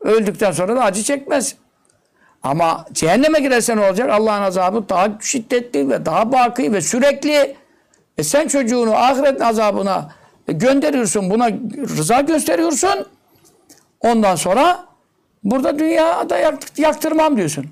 Öldükten 0.00 0.52
sonra 0.52 0.76
da 0.76 0.84
acı 0.84 1.02
çekmez. 1.02 1.54
Ama 2.42 2.86
cehenneme 2.92 3.40
girerse 3.40 3.78
olacak? 3.80 4.10
Allah'ın 4.10 4.42
azabı 4.42 4.88
daha 4.88 5.08
şiddetli 5.20 5.88
ve 5.90 6.06
daha 6.06 6.32
baki 6.32 6.72
ve 6.72 6.80
sürekli. 6.80 7.56
E 8.18 8.22
sen 8.22 8.48
çocuğunu 8.48 8.94
ahiret 8.96 9.42
azabına 9.42 10.10
gönderiyorsun. 10.46 11.30
Buna 11.30 11.50
rıza 11.96 12.20
gösteriyorsun. 12.20 13.06
Ondan 14.00 14.36
sonra 14.36 14.84
burada 15.44 15.78
dünyada 15.78 16.38
yak- 16.38 16.78
yaktırmam 16.78 17.36
diyorsun. 17.36 17.66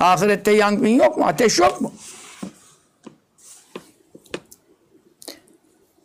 Ahirette 0.00 0.50
yangın 0.50 0.86
yok 0.88 1.16
mu? 1.18 1.24
Ateş 1.26 1.58
yok 1.58 1.80
mu? 1.80 1.92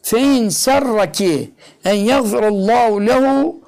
fe 0.06 0.20
in 0.20 0.50
serraki 0.50 1.52
en 1.86 1.94
yagfirallahu 1.94 3.06
lehu 3.06 3.62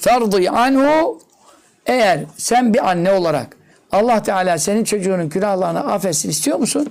ferdi 0.00 0.50
anhu 0.50 1.20
eğer 1.86 2.24
sen 2.36 2.74
bir 2.74 2.90
anne 2.90 3.12
olarak 3.12 3.56
Allah 3.92 4.22
Teala 4.22 4.58
senin 4.58 4.84
çocuğunun 4.84 5.28
günahlarını 5.28 5.92
affetsin 5.92 6.30
istiyor 6.30 6.58
musun? 6.58 6.90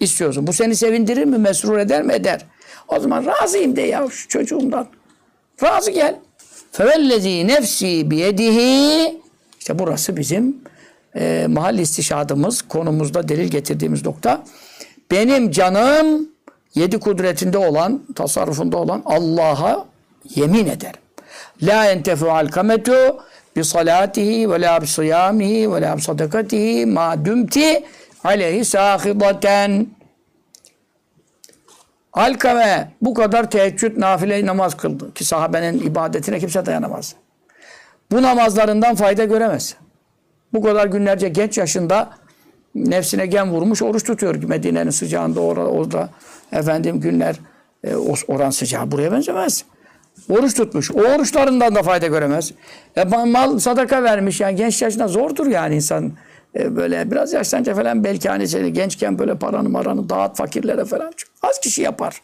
İstiyorsun. 0.00 0.46
Bu 0.46 0.52
seni 0.52 0.76
sevindirir 0.76 1.24
mi? 1.24 1.38
Mesrur 1.38 1.78
eder 1.78 2.02
mi? 2.02 2.12
Eder. 2.12 2.46
O 2.88 3.00
zaman 3.00 3.26
razıyım 3.26 3.76
de 3.76 3.82
ya 3.82 4.08
şu 4.10 4.28
çocuğumdan. 4.28 4.86
Razı 5.62 5.90
gel. 5.90 6.16
Fevellezî 6.72 7.46
nefsi 7.46 8.10
biyedihi 8.10 9.20
İşte 9.58 9.78
burası 9.78 10.16
bizim 10.16 10.56
e, 11.16 11.46
mahal 11.48 11.78
istişadımız, 11.78 12.62
konumuzda 12.62 13.28
delil 13.28 13.48
getirdiğimiz 13.48 14.04
nokta. 14.04 14.44
Benim 15.10 15.50
canım 15.50 16.28
yedi 16.74 17.00
kudretinde 17.00 17.58
olan, 17.58 18.02
tasarrufunda 18.14 18.76
olan 18.76 19.02
Allah'a 19.06 19.86
yemin 20.34 20.66
ederim. 20.66 21.00
La 21.62 21.90
entefu 21.90 22.30
alkametu 22.30 23.22
bi 23.56 23.64
salatihi 23.64 24.50
ve 24.50 24.60
la 24.60 24.82
bi 24.82 24.86
siyamihi 24.86 25.72
ve 25.72 25.80
la 25.80 25.96
bi 25.96 26.02
sadakatihi 26.02 26.86
ma 26.86 27.24
dumti 27.24 27.84
aleyhi 28.24 28.64
sahibaten. 28.64 29.86
Alkame 32.12 32.92
bu 33.02 33.14
kadar 33.14 33.50
teheccüd 33.50 34.00
nafile 34.00 34.46
namaz 34.46 34.76
kıldı 34.76 35.14
ki 35.14 35.24
sahabenin 35.24 35.78
ibadetine 35.78 36.38
kimse 36.38 36.66
dayanamaz. 36.66 37.14
Bu 38.10 38.22
namazlarından 38.22 38.94
fayda 38.94 39.24
göremez. 39.24 39.74
Bu 40.52 40.62
kadar 40.62 40.86
günlerce 40.86 41.28
genç 41.28 41.58
yaşında 41.58 42.10
nefsine 42.74 43.26
gem 43.26 43.50
vurmuş 43.50 43.82
oruç 43.82 44.04
tutuyor 44.04 44.42
Medine'nin 44.42 44.90
sıcağında 44.90 45.40
orada, 45.40 45.66
orada 45.66 46.10
efendim 46.52 47.00
günler 47.00 47.36
e, 47.84 47.94
oran 48.28 48.50
sıcağı 48.50 48.90
buraya 48.90 49.12
benzemez. 49.12 49.64
Oruç 50.30 50.54
tutmuş. 50.54 50.90
O 50.90 51.00
oruçlarından 51.00 51.74
da 51.74 51.82
fayda 51.82 52.06
göremez. 52.06 52.52
E, 52.96 53.04
mal 53.04 53.58
sadaka 53.58 54.02
vermiş. 54.02 54.40
Yani 54.40 54.56
genç 54.56 54.82
yaşında 54.82 55.08
zordur 55.08 55.46
yani 55.46 55.74
insan. 55.74 56.12
E, 56.56 56.76
böyle 56.76 57.10
biraz 57.10 57.32
yaşlanınca 57.32 57.74
falan 57.74 58.04
belki 58.04 58.28
hani 58.28 58.48
seni 58.48 58.72
gençken 58.72 59.18
böyle 59.18 59.38
paranı 59.38 59.68
maranı 59.68 60.08
dağıt 60.08 60.36
fakirlere 60.36 60.84
falan. 60.84 61.12
Az 61.42 61.60
kişi 61.60 61.82
yapar. 61.82 62.22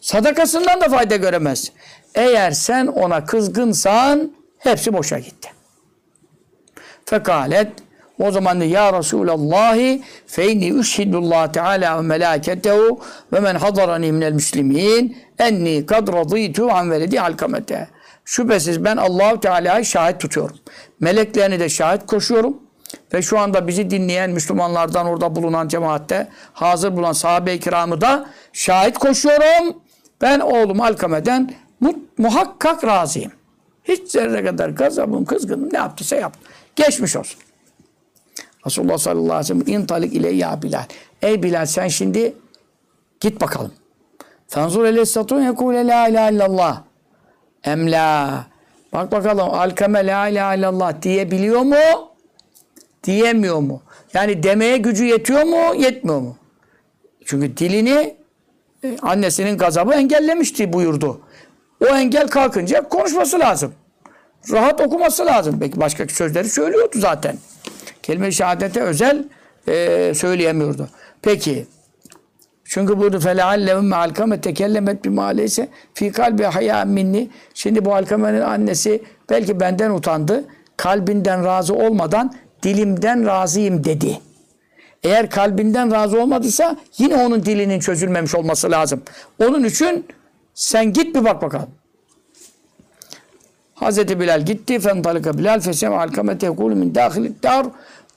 Sadakasından 0.00 0.80
da 0.80 0.88
fayda 0.88 1.16
göremez. 1.16 1.72
Eğer 2.14 2.50
sen 2.50 2.86
ona 2.86 3.24
kızgınsan 3.24 4.32
hepsi 4.58 4.92
boşa 4.92 5.18
gitti. 5.18 5.48
Fekalet 7.04 7.72
o 8.22 8.30
zaman 8.30 8.60
de 8.60 8.64
ya 8.64 8.92
Resulallah 8.92 10.00
fe 10.26 10.52
inni 10.52 10.70
üşhidullah 10.70 11.52
Teala 11.52 11.96
ve 11.98 12.02
melâketehu 12.02 13.00
ve 13.32 13.40
men 13.40 13.54
hadarani 13.54 14.12
minel 14.12 14.32
müslimin 14.32 15.16
enni 15.38 15.86
kad 15.86 16.08
radîtu 16.08 16.70
an 16.70 16.90
veledi 16.90 17.20
alkamete. 17.20 17.88
Şüphesiz 18.24 18.84
ben 18.84 18.96
Allahu 18.96 19.40
Teala'yı 19.40 19.84
şahit 19.84 20.20
tutuyorum. 20.20 20.56
Meleklerini 21.00 21.60
de 21.60 21.68
şahit 21.68 22.06
koşuyorum. 22.06 22.56
ve 23.14 23.22
şu 23.22 23.38
anda 23.38 23.66
bizi 23.68 23.90
dinleyen 23.90 24.30
Müslümanlardan 24.30 25.06
orada 25.06 25.36
bulunan 25.36 25.68
cemaatte 25.68 26.28
hazır 26.52 26.96
bulunan 26.96 27.12
sahabe-i 27.12 27.60
kiramı 27.60 28.00
da 28.00 28.26
şahit 28.52 28.98
koşuyorum. 28.98 29.76
Ben 30.20 30.40
oğlum 30.40 30.80
Alkame'den 30.80 31.54
mu- 31.80 31.98
muhakkak 32.18 32.84
razıyım. 32.84 33.32
Hiç 33.84 34.10
zerre 34.10 34.44
kadar 34.44 34.68
gazabım, 34.68 35.24
kızgınım 35.24 35.72
ne 35.72 35.78
yaptıysa 35.78 36.16
yaptı. 36.16 36.40
Geçmiş 36.76 37.16
olsun. 37.16 37.40
Resulullah 38.66 38.98
sallallahu 38.98 39.32
aleyhi 39.32 39.60
ve 39.60 39.64
sellem 39.64 39.80
intalik 39.80 40.12
ile 40.14 40.30
ya 40.30 40.62
Bilal. 40.62 40.84
Ey 41.22 41.42
Bilal 41.42 41.66
sen 41.66 41.88
şimdi 41.88 42.34
git 43.20 43.40
bakalım. 43.40 43.72
Fenzur 44.48 44.84
ele 44.84 45.06
satun 45.06 45.42
yekule 45.42 45.86
la 45.86 46.08
ilahe 46.08 46.34
illallah. 46.34 46.82
Emla. 47.64 48.46
Bak 48.92 49.12
bakalım 49.12 49.50
Alkame 49.54 50.06
la 50.06 50.28
ilahe 50.28 50.58
illallah 50.58 51.02
diyebiliyor 51.02 51.60
mu? 51.60 52.08
Diyemiyor 53.04 53.58
mu? 53.58 53.82
Yani 54.14 54.42
demeye 54.42 54.76
gücü 54.76 55.04
yetiyor 55.04 55.42
mu? 55.42 55.74
Yetmiyor 55.74 56.20
mu? 56.20 56.36
Çünkü 57.24 57.56
dilini 57.56 58.16
e, 58.84 58.96
annesinin 59.02 59.58
gazabı 59.58 59.94
engellemişti 59.94 60.72
buyurdu. 60.72 61.20
O 61.80 61.86
engel 61.86 62.28
kalkınca 62.28 62.88
konuşması 62.88 63.38
lazım. 63.38 63.72
Rahat 64.50 64.80
okuması 64.80 65.26
lazım. 65.26 65.60
Belki 65.60 65.80
başka 65.80 66.08
sözleri 66.08 66.48
söylüyordu 66.48 66.92
zaten 66.94 67.36
kelime-i 68.02 68.32
şehadete 68.32 68.80
özel 68.80 69.24
e, 69.68 70.12
söyleyemiyordu. 70.14 70.88
Peki 71.22 71.66
çünkü 72.64 72.98
burada 72.98 73.20
feleallehum 73.20 73.86
me 73.86 73.96
alkame 73.96 74.40
tekellemet 74.40 75.04
bima 75.04 75.24
aleyse 75.24 75.68
fi 75.94 76.12
kalbi 76.12 76.42
haya 76.42 76.84
minni. 76.84 77.30
Şimdi 77.54 77.84
bu 77.84 77.94
alkamenin 77.94 78.40
annesi 78.40 79.02
belki 79.30 79.60
benden 79.60 79.90
utandı. 79.90 80.44
Kalbinden 80.76 81.44
razı 81.44 81.74
olmadan 81.74 82.34
dilimden 82.62 83.26
razıyım 83.26 83.84
dedi. 83.84 84.20
Eğer 85.02 85.30
kalbinden 85.30 85.92
razı 85.92 86.22
olmadıysa 86.22 86.76
yine 86.98 87.16
onun 87.16 87.44
dilinin 87.44 87.80
çözülmemiş 87.80 88.34
olması 88.34 88.70
lazım. 88.70 89.02
Onun 89.44 89.64
için 89.64 90.06
sen 90.54 90.92
git 90.92 91.14
bir 91.14 91.24
bak 91.24 91.42
bakalım. 91.42 91.68
Hazreti 93.74 94.20
Bilal 94.20 94.44
gitti. 94.44 94.78
Fentalika 94.78 95.38
Bilal 95.38 95.60
fesem 95.60 95.94
alkamete 95.94 96.46
yekulu 96.46 96.76
min 96.76 96.94
dâhilit 96.94 97.42
dar. 97.42 97.66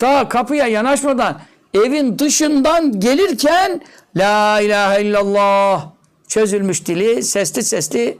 Daha 0.01 0.29
kapıya 0.29 0.67
yanaşmadan 0.67 1.41
evin 1.73 2.19
dışından 2.19 2.99
gelirken 2.99 3.81
La 4.17 4.61
ilahe 4.61 5.01
illallah 5.01 5.89
çözülmüş 6.27 6.87
dili 6.87 7.23
sesli 7.23 7.63
sesli 7.63 8.17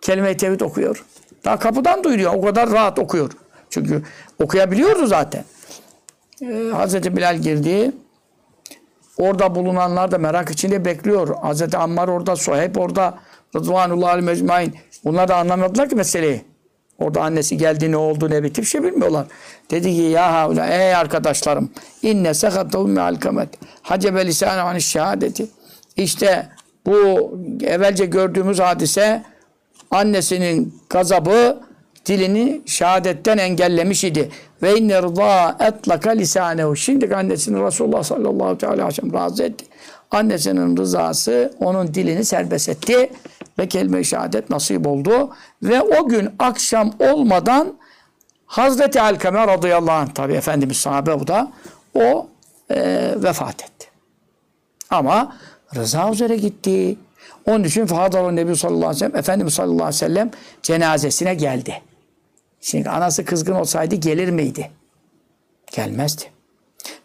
kelime-i 0.00 0.36
tevhid 0.36 0.60
okuyor. 0.60 1.04
Daha 1.44 1.58
kapıdan 1.58 2.04
duyuruyor. 2.04 2.34
O 2.34 2.42
kadar 2.42 2.70
rahat 2.70 2.98
okuyor. 2.98 3.32
Çünkü 3.70 4.02
okuyabiliyordu 4.42 5.06
zaten. 5.06 5.44
Ee, 6.42 6.70
Hazreti 6.72 7.16
Bilal 7.16 7.38
girdi. 7.38 7.92
Orada 9.18 9.54
bulunanlar 9.54 10.10
da 10.10 10.18
merak 10.18 10.50
içinde 10.50 10.84
bekliyor. 10.84 11.36
Hazreti 11.42 11.76
Ammar 11.76 12.08
orada, 12.08 12.36
Suheyb 12.36 12.76
orada, 12.76 13.18
Rıdvanullah 13.56 14.08
alim 14.08 14.28
ecmain. 14.28 14.74
Bunlar 15.04 15.28
da 15.28 15.36
anlamadılar 15.36 15.88
ki 15.88 15.94
meseleyi. 15.96 16.44
Orada 16.98 17.22
annesi 17.22 17.56
geldi 17.56 17.90
ne 17.90 17.96
oldu 17.96 18.30
ne 18.30 18.42
bitti 18.42 18.62
bir 18.62 18.66
şey 18.66 18.82
bilmiyorlar. 18.82 19.26
Dedi 19.72 19.96
ki 19.96 20.02
ya 20.02 20.32
havla 20.32 20.66
ey 20.66 20.94
arkadaşlarım 20.94 21.70
inne 22.02 22.34
sekatahum 22.34 22.90
mi 22.90 23.00
alkamet 23.00 23.48
hacebe 23.82 24.26
lisane 24.26 24.60
ani 24.60 24.82
şehadeti. 24.82 25.46
İşte 25.96 26.48
bu 26.86 26.92
evvelce 27.64 28.06
gördüğümüz 28.06 28.60
hadise 28.60 29.22
annesinin 29.90 30.74
gazabı 30.90 31.60
dilini 32.06 32.60
şehadetten 32.66 33.38
engellemiş 33.38 34.04
idi. 34.04 34.30
Ve 34.62 34.78
inne 34.78 35.02
rıza 35.02 35.56
etlaka 35.60 36.10
lisanehu. 36.10 36.76
Şimdi 36.76 37.16
annesini 37.16 37.62
Resulullah 37.66 38.02
sallallahu 38.02 38.66
aleyhi 38.66 38.86
ve 38.86 38.92
sellem 38.92 39.14
razı 39.14 39.42
etti. 39.42 39.64
Annesinin 40.10 40.76
rızası 40.76 41.52
onun 41.60 41.94
dilini 41.94 42.24
serbest 42.24 42.68
etti 42.68 43.10
ve 43.58 43.68
kelime-i 43.68 44.04
şehadet 44.04 44.50
nasip 44.50 44.86
oldu. 44.86 45.30
Ve 45.62 45.82
o 45.82 46.08
gün 46.08 46.28
akşam 46.38 46.92
olmadan 47.12 47.74
Hazreti 48.52 49.00
Alkame 49.00 49.46
radıyallahu 49.46 49.92
anh 49.92 50.14
tabi 50.14 50.32
Efendimiz 50.32 50.76
sahabe 50.76 51.20
bu 51.20 51.26
da 51.26 51.52
o 51.94 52.28
e, 52.70 53.14
vefat 53.16 53.62
etti. 53.62 53.88
Ama 54.90 55.36
rıza 55.74 56.10
üzere 56.10 56.36
gitti. 56.36 56.96
Onun 57.46 57.64
için 57.64 57.86
Fahadalı 57.86 58.36
Nebi 58.36 58.56
sallallahu 58.56 58.86
aleyhi 58.86 58.94
ve 58.94 58.98
sellem 58.98 59.16
Efendimiz 59.16 59.54
sallallahu 59.54 59.74
aleyhi 59.84 59.94
ve 59.94 59.98
sellem 59.98 60.30
cenazesine 60.62 61.34
geldi. 61.34 61.82
Şimdi 62.60 62.90
anası 62.90 63.24
kızgın 63.24 63.54
olsaydı 63.54 63.94
gelir 63.94 64.30
miydi? 64.30 64.70
Gelmezdi. 65.72 66.24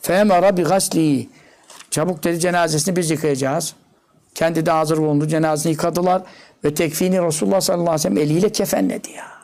Femara 0.01 0.57
bi 0.57 0.63
gasli. 0.63 1.29
Çabuk 1.91 2.23
dedi 2.23 2.39
cenazesini 2.39 2.95
biz 2.95 3.11
yıkayacağız. 3.11 3.73
Kendi 4.35 4.65
de 4.65 4.71
hazır 4.71 4.97
bulundu. 4.97 5.27
Cenazesini 5.27 5.71
yıkadılar. 5.71 6.21
Ve 6.63 6.73
tekfini 6.73 7.21
Resulullah 7.21 7.61
sallallahu 7.61 7.89
aleyhi 7.89 7.99
ve 7.99 8.15
sellem 8.15 8.17
eliyle 8.17 8.49
kefenledi 8.49 9.11
ya. 9.11 9.36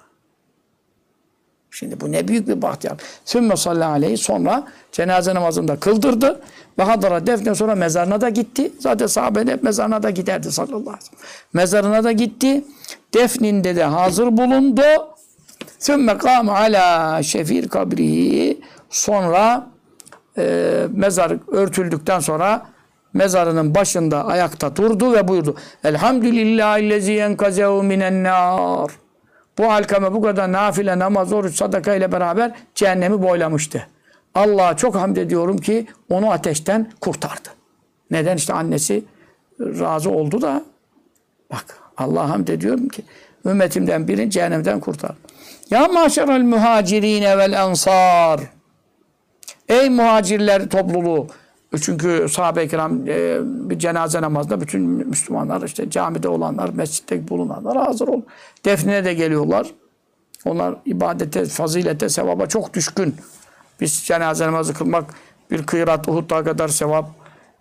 Şimdi 1.74 2.00
bu 2.02 2.12
ne 2.12 2.28
büyük 2.28 2.48
bir 2.48 2.62
bahtiyar. 2.62 2.98
Sümme 3.26 3.58
sallallahu 3.58 3.92
aleyhi 3.92 4.18
sonra 4.18 4.64
cenaze 4.92 5.36
namazını 5.36 5.68
da 5.68 5.76
kıldırdı. 5.76 6.42
Ve 6.80 6.84
hadara 6.84 7.28
defne 7.28 7.56
sonra 7.56 7.76
mezarına 7.76 8.22
da 8.22 8.30
gitti. 8.30 8.72
Zaten 8.80 9.08
sahabe 9.08 9.40
hep 9.40 9.64
mezarına 9.64 10.04
da 10.04 10.10
giderdi 10.10 10.52
sallallahu 10.52 10.80
aleyhi 10.80 10.98
ve 10.98 11.02
sellem. 11.02 11.20
Mezarına 11.54 12.04
da 12.04 12.12
gitti. 12.12 12.66
Defninde 13.14 13.76
de 13.76 13.84
hazır 13.84 14.38
bulundu. 14.38 14.82
Sümme 15.80 16.18
kâme 16.18 16.52
ala 16.52 17.24
şefir 17.24 17.68
kabrihi. 17.68 18.62
Sonra 18.90 19.68
e, 20.38 20.88
mezar 20.92 21.38
örtüldükten 21.48 22.20
sonra 22.20 22.66
mezarının 23.14 23.76
başında 23.76 24.26
ayakta 24.26 24.76
durdu 24.76 25.14
ve 25.14 25.28
buyurdu. 25.28 25.56
Elhamdülillahillezî 25.84 27.14
enkazehu 27.14 27.84
minen 27.84 28.24
nâr. 28.24 29.03
Bu 29.58 29.72
alkame 29.72 30.14
bu 30.14 30.22
kadar 30.22 30.52
nafile, 30.52 31.00
namaz, 31.00 31.34
oruç, 31.34 31.56
sadaka 31.56 31.96
ile 31.96 32.12
beraber 32.12 32.52
cehennemi 32.76 33.22
boylamıştı. 33.22 33.88
Allah'a 34.36 34.78
çok 34.78 34.96
hamd 34.96 35.18
ediyorum 35.18 35.58
ki 35.58 35.88
onu 36.10 36.32
ateşten 36.32 36.92
kurtardı. 37.02 37.50
Neden? 38.12 38.38
işte 38.38 38.54
annesi 38.54 39.04
razı 39.60 40.10
oldu 40.10 40.42
da 40.42 40.64
bak 41.52 41.78
Allah'a 41.98 42.30
hamd 42.30 42.48
ediyorum 42.48 42.88
ki 42.88 43.04
ümmetimden 43.46 44.08
birini 44.08 44.32
cehennemden 44.32 44.80
kurtardı. 44.80 45.18
Ya 45.70 45.88
maşerel 45.88 46.42
muhacirine 46.42 47.38
vel 47.38 47.54
ensar. 47.54 48.40
Ey 49.70 49.90
muhacirler 49.90 50.70
topluluğu. 50.70 51.28
Çünkü 51.82 52.28
sahabe-i 52.30 52.68
kiram 52.68 53.08
e, 53.08 53.40
bir 53.44 53.80
cenaze 53.80 54.22
namazında 54.22 54.62
bütün 54.62 54.82
Müslümanlar 54.82 55.62
işte 55.62 55.90
camide 55.90 56.28
olanlar, 56.28 56.70
mescitte 56.70 57.28
bulunanlar 57.28 57.78
hazır 57.78 58.08
ol. 58.08 58.22
Defnine 58.66 59.06
de 59.06 59.14
geliyorlar. 59.14 59.68
Onlar 60.46 60.76
ibadete, 60.86 61.46
fazilete, 61.46 62.10
sevaba 62.10 62.46
çok 62.46 62.74
düşkün. 62.74 63.16
Biz 63.82 64.04
cenaze 64.04 64.48
namazı 64.48 64.74
kılmak 64.74 65.14
bir 65.52 65.66
kıyrat 65.66 66.08
Uhud 66.08 66.30
kadar 66.30 66.68
sevap. 66.68 67.06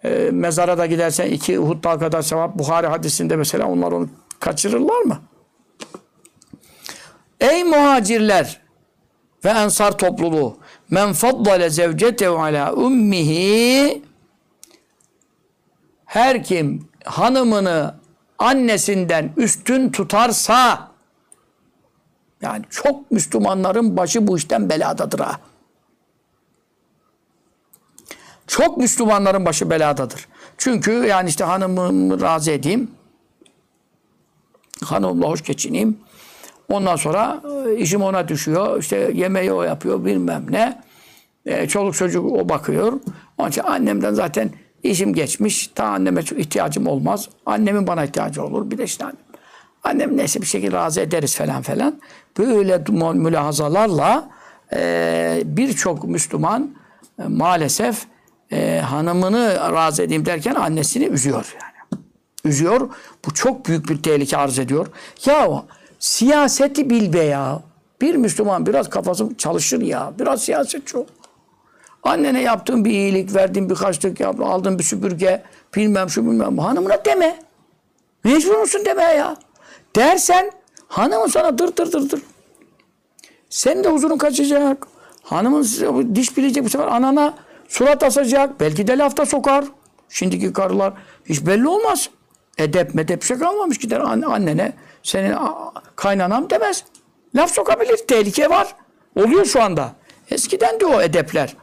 E, 0.05 0.31
mezara 0.33 0.79
da 0.79 0.87
gidersen 0.87 1.27
iki 1.31 1.59
Uhud 1.59 1.83
kadar 1.83 2.23
sevap. 2.23 2.59
Buhari 2.59 2.87
hadisinde 2.87 3.37
mesela 3.37 3.67
onlar 3.67 3.93
onu 3.93 4.09
kaçırırlar 4.41 5.01
mı? 5.01 5.19
Ey 7.41 7.65
muhacirler 7.65 8.61
ve 9.45 9.49
ensar 9.49 9.99
topluluğu 9.99 10.57
men 10.93 11.12
faddale 11.12 11.70
zevcetehu 11.70 12.38
ala 12.38 12.72
ummihi 12.72 14.03
her 16.05 16.45
kim 16.45 16.88
hanımını 17.05 17.95
annesinden 18.38 19.32
üstün 19.36 19.90
tutarsa 19.90 20.88
yani 22.43 22.64
çok 22.70 23.11
Müslümanların 23.11 23.97
başı 23.97 24.26
bu 24.26 24.36
işten 24.36 24.70
beladadır 24.70 25.18
ha. 25.18 25.40
Çok 28.47 28.78
Müslümanların 28.78 29.45
başı 29.45 29.70
beladadır. 29.70 30.28
Çünkü 30.59 30.93
yani 30.93 31.28
işte 31.28 31.45
hanımımı 31.45 32.20
razı 32.20 32.51
edeyim. 32.51 32.90
Hanımla 34.84 35.28
hoş 35.28 35.43
geçineyim. 35.43 35.99
Ondan 36.69 36.97
sonra 36.97 37.43
e, 37.69 37.77
işim 37.77 38.03
ona 38.03 38.29
düşüyor. 38.29 38.81
İşte 38.81 39.11
yemeği 39.15 39.53
o 39.53 39.63
yapıyor 39.63 40.05
bilmem 40.05 40.47
ne. 40.51 40.83
E, 41.47 41.69
çoluk 41.69 41.95
çocuk 41.95 42.33
o 42.33 42.49
bakıyor. 42.49 42.93
Onun 43.39 43.49
için 43.49 43.63
annemden 43.63 44.15
zaten 44.15 44.51
işim 44.83 45.15
geçmiş. 45.15 45.77
Daha 45.77 45.89
anneme 45.89 46.23
çok 46.23 46.39
ihtiyacım 46.39 46.87
olmaz. 46.87 47.29
Annemin 47.47 47.87
bana 47.87 48.05
ihtiyacı 48.05 48.45
olur. 48.45 48.71
Bir 48.71 48.79
de 48.79 48.85
işte 48.85 49.05
annem. 49.05 49.17
Annem 49.85 50.17
neyse 50.17 50.41
bir 50.41 50.47
şekilde 50.47 50.77
razı 50.77 51.01
ederiz 51.01 51.37
falan 51.37 51.63
falan. 51.63 52.01
Böyle 52.39 52.85
mülahazalarla 53.15 54.31
e, 54.73 55.43
birçok 55.45 56.05
Müslüman 56.05 56.75
e, 57.19 57.23
maalesef 57.29 58.07
e, 58.53 58.79
hanımını 58.79 59.73
razı 59.73 60.03
edeyim 60.03 60.27
derken 60.27 60.55
annesini 60.55 61.05
üzüyor 61.05 61.55
yani. 61.63 62.03
Üzüyor. 62.45 62.91
Bu 63.27 63.35
çok 63.35 63.67
büyük 63.67 63.89
bir 63.89 64.03
tehlike 64.03 64.37
arz 64.37 64.59
ediyor. 64.59 64.87
Ya 65.27 65.65
Siyaseti 66.03 66.91
bil 66.91 67.13
be 67.13 67.25
ya. 67.25 67.63
Bir 68.01 68.15
Müslüman 68.15 68.67
biraz 68.67 68.91
kafası 68.91 69.29
çalışır 69.39 69.81
ya. 69.81 70.13
Biraz 70.19 70.43
siyasetçi 70.45 70.97
ol. 70.97 71.07
Annene 72.03 72.43
yaptığın 72.43 72.85
bir 72.85 72.91
iyilik, 72.91 73.35
verdiğin 73.35 73.71
bir 73.71 73.75
kaçlık, 73.75 74.21
yaptın, 74.21 74.43
aldığın 74.43 74.79
bir 74.79 74.85
süpürge, 74.85 75.43
bilmem 75.77 76.11
şu 76.11 76.27
bilmem. 76.27 76.59
Hanımına 76.59 77.05
deme. 77.05 77.39
Mecbur 78.25 78.57
musun 78.57 78.83
deme 78.85 79.03
ya. 79.03 79.37
Dersen 79.97 80.53
hanımın 80.89 81.27
sana 81.27 81.59
dır 81.59 81.77
dır 81.77 81.93
dır 81.93 82.11
dır. 82.11 82.23
Senin 83.51 83.85
de 83.85 83.89
huzurun 83.89 84.19
kaçacak. 84.19 84.87
Hanımın 85.23 85.63
size 85.63 85.89
diş 86.15 86.37
bilecek 86.37 86.65
bu 86.65 86.69
sefer 86.69 86.87
anana 86.87 87.35
surat 87.69 88.03
asacak. 88.03 88.61
Belki 88.61 88.87
de 88.87 88.99
lafta 88.99 89.27
sokar. 89.27 89.65
Şimdiki 90.09 90.53
karılar 90.53 90.93
hiç 91.25 91.47
belli 91.47 91.69
olmaz. 91.69 92.11
Edep 92.59 92.95
medep 92.95 93.23
şey 93.23 93.39
kalmamış 93.39 93.79
gider 93.79 94.01
an- 94.01 94.23
annene 94.23 94.73
senin 95.03 95.37
kaynanam 95.97 96.51
demez. 96.51 96.85
Laf 97.35 97.51
sokabilir. 97.55 97.97
Tehlike 97.97 98.51
var. 98.51 98.75
Oluyor 99.17 99.45
şu 99.45 99.63
anda. 99.63 99.93
Eskiden 100.31 100.81
de 100.81 100.87
o 100.87 101.01
edepler. 101.01 101.57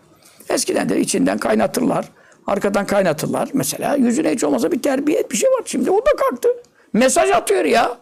Eskiden 0.50 0.90
de 0.90 1.00
içinden 1.00 1.38
kaynatırlar. 1.38 2.06
Arkadan 2.48 2.86
kaynatırlar. 2.86 3.50
Mesela 3.54 3.96
yüzüne 3.96 4.32
hiç 4.32 4.44
olmasa 4.44 4.72
bir 4.72 4.82
terbiye 4.82 5.30
bir 5.32 5.38
şey 5.38 5.50
var. 5.50 5.62
Şimdi 5.66 5.92
o 5.92 5.98
da 6.06 6.12
kalktı. 6.18 6.50
Mesaj 6.94 7.30
atıyor 7.32 7.66
ya. 7.66 7.98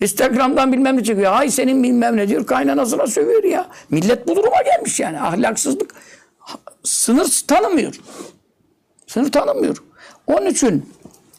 Instagram'dan 0.00 0.72
bilmem 0.72 0.96
ne 0.96 1.04
çıkıyor. 1.04 1.32
Hay 1.32 1.50
senin 1.50 1.82
bilmem 1.82 2.16
ne 2.16 2.28
diyor. 2.28 2.46
Kaynanasına 2.46 3.06
sövüyor 3.06 3.44
ya. 3.44 3.68
Millet 3.90 4.28
bu 4.28 4.36
duruma 4.36 4.62
gelmiş 4.62 5.00
yani. 5.00 5.20
Ahlaksızlık 5.20 5.94
sınır 6.84 7.42
tanımıyor. 7.48 7.94
Sınır 9.06 9.32
tanımıyor. 9.32 9.76
Onun 10.26 10.46
için 10.46 10.90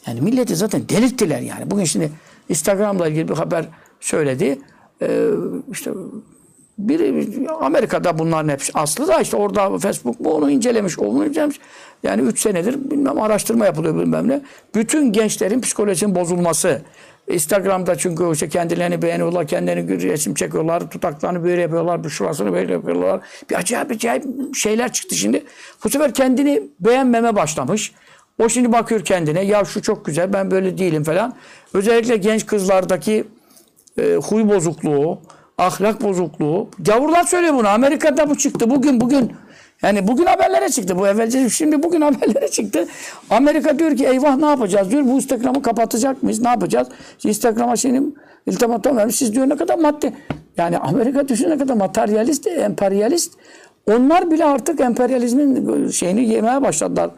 yani 0.07 0.21
milleti 0.21 0.55
zaten 0.55 0.89
delirttiler 0.89 1.39
yani. 1.39 1.71
Bugün 1.71 1.83
şimdi 1.83 2.11
Instagram'la 2.49 3.07
ilgili 3.07 3.27
bir 3.27 3.33
haber 3.33 3.65
söyledi. 3.99 4.59
Ee, 5.01 5.29
işte 5.71 5.91
biri 6.77 7.47
Amerika'da 7.61 8.19
bunların 8.19 8.49
hepsi 8.49 8.71
aslı 8.73 9.07
da 9.07 9.21
işte 9.21 9.37
orada 9.37 9.77
Facebook 9.77 10.19
bu 10.19 10.35
onu 10.35 10.51
incelemiş, 10.51 10.99
onu 10.99 11.25
incelemiş. 11.25 11.59
Yani 12.03 12.21
3 12.21 12.39
senedir 12.39 12.91
bilmem 12.91 13.21
araştırma 13.21 13.65
yapılıyor 13.65 13.95
bilmem 13.95 14.27
ne. 14.27 14.41
Bütün 14.75 15.11
gençlerin 15.11 15.61
psikolojisinin 15.61 16.15
bozulması. 16.15 16.81
Instagram'da 17.27 17.95
çünkü 17.95 18.31
işte 18.33 18.49
kendilerini 18.49 19.01
beğeniyorlar, 19.01 19.47
kendilerini 19.47 20.01
resim 20.03 20.33
çekiyorlar, 20.33 20.89
tutaklarını 20.89 21.43
böyle 21.43 21.61
yapıyorlar, 21.61 22.03
bir 22.03 22.09
şurasını 22.09 22.53
böyle 22.53 22.73
yapıyorlar. 22.73 23.21
Bir 23.49 23.55
acayip 23.55 23.91
acayip 23.91 24.25
şeyler 24.55 24.93
çıktı 24.93 25.15
şimdi. 25.15 25.43
Bu 25.83 25.89
sefer 25.89 26.13
kendini 26.13 26.63
beğenmeme 26.79 27.35
başlamış. 27.35 27.91
O 28.39 28.49
şimdi 28.49 28.71
bakıyor 28.71 29.05
kendine, 29.05 29.41
ya 29.41 29.65
şu 29.65 29.81
çok 29.81 30.05
güzel, 30.05 30.33
ben 30.33 30.51
böyle 30.51 30.77
değilim 30.77 31.03
falan. 31.03 31.35
Özellikle 31.73 32.17
genç 32.17 32.45
kızlardaki 32.45 33.23
e, 33.97 34.15
huy 34.15 34.49
bozukluğu, 34.49 35.19
ahlak 35.57 36.01
bozukluğu. 36.03 36.69
Gavurlar 36.79 37.23
söylüyor 37.23 37.53
bunu. 37.53 37.67
Amerika'da 37.67 38.29
bu 38.29 38.37
çıktı. 38.37 38.69
Bugün 38.69 39.01
bugün. 39.01 39.31
Yani 39.81 40.07
bugün 40.07 40.25
haberlere 40.25 40.69
çıktı. 40.69 40.99
Bu 40.99 41.07
evvelce 41.07 41.49
şimdi 41.49 41.83
bugün 41.83 42.01
haberlere 42.11 42.47
çıktı. 42.47 42.87
Amerika 43.29 43.79
diyor 43.79 43.97
ki 43.97 44.05
eyvah 44.05 44.35
ne 44.35 44.45
yapacağız 44.45 44.91
diyor. 44.91 45.03
Bu 45.05 45.09
Instagram'ı 45.09 45.61
kapatacak 45.61 46.23
mıyız? 46.23 46.41
Ne 46.41 46.49
yapacağız? 46.49 46.87
Instagram'a 47.23 47.77
senin 47.77 48.17
iltifatı 48.45 48.95
vermiş. 48.95 49.15
Siz 49.15 49.33
diyor 49.33 49.49
ne 49.49 49.55
kadar 49.55 49.77
madde. 49.77 50.13
Yani 50.57 50.77
Amerika 50.77 51.27
düşün 51.27 51.49
ne 51.49 51.57
kadar 51.57 51.73
materyalist, 51.73 52.47
emperyalist. 52.47 53.33
Onlar 53.91 54.31
bile 54.31 54.45
artık 54.45 54.81
emperyalizmin 54.81 55.89
şeyini 55.89 56.29
yemeye 56.29 56.61
başladılar. 56.61 57.09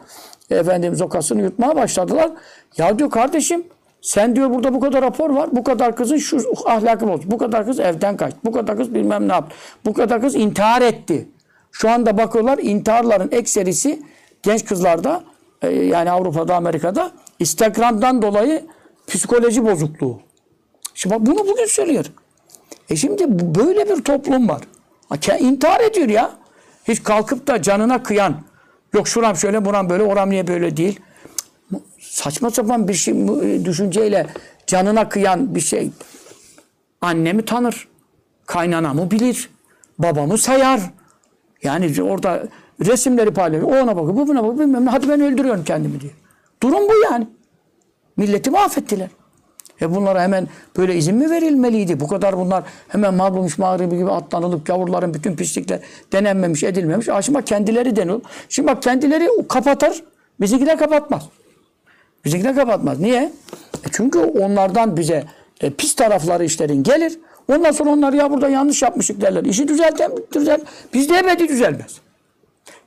Efendim 0.50 0.94
zokasını 0.94 1.42
yutmaya 1.42 1.76
başladılar. 1.76 2.30
Ya 2.76 2.98
diyor 2.98 3.10
kardeşim 3.10 3.64
sen 4.00 4.36
diyor 4.36 4.50
burada 4.50 4.74
bu 4.74 4.80
kadar 4.80 5.02
rapor 5.02 5.30
var. 5.30 5.48
Bu 5.52 5.64
kadar 5.64 5.96
kızın 5.96 6.16
şu 6.16 6.40
ahlakı 6.66 7.08
bozdu. 7.08 7.24
Bu 7.26 7.38
kadar 7.38 7.66
kız 7.66 7.80
evden 7.80 8.16
kaçtı. 8.16 8.38
Bu 8.44 8.52
kadar 8.52 8.76
kız 8.76 8.94
bilmem 8.94 9.28
ne 9.28 9.32
yaptı. 9.32 9.56
Bu 9.84 9.92
kadar 9.92 10.20
kız 10.20 10.34
intihar 10.34 10.82
etti. 10.82 11.28
Şu 11.72 11.90
anda 11.90 12.18
bakıyorlar 12.18 12.58
intiharların 12.58 13.28
ekserisi 13.32 14.02
genç 14.42 14.64
kızlarda 14.64 15.24
e, 15.62 15.68
yani 15.70 16.10
Avrupa'da 16.10 16.54
Amerika'da 16.56 17.10
Instagram'dan 17.38 18.22
dolayı 18.22 18.66
psikoloji 19.06 19.64
bozukluğu. 19.64 20.20
Şimdi 20.94 21.26
bunu 21.26 21.38
bugün 21.38 21.66
söylüyor. 21.66 22.04
E 22.90 22.96
şimdi 22.96 23.24
böyle 23.54 23.88
bir 23.88 24.04
toplum 24.04 24.48
var. 24.48 24.62
İntihar 25.38 25.80
ediyor 25.80 26.08
ya. 26.08 26.30
Hiç 26.88 27.02
kalkıp 27.02 27.46
da 27.46 27.62
canına 27.62 28.02
kıyan. 28.02 28.34
Yok 28.94 29.08
şuram 29.08 29.36
şöyle 29.36 29.64
buram 29.64 29.90
böyle 29.90 30.02
oram 30.02 30.30
niye 30.30 30.46
böyle 30.46 30.76
değil. 30.76 31.00
Saçma 32.00 32.50
sapan 32.50 32.88
bir 32.88 32.94
şey 32.94 33.28
bu, 33.28 33.42
düşünceyle 33.64 34.26
canına 34.66 35.08
kıyan 35.08 35.54
bir 35.54 35.60
şey. 35.60 35.90
Annemi 37.00 37.44
tanır. 37.44 37.88
Kaynanamı 38.46 39.10
bilir. 39.10 39.50
Babamı 39.98 40.38
sayar. 40.38 40.80
Yani 41.62 42.02
orada 42.02 42.48
resimleri 42.86 43.34
paylaşıyor. 43.34 43.72
O 43.72 43.82
ona 43.82 43.96
bakıyor, 43.96 44.16
bu 44.16 44.28
buna 44.28 44.44
bakıyor. 44.44 44.58
Bilmem 44.58 44.84
ne. 44.84 44.90
Hadi 44.90 45.08
ben 45.08 45.20
öldürüyorum 45.20 45.64
kendimi 45.64 46.00
diyor. 46.00 46.12
Durum 46.62 46.88
bu 46.88 46.92
yani. 47.10 47.26
Milleti 48.16 48.50
mahvettiler. 48.50 49.08
E 49.82 49.94
bunlara 49.94 50.22
hemen 50.22 50.48
böyle 50.76 50.96
izin 50.96 51.16
mi 51.16 51.30
verilmeliydi? 51.30 52.00
Bu 52.00 52.08
kadar 52.08 52.38
bunlar 52.38 52.64
hemen 52.88 53.14
mal 53.14 53.34
bulmuş 53.34 53.58
mağribi 53.58 53.96
gibi 53.96 54.10
atlanılıp 54.10 54.66
gavurların 54.66 55.14
bütün 55.14 55.36
pislikler 55.36 55.80
denenmemiş, 56.12 56.62
edilmemiş. 56.62 57.08
Bak 57.08 57.46
kendileri 57.46 57.96
deniyor. 57.96 58.20
Şimdi 58.48 58.68
bak 58.68 58.82
kendileri 58.82 59.28
kapatır, 59.48 60.04
bizimkiler 60.40 60.78
kapatmaz. 60.78 61.22
Bizimkiler 62.24 62.54
kapatmaz. 62.54 63.00
Niye? 63.00 63.32
E 63.84 63.88
çünkü 63.92 64.18
onlardan 64.18 64.96
bize 64.96 65.24
e, 65.60 65.70
pis 65.70 65.94
tarafları 65.94 66.44
işlerin 66.44 66.82
gelir. 66.82 67.18
Ondan 67.52 67.70
sonra 67.70 67.90
onlar 67.90 68.12
ya 68.12 68.30
burada 68.30 68.48
yanlış 68.48 68.82
yapmıştık 68.82 69.20
derler. 69.20 69.44
İşi 69.44 69.68
düzelten 69.68 70.12
düzel. 70.34 70.60
Bizde 70.94 71.18
ebedi 71.18 71.48
düzelmez. 71.48 72.00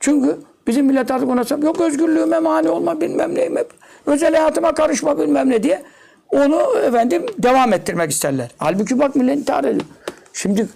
Çünkü 0.00 0.38
bizim 0.66 0.86
millet 0.86 1.10
artık 1.10 1.28
ona 1.28 1.44
yok 1.62 1.80
özgürlüğüme 1.80 2.38
mani 2.38 2.68
olma 2.68 3.00
bilmem 3.00 3.34
neyime, 3.34 3.64
özel 4.06 4.34
hayatıma 4.34 4.74
karışma 4.74 5.18
bilmem 5.18 5.50
ne 5.50 5.62
diye 5.62 5.82
onu 6.30 6.78
efendim 6.78 7.26
devam 7.38 7.72
ettirmek 7.72 8.10
isterler. 8.10 8.50
Halbuki 8.58 8.98
bak 8.98 9.16
millet 9.16 9.38
intihar 9.38 9.64
ediyor. 9.64 9.86
Şimdi 10.32 10.68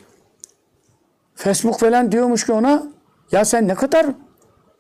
Facebook 1.35 1.81
falan 1.81 2.13
diyormuş 2.13 2.47
ki 2.47 2.53
ona 2.53 2.83
ya 3.33 3.45
sen 3.45 3.69
ne 3.69 3.75
kadar 3.75 4.07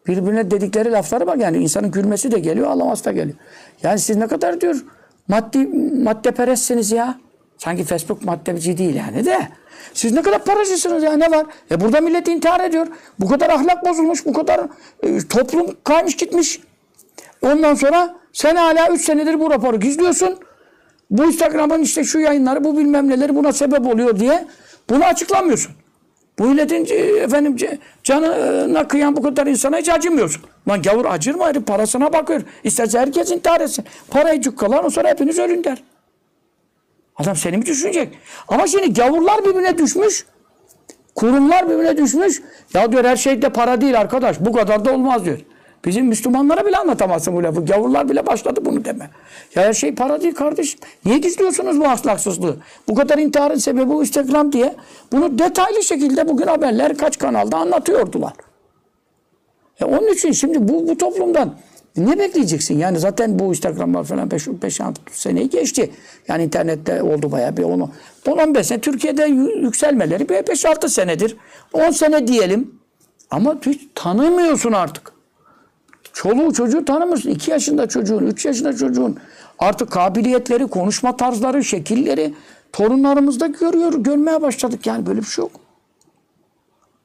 birbirine 0.06 0.50
dedikleri 0.50 0.92
laflara 0.92 1.26
bak 1.26 1.38
yani 1.38 1.58
insanın 1.58 1.90
gülmesi 1.90 2.32
de 2.32 2.38
geliyor 2.38 2.70
ağlaması 2.70 3.04
da 3.04 3.12
geliyor. 3.12 3.36
Yani 3.82 3.98
siz 3.98 4.16
ne 4.16 4.26
kadar 4.26 4.60
diyor 4.60 4.84
maddi 5.28 5.66
maddeperestsiniz 6.04 6.92
ya. 6.92 7.18
Sanki 7.58 7.84
Facebook 7.84 8.24
maddeci 8.24 8.78
değil 8.78 8.94
yani 8.94 9.24
de. 9.24 9.48
Siz 9.94 10.12
ne 10.12 10.22
kadar 10.22 10.44
paracısınız 10.44 11.02
ya 11.02 11.12
ne 11.12 11.30
var? 11.30 11.46
E 11.70 11.80
burada 11.80 12.00
millet 12.00 12.28
intihar 12.28 12.60
ediyor. 12.60 12.86
Bu 13.20 13.28
kadar 13.28 13.50
ahlak 13.50 13.84
bozulmuş, 13.84 14.26
bu 14.26 14.32
kadar 14.32 14.60
e, 15.02 15.18
toplum 15.18 15.76
kaymış 15.84 16.16
gitmiş. 16.16 16.60
Ondan 17.42 17.74
sonra 17.74 18.16
sen 18.32 18.56
hala 18.56 18.88
3 18.88 19.04
senedir 19.04 19.40
bu 19.40 19.50
raporu 19.50 19.80
gizliyorsun. 19.80 20.38
Bu 21.10 21.24
Instagram'ın 21.24 21.82
işte 21.82 22.04
şu 22.04 22.18
yayınları, 22.18 22.64
bu 22.64 22.78
bilmem 22.78 23.08
neleri 23.08 23.34
buna 23.36 23.52
sebep 23.52 23.86
oluyor 23.86 24.20
diye 24.20 24.46
bunu 24.90 25.04
açıklamıyorsun. 25.04 25.72
Bu 26.38 26.44
milletin 26.44 26.86
e, 26.90 26.94
efendim 26.96 27.56
canına 28.02 28.88
kıyan 28.88 29.16
bu 29.16 29.22
kadar 29.22 29.46
insana 29.46 29.78
hiç 29.78 29.88
acımıyorsun. 29.88 30.42
Lan 30.68 30.82
gavur 30.82 31.04
acır 31.04 31.34
mı? 31.34 31.64
Parasına 31.66 32.12
bakıyor. 32.12 32.42
İsterse 32.64 32.98
herkes 32.98 33.30
intihar 33.30 33.60
etsin. 33.60 33.84
Parayı 34.10 34.40
cukkalar 34.40 34.90
sonra 34.90 35.08
hepiniz 35.08 35.38
ölün 35.38 35.64
der. 35.64 35.82
Adam 37.16 37.36
seni 37.36 37.56
mi 37.56 37.66
düşünecek? 37.66 38.18
Ama 38.48 38.66
şimdi 38.66 38.92
gavurlar 38.92 39.44
birbirine 39.44 39.78
düşmüş. 39.78 40.26
Kurumlar 41.14 41.70
birbirine 41.70 41.96
düşmüş. 41.96 42.42
Ya 42.74 42.92
diyor 42.92 43.04
her 43.04 43.16
şey 43.16 43.42
de 43.42 43.48
para 43.48 43.80
değil 43.80 44.00
arkadaş. 44.00 44.40
Bu 44.40 44.52
kadar 44.52 44.84
da 44.84 44.92
olmaz 44.92 45.24
diyor. 45.24 45.38
Bizim 45.84 46.06
Müslümanlara 46.06 46.66
bile 46.66 46.76
anlatamazsın 46.76 47.34
bu 47.36 47.42
lafı. 47.42 47.64
Gavurlar 47.64 48.08
bile 48.08 48.26
başladı 48.26 48.60
bunu 48.64 48.84
deme. 48.84 49.10
Ya 49.54 49.62
her 49.62 49.72
şey 49.72 49.94
para 49.94 50.20
değil 50.22 50.34
kardeşim. 50.34 50.80
Niye 51.04 51.18
gizliyorsunuz 51.18 51.80
bu 51.80 51.84
ahlaksızlığı? 51.84 52.56
Bu 52.88 52.94
kadar 52.94 53.18
intiharın 53.18 53.56
sebebi 53.56 53.88
bu 53.88 54.02
Instagram 54.02 54.52
diye. 54.52 54.74
Bunu 55.12 55.38
detaylı 55.38 55.82
şekilde 55.82 56.28
bugün 56.28 56.46
haberler 56.46 56.96
kaç 56.98 57.18
kanalda 57.18 57.56
anlatıyordular. 57.56 58.32
E 59.80 59.84
onun 59.84 60.12
için 60.12 60.32
şimdi 60.32 60.68
bu, 60.68 60.88
bu 60.88 60.98
toplumdan 60.98 61.54
ne 61.96 62.18
bekleyeceksin? 62.18 62.78
Yani 62.78 62.98
zaten 62.98 63.38
bu 63.38 63.44
Instagram'lar 63.44 64.04
falan 64.04 64.28
5-6 64.28 64.94
seneyi 65.12 65.50
geçti. 65.50 65.90
Yani 66.28 66.44
internette 66.44 67.02
oldu 67.02 67.32
bayağı 67.32 67.56
bir 67.56 67.62
onu. 67.62 67.90
10-15 68.26 68.64
sene 68.64 68.80
Türkiye'de 68.80 69.22
yü- 69.22 69.60
yükselmeleri 69.60 70.28
bir 70.28 70.34
5-6 70.34 70.88
senedir. 70.88 71.36
10 71.72 71.90
sene 71.90 72.26
diyelim. 72.26 72.74
Ama 73.30 73.56
hiç 73.66 73.80
tanımıyorsun 73.94 74.72
artık. 74.72 75.13
Çoluğu 76.14 76.52
çocuğu 76.52 76.84
tanımıyorsun. 76.84 77.30
2 77.30 77.50
yaşında 77.50 77.88
çocuğun, 77.88 78.26
3 78.26 78.44
yaşında 78.44 78.76
çocuğun 78.76 79.18
artık 79.58 79.90
kabiliyetleri, 79.90 80.66
konuşma 80.66 81.16
tarzları, 81.16 81.64
şekilleri 81.64 82.34
torunlarımızda 82.72 83.46
görüyor, 83.46 83.92
görmeye 83.94 84.42
başladık. 84.42 84.86
Yani 84.86 85.06
böyle 85.06 85.20
bir 85.20 85.26
şey 85.26 85.42
yok. 85.42 85.52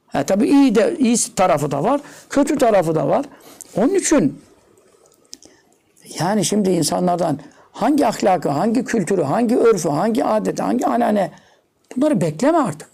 Ha, 0.06 0.22
tabii 0.22 0.48
iyi 0.48 0.74
de 0.74 0.96
iyi 0.98 1.16
tarafı 1.36 1.70
da 1.70 1.84
var, 1.84 2.00
kötü 2.30 2.58
tarafı 2.58 2.94
da 2.94 3.08
var. 3.08 3.24
Onun 3.76 3.94
için 3.94 4.40
yani 6.18 6.44
şimdi 6.44 6.70
insanlardan 6.70 7.38
hangi 7.72 8.06
ahlakı, 8.06 8.48
hangi 8.48 8.84
kültürü, 8.84 9.22
hangi 9.22 9.56
örfü, 9.56 9.88
hangi 9.88 10.24
adeti, 10.24 10.62
hangi 10.62 10.86
anane 10.86 11.30
bunları 11.96 12.20
bekleme 12.20 12.58
artık. 12.58 12.88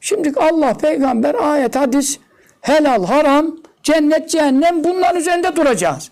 Şimdi 0.00 0.32
Allah, 0.40 0.74
peygamber, 0.74 1.34
ayet, 1.34 1.76
hadis, 1.76 2.18
helal, 2.60 3.04
haram 3.04 3.56
cennet, 3.88 4.30
cehennem 4.30 4.84
bunların 4.84 5.16
üzerinde 5.16 5.56
duracağız. 5.56 6.10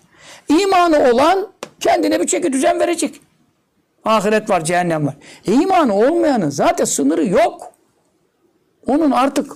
İmanı 0.49 1.11
olan 1.11 1.47
kendine 1.79 2.19
bir 2.19 2.27
çeki 2.27 2.53
düzen 2.53 2.79
verecek. 2.79 3.21
Ahiret 4.05 4.49
var, 4.49 4.63
cehennem 4.63 5.07
var. 5.07 5.15
E, 5.47 5.91
olmayanın 5.91 6.49
zaten 6.49 6.85
sınırı 6.85 7.27
yok. 7.27 7.71
Onun 8.87 9.11
artık 9.11 9.51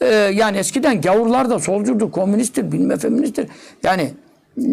e, 0.00 0.14
yani 0.14 0.56
eskiden 0.56 1.00
gavurlar 1.00 1.50
da 1.50 1.58
solcudur, 1.58 2.10
komünisttir, 2.10 2.72
bilmem 2.72 2.98
feministtir. 2.98 3.48
Yani 3.82 4.14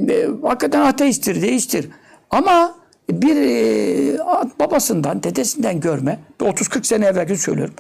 e, 0.10 0.28
hakikaten 0.44 0.82
ateisttir, 0.82 1.42
deisttir. 1.42 1.90
Ama 2.30 2.76
bir 3.10 3.36
e, 3.36 4.18
babasından, 4.60 5.24
dedesinden 5.24 5.80
görme, 5.80 6.20
30-40 6.40 6.84
sene 6.84 7.06
evvelki 7.06 7.38
söylüyorum. 7.38 7.74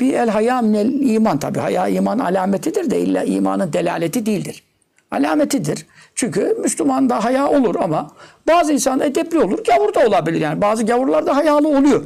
Bir 0.00 0.14
el 0.14 0.28
haya 0.28 0.62
minel 0.62 0.92
iman 1.10 1.38
tabi. 1.38 1.58
Haya 1.58 1.88
iman 1.88 2.18
alametidir 2.18 2.90
de 2.90 3.00
illa 3.00 3.24
imanın 3.24 3.72
delaleti 3.72 4.26
değildir. 4.26 4.65
Alametidir. 5.10 5.86
Çünkü 6.14 6.56
Müslümanda 6.62 7.24
haya 7.24 7.48
olur 7.48 7.74
ama 7.74 8.10
bazı 8.46 8.72
insan 8.72 9.00
edepli 9.00 9.38
olur. 9.38 9.64
Gavur 9.64 9.94
da 9.94 10.06
olabilir 10.06 10.40
yani. 10.40 10.60
Bazı 10.60 10.86
gavurlar 10.86 11.26
da 11.26 11.36
hayalı 11.36 11.68
oluyor. 11.68 12.04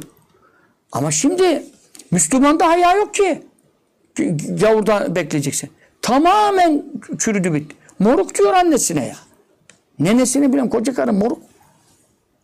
Ama 0.91 1.11
şimdi 1.11 1.63
Müslümanda 2.11 2.67
haya 2.67 2.93
yok 2.93 3.13
ki. 3.13 3.41
Gavurdan 4.59 5.15
bekleyeceksin. 5.15 5.69
Tamamen 6.01 6.83
çürüdü 7.17 7.53
bitti. 7.53 7.75
Moruk 7.99 8.35
diyor 8.37 8.53
annesine 8.53 9.07
ya. 9.07 9.15
Nenesini 9.99 10.53
bilmem 10.53 10.69
koca 10.69 10.93
karı 10.93 11.13
moruk. 11.13 11.39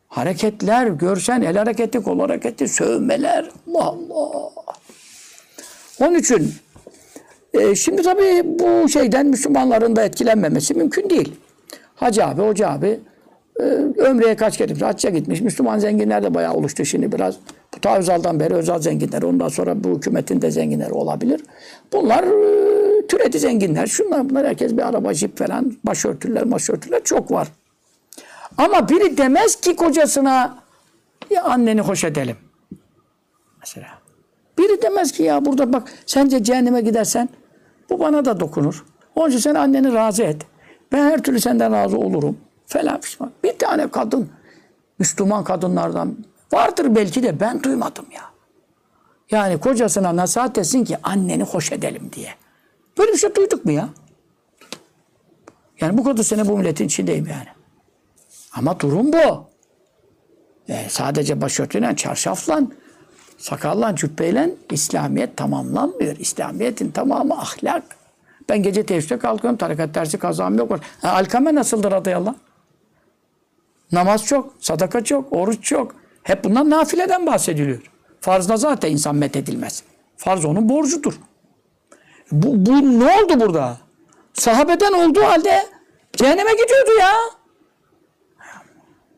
Hareketler 0.08 0.88
görsen 0.88 1.42
el 1.42 1.58
hareketi, 1.58 2.04
kol 2.04 2.20
hareketi, 2.20 2.68
sövmeler. 2.68 3.52
Allah 3.76 3.86
Allah. 3.86 4.50
Onun 6.00 6.16
için 6.16 6.54
e, 7.54 7.76
şimdi 7.76 8.02
tabii 8.02 8.42
bu 8.46 8.90
şeyden 8.90 9.26
Müslümanların 9.26 9.96
da 9.96 10.04
etkilenmemesi 10.04 10.74
mümkün 10.74 11.10
değil. 11.10 11.36
Hacı 11.96 12.26
abi, 12.26 12.42
hoca 12.42 12.70
abi 12.70 13.00
e, 13.60 13.64
ömreye 13.98 14.36
kaç 14.36 14.58
kere 14.58 14.74
hacca 14.74 15.10
gitmiş. 15.10 15.42
Müslüman 15.42 15.80
zenginler 15.80 16.24
de 16.24 16.34
bayağı 16.34 16.54
oluştu 16.54 16.86
şimdi 16.86 17.12
biraz. 17.12 17.36
Bu 17.76 17.80
ta 17.82 17.98
Özal'dan 17.98 18.40
beri 18.40 18.54
Özal 18.54 18.80
zenginler. 18.80 19.22
Ondan 19.22 19.48
sonra 19.48 19.84
bu 19.84 19.90
hükümetin 19.90 20.42
de 20.42 20.52
zenginleri 20.52 20.94
olabilir. 20.94 21.42
Bunlar 21.94 22.24
e, 22.24 23.08
türedi 23.08 23.40
zenginler. 23.40 23.88
Şunlar 23.88 24.30
bunlar 24.30 24.48
herkes 24.48 24.74
bir 24.74 24.88
araba, 24.88 25.14
jip 25.14 25.38
falan, 25.38 25.78
başörtüler, 25.84 26.52
başörtüler 26.52 27.04
çok 27.04 27.32
var. 27.32 27.48
Ama 28.58 28.90
biri 28.90 29.18
demez 29.18 29.56
ki 29.56 29.76
kocasına 29.76 30.58
ya 31.30 31.44
anneni 31.44 31.82
hoş 31.82 32.04
edelim. 32.04 32.36
Mesela. 33.60 33.97
Biri 34.58 34.82
demez 34.82 35.12
ki 35.12 35.24
ya 35.24 35.46
burada 35.46 35.74
bak 35.74 35.94
sence 36.06 36.44
cehenneme 36.44 36.82
gidersen 36.82 37.30
bu 37.90 38.00
bana 38.00 38.26
da 38.26 38.40
dokunur. 38.40 38.86
Onun 39.16 39.30
için 39.30 39.40
sen 39.40 39.56
anneni 39.56 39.94
razı 39.94 40.24
et. 40.24 40.42
Ben 40.92 41.12
her 41.12 41.24
türlü 41.24 41.40
senden 41.40 41.72
razı 41.72 41.98
olurum. 41.98 42.38
Falan 42.66 43.02
pişman. 43.02 43.32
Bir 43.44 43.58
tane 43.58 43.88
kadın 43.88 44.30
Müslüman 45.00 45.44
kadınlardan 45.44 46.18
vardır 46.54 46.96
belki 46.96 47.24
de 47.24 47.40
ben 47.40 47.64
duymadım 47.64 48.06
ya. 48.16 48.22
Yani 49.32 49.60
kocasına 49.60 50.16
nasihat 50.16 50.58
etsin 50.58 50.84
ki 50.84 50.98
anneni 51.04 51.44
hoş 51.44 51.72
edelim 51.72 52.12
diye. 52.14 52.30
Böyle 52.98 53.12
bir 53.12 53.18
şey 53.18 53.36
duyduk 53.36 53.66
mu 53.66 53.72
ya? 53.72 53.90
Yani 55.82 55.98
bu 55.98 56.04
kadar 56.04 56.24
sene 56.24 56.48
bu 56.48 56.58
milletin 56.58 56.86
içindeyim 56.86 57.28
yani. 57.28 57.48
Ama 58.54 58.80
durum 58.80 59.14
bu. 59.14 59.48
E, 60.70 60.90
sadece 60.90 61.42
başörtüyle, 61.42 61.96
çarşafla, 61.96 62.62
sakalla, 63.38 63.96
cübbeyle 63.96 64.50
İslamiyet 64.72 65.38
tamamlanmıyor. 65.38 66.16
İslamiyet'in 66.18 66.92
tamamı 66.92 67.34
ahlak. 67.34 67.84
Ben 68.50 68.64
gece 68.64 68.86
teheccüde 68.86 69.20
kalkıyorum, 69.20 69.58
tarikat 69.58 69.96
dersi 69.96 70.20
kazanım 70.20 70.58
yok. 70.58 70.80
Ha, 71.02 71.12
alkame 71.12 71.56
nasıldır 71.56 71.92
adayallah? 71.92 72.36
Namaz 73.92 74.26
çok, 74.26 74.54
sadaka 74.60 75.04
çok, 75.04 75.34
oruç 75.34 75.64
çok. 75.64 75.96
Hep 76.24 76.44
bundan 76.44 76.70
nafileden 76.70 77.26
bahsediliyor. 77.26 77.92
Farzda 78.22 78.58
zaten 78.58 78.92
insan 78.92 79.16
methedilmez. 79.16 79.84
Farz 80.18 80.46
onun 80.46 80.70
borcudur. 80.70 81.20
Bu, 82.32 82.66
bu 82.66 83.00
ne 83.00 83.06
oldu 83.06 83.40
burada? 83.40 83.78
Sahabeden 84.34 84.94
olduğu 84.94 85.24
halde 85.24 85.66
cehenneme 86.14 86.52
gidiyordu 86.52 86.92
ya. 87.00 87.14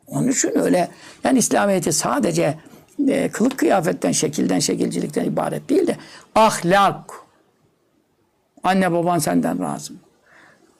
Onun 0.07 0.27
için 0.27 0.59
öyle 0.59 0.89
yani 1.23 1.39
İslamiyet'i 1.39 1.93
sadece 1.93 2.57
e, 3.07 3.29
kılık 3.29 3.57
kıyafetten, 3.57 4.11
şekilden, 4.11 4.59
şekilcilikten 4.59 5.25
ibaret 5.25 5.69
değil 5.69 5.87
de 5.87 5.97
ahlak. 6.35 7.11
Anne 8.63 8.91
baban 8.91 9.17
senden 9.17 9.59
razı 9.61 9.93
mı? 9.93 9.99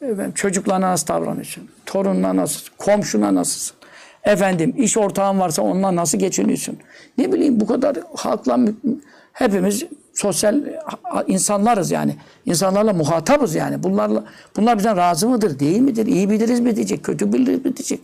Efendim, 0.02 0.32
çocuklarına 0.36 0.92
nasıl 0.92 1.08
davranıyorsun? 1.08 1.70
Torununa 1.86 2.36
nasıl? 2.36 2.62
Komşuna 2.78 3.36
nasılsın? 3.36 3.78
Efendim 4.24 4.74
iş 4.78 4.98
ortağın 4.98 5.40
varsa 5.40 5.62
onunla 5.62 5.96
nasıl 5.96 6.18
geçiniyorsun? 6.18 6.78
Ne 7.18 7.32
bileyim 7.32 7.60
bu 7.60 7.68
kadar 7.68 7.98
halkla 8.16 8.60
hepimiz 9.34 9.86
sosyal 10.14 10.62
insanlarız 11.28 11.92
yani. 11.92 12.16
İnsanlarla 12.46 12.94
muhatabız 12.94 13.56
yani. 13.56 13.84
Bunlarla 13.84 14.24
bunlar 14.58 14.78
bizden 14.78 14.98
razı 14.98 15.30
mıdır, 15.30 15.60
değil 15.60 15.80
midir? 15.80 16.06
İyi 16.06 16.30
biliriz 16.30 16.60
mi 16.60 16.76
diyecek, 16.76 17.04
kötü 17.04 17.34
biliriz 17.34 17.66
mi 17.66 17.78
diyecek? 17.78 18.00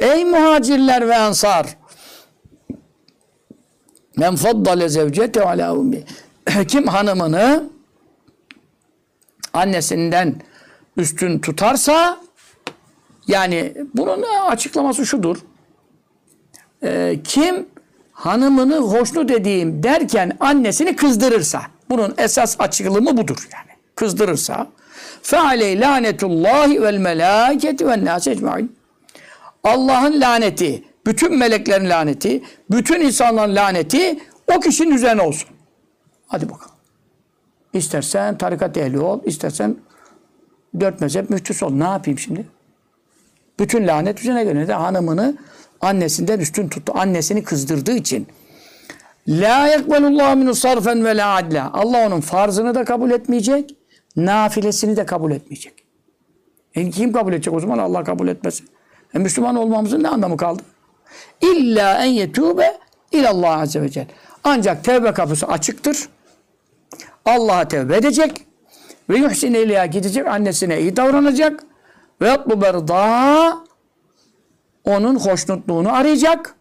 Ey 0.00 0.24
muhacirler 0.24 1.08
ve 1.08 1.14
ensar! 1.14 1.76
Men 4.16 4.36
faddale 4.36 4.88
zevcete 4.88 5.42
ala 5.42 5.74
ummi. 5.74 6.04
Kim 6.68 6.86
hanımını 6.86 7.70
annesinden 9.52 10.34
üstün 10.96 11.38
tutarsa 11.38 12.20
yani 13.28 13.74
bunun 13.94 14.22
açıklaması 14.22 15.06
şudur. 15.06 15.36
Ee, 16.82 17.18
kim 17.24 17.66
hanımını 18.12 18.76
hoşnut 18.76 19.30
edeyim 19.30 19.82
derken 19.82 20.36
annesini 20.40 20.96
kızdırırsa 20.96 21.62
bunun 21.90 22.14
esas 22.18 22.56
açıklımı 22.58 23.16
budur 23.16 23.48
yani. 23.52 23.78
Kızdırırsa 23.94 24.66
fe 25.22 25.38
aleyh 25.38 25.80
lanetullahi 25.80 26.82
vel 26.82 26.98
melâketi 26.98 27.86
ven 27.86 28.04
nâs 28.04 28.28
ecmaîn. 28.28 28.76
Allah'ın 29.64 30.20
laneti, 30.20 30.84
bütün 31.06 31.38
meleklerin 31.38 31.90
laneti, 31.90 32.42
bütün 32.70 33.00
insanların 33.00 33.56
laneti 33.56 34.18
o 34.56 34.60
kişinin 34.60 34.94
üzerine 34.94 35.22
olsun. 35.22 35.48
Hadi 36.26 36.48
bakalım. 36.48 36.76
İstersen 37.72 38.38
tarikat 38.38 38.76
ehli 38.76 38.98
ol, 38.98 39.20
istersen 39.24 39.76
dört 40.80 41.00
mezhep 41.00 41.30
müftüsü 41.30 41.64
ol. 41.64 41.72
Ne 41.72 41.84
yapayım 41.84 42.18
şimdi? 42.18 42.46
Bütün 43.58 43.86
lanet 43.86 44.20
üzerine 44.20 44.44
göre 44.44 44.72
hanımını 44.72 45.36
annesinden 45.80 46.40
üstün 46.40 46.68
tuttu. 46.68 46.92
Annesini 46.96 47.44
kızdırdığı 47.44 47.96
için. 47.96 48.26
La 49.28 49.66
yekbelullahu 49.66 50.36
minu 50.36 50.54
sarfen 50.54 51.04
ve 51.04 51.16
la 51.16 51.34
adla. 51.34 51.70
Allah 51.72 52.06
onun 52.06 52.20
farzını 52.20 52.74
da 52.74 52.84
kabul 52.84 53.10
etmeyecek, 53.10 53.76
nafilesini 54.16 54.96
de 54.96 55.06
kabul 55.06 55.32
etmeyecek. 55.32 55.74
E 56.74 56.90
kim 56.90 57.12
kabul 57.12 57.32
edecek 57.32 57.54
o 57.54 57.60
zaman 57.60 57.78
Allah 57.78 58.04
kabul 58.04 58.28
etmesin. 58.28 58.68
E 59.14 59.18
Müslüman 59.18 59.56
olmamızın 59.56 60.02
ne 60.02 60.08
anlamı 60.08 60.36
kaldı? 60.36 60.62
İlla 61.40 62.04
en 62.04 62.10
yetûbe 62.10 62.72
ilallah 63.12 63.60
azze 63.60 63.82
ve 63.82 63.88
celle. 63.88 64.06
Ancak 64.44 64.84
tevbe 64.84 65.12
kapısı 65.12 65.46
açıktır. 65.46 66.08
Allah'a 67.24 67.68
tevbe 67.68 67.96
edecek 67.96 68.46
ve 69.10 69.18
yuhsin 69.18 69.54
ileyha 69.54 69.86
gidecek, 69.86 70.26
annesine 70.26 70.80
iyi 70.80 70.96
davranacak 70.96 71.60
ve 72.20 72.28
yatluber 72.28 72.88
daha 72.88 73.58
onun 74.84 75.16
hoşnutluğunu 75.18 75.94
arayacak. 75.94 76.54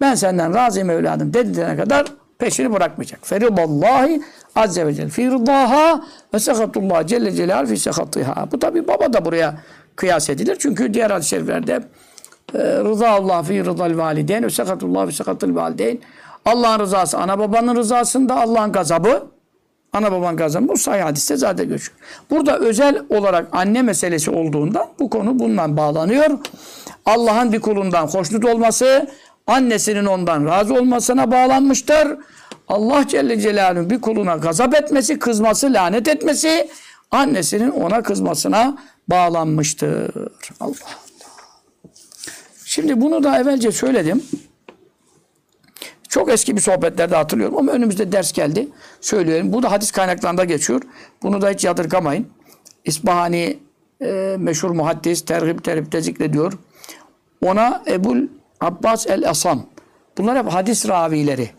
Ben 0.00 0.14
senden 0.14 0.54
razıyım 0.54 0.90
evladım 0.90 1.34
dediğine 1.34 1.76
kadar 1.76 2.06
peşini 2.38 2.72
bırakmayacak. 2.72 3.26
Feridallahi 3.26 4.22
azze 4.56 4.86
ve 4.86 4.94
celle 4.94 5.08
fi 5.08 5.30
rıdaha 5.30 6.04
ve 6.34 6.38
sekatullah 6.38 7.06
celle 7.06 7.32
celal 7.32 7.66
fi 7.66 7.76
sekatiha. 7.76 8.48
Bu 8.52 8.58
tabi 8.58 8.88
baba 8.88 9.12
da 9.12 9.24
buraya 9.24 9.54
kıyas 9.96 10.30
edilir. 10.30 10.56
Çünkü 10.58 10.94
diğer 10.94 11.10
hadis-i 11.10 11.30
şeriflerde 11.30 11.82
rıza 12.54 13.08
Allah 13.08 13.42
fi 13.42 13.64
rızal 13.64 13.98
valideyn 13.98 14.42
ve 14.42 14.50
sekatullah 14.50 15.06
fi 15.06 15.12
sekatul 15.12 15.54
valideyn. 15.54 16.00
Allah'ın 16.44 16.78
rızası 16.78 17.18
ana 17.18 17.38
babanın 17.38 17.76
rızasında 17.76 18.40
Allah'ın 18.40 18.72
gazabı 18.72 19.22
ana 19.92 20.12
babanın 20.12 20.36
gazabı 20.36 20.68
bu 20.68 20.76
sahih 20.76 21.04
hadiste 21.04 21.36
zaten 21.36 21.68
geçiyor. 21.68 21.96
Burada 22.30 22.58
özel 22.58 23.02
olarak 23.10 23.48
anne 23.52 23.82
meselesi 23.82 24.30
olduğunda 24.30 24.88
bu 24.98 25.10
konu 25.10 25.38
bundan 25.38 25.76
bağlanıyor. 25.76 26.38
Allah'ın 27.06 27.52
bir 27.52 27.60
kulundan 27.60 28.06
hoşnut 28.06 28.44
olması 28.44 29.08
annesinin 29.46 30.04
ondan 30.04 30.46
razı 30.46 30.74
olmasına 30.74 31.30
bağlanmıştır. 31.30 32.16
Allah 32.68 33.08
Celle 33.08 33.40
Celaluhu'nun 33.40 33.90
bir 33.90 34.00
kuluna 34.00 34.36
gazap 34.36 34.74
etmesi, 34.74 35.18
kızması, 35.18 35.72
lanet 35.72 36.08
etmesi 36.08 36.68
annesinin 37.10 37.70
ona 37.70 38.02
kızmasına 38.02 38.76
bağlanmıştır. 39.08 40.10
Allah. 40.60 41.03
Şimdi 42.74 43.00
bunu 43.00 43.22
da 43.22 43.38
evvelce 43.38 43.72
söyledim. 43.72 44.22
Çok 46.08 46.30
eski 46.30 46.56
bir 46.56 46.60
sohbetlerde 46.60 47.16
hatırlıyorum 47.16 47.58
ama 47.58 47.72
önümüzde 47.72 48.12
ders 48.12 48.32
geldi. 48.32 48.68
Söylüyorum. 49.00 49.52
Bu 49.52 49.62
da 49.62 49.70
hadis 49.70 49.90
kaynaklarında 49.90 50.44
geçiyor. 50.44 50.82
Bunu 51.22 51.42
da 51.42 51.50
hiç 51.50 51.64
yadırgamayın. 51.64 52.26
İsbahani 52.84 53.58
e, 54.02 54.36
meşhur 54.38 54.70
muhaddis 54.70 55.24
terhib 55.24 55.58
terhibde 55.58 56.00
zikrediyor. 56.00 56.52
Ona 57.44 57.82
Ebul 57.86 58.18
Abbas 58.60 59.06
el-Asam. 59.06 59.66
Bunlar 60.18 60.38
hep 60.38 60.52
hadis 60.52 60.88
ravileri. 60.88 61.50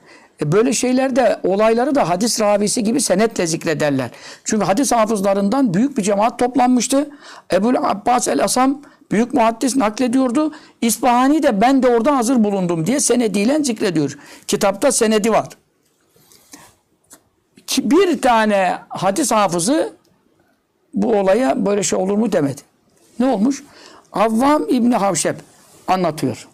E 0.42 0.52
böyle 0.52 0.74
şeylerde 0.74 1.40
olayları 1.44 1.96
da 1.96 2.10
hadis 2.10 2.42
ravisi 2.42 2.84
gibi 2.84 3.02
senetle 3.02 3.48
zikrederler. 3.48 4.10
Çünkü 4.44 4.66
hadis 4.66 4.92
hafızlarından 4.92 5.74
büyük 5.74 5.98
bir 5.98 6.04
cemaat 6.04 6.40
toplanmıştı. 6.40 7.10
Ebul 7.54 7.76
Abbas 7.76 8.28
el-Asam 8.28 8.82
büyük 9.12 9.34
muhaddis 9.34 9.76
naklediyordu. 9.76 10.54
İsbahani 10.82 11.44
de 11.44 11.62
ben 11.62 11.84
de 11.84 11.88
orada 11.88 12.18
hazır 12.18 12.44
bulundum 12.44 12.86
diye 12.86 13.00
senediyle 13.00 13.64
zikrediyor. 13.64 14.18
Kitapta 14.48 14.92
senedi 14.92 15.32
var. 15.32 15.48
Bir 17.78 18.22
tane 18.22 18.78
hadis 18.90 19.32
hafızı 19.32 19.94
bu 20.94 21.16
olaya 21.16 21.66
böyle 21.66 21.84
şey 21.84 22.00
olur 22.00 22.18
mu 22.18 22.32
demedi. 22.32 22.62
Ne 23.20 23.26
olmuş? 23.26 23.64
Avvam 24.14 24.70
İbni 24.70 24.96
Havşep 24.96 25.36
anlatıyor. 25.88 26.48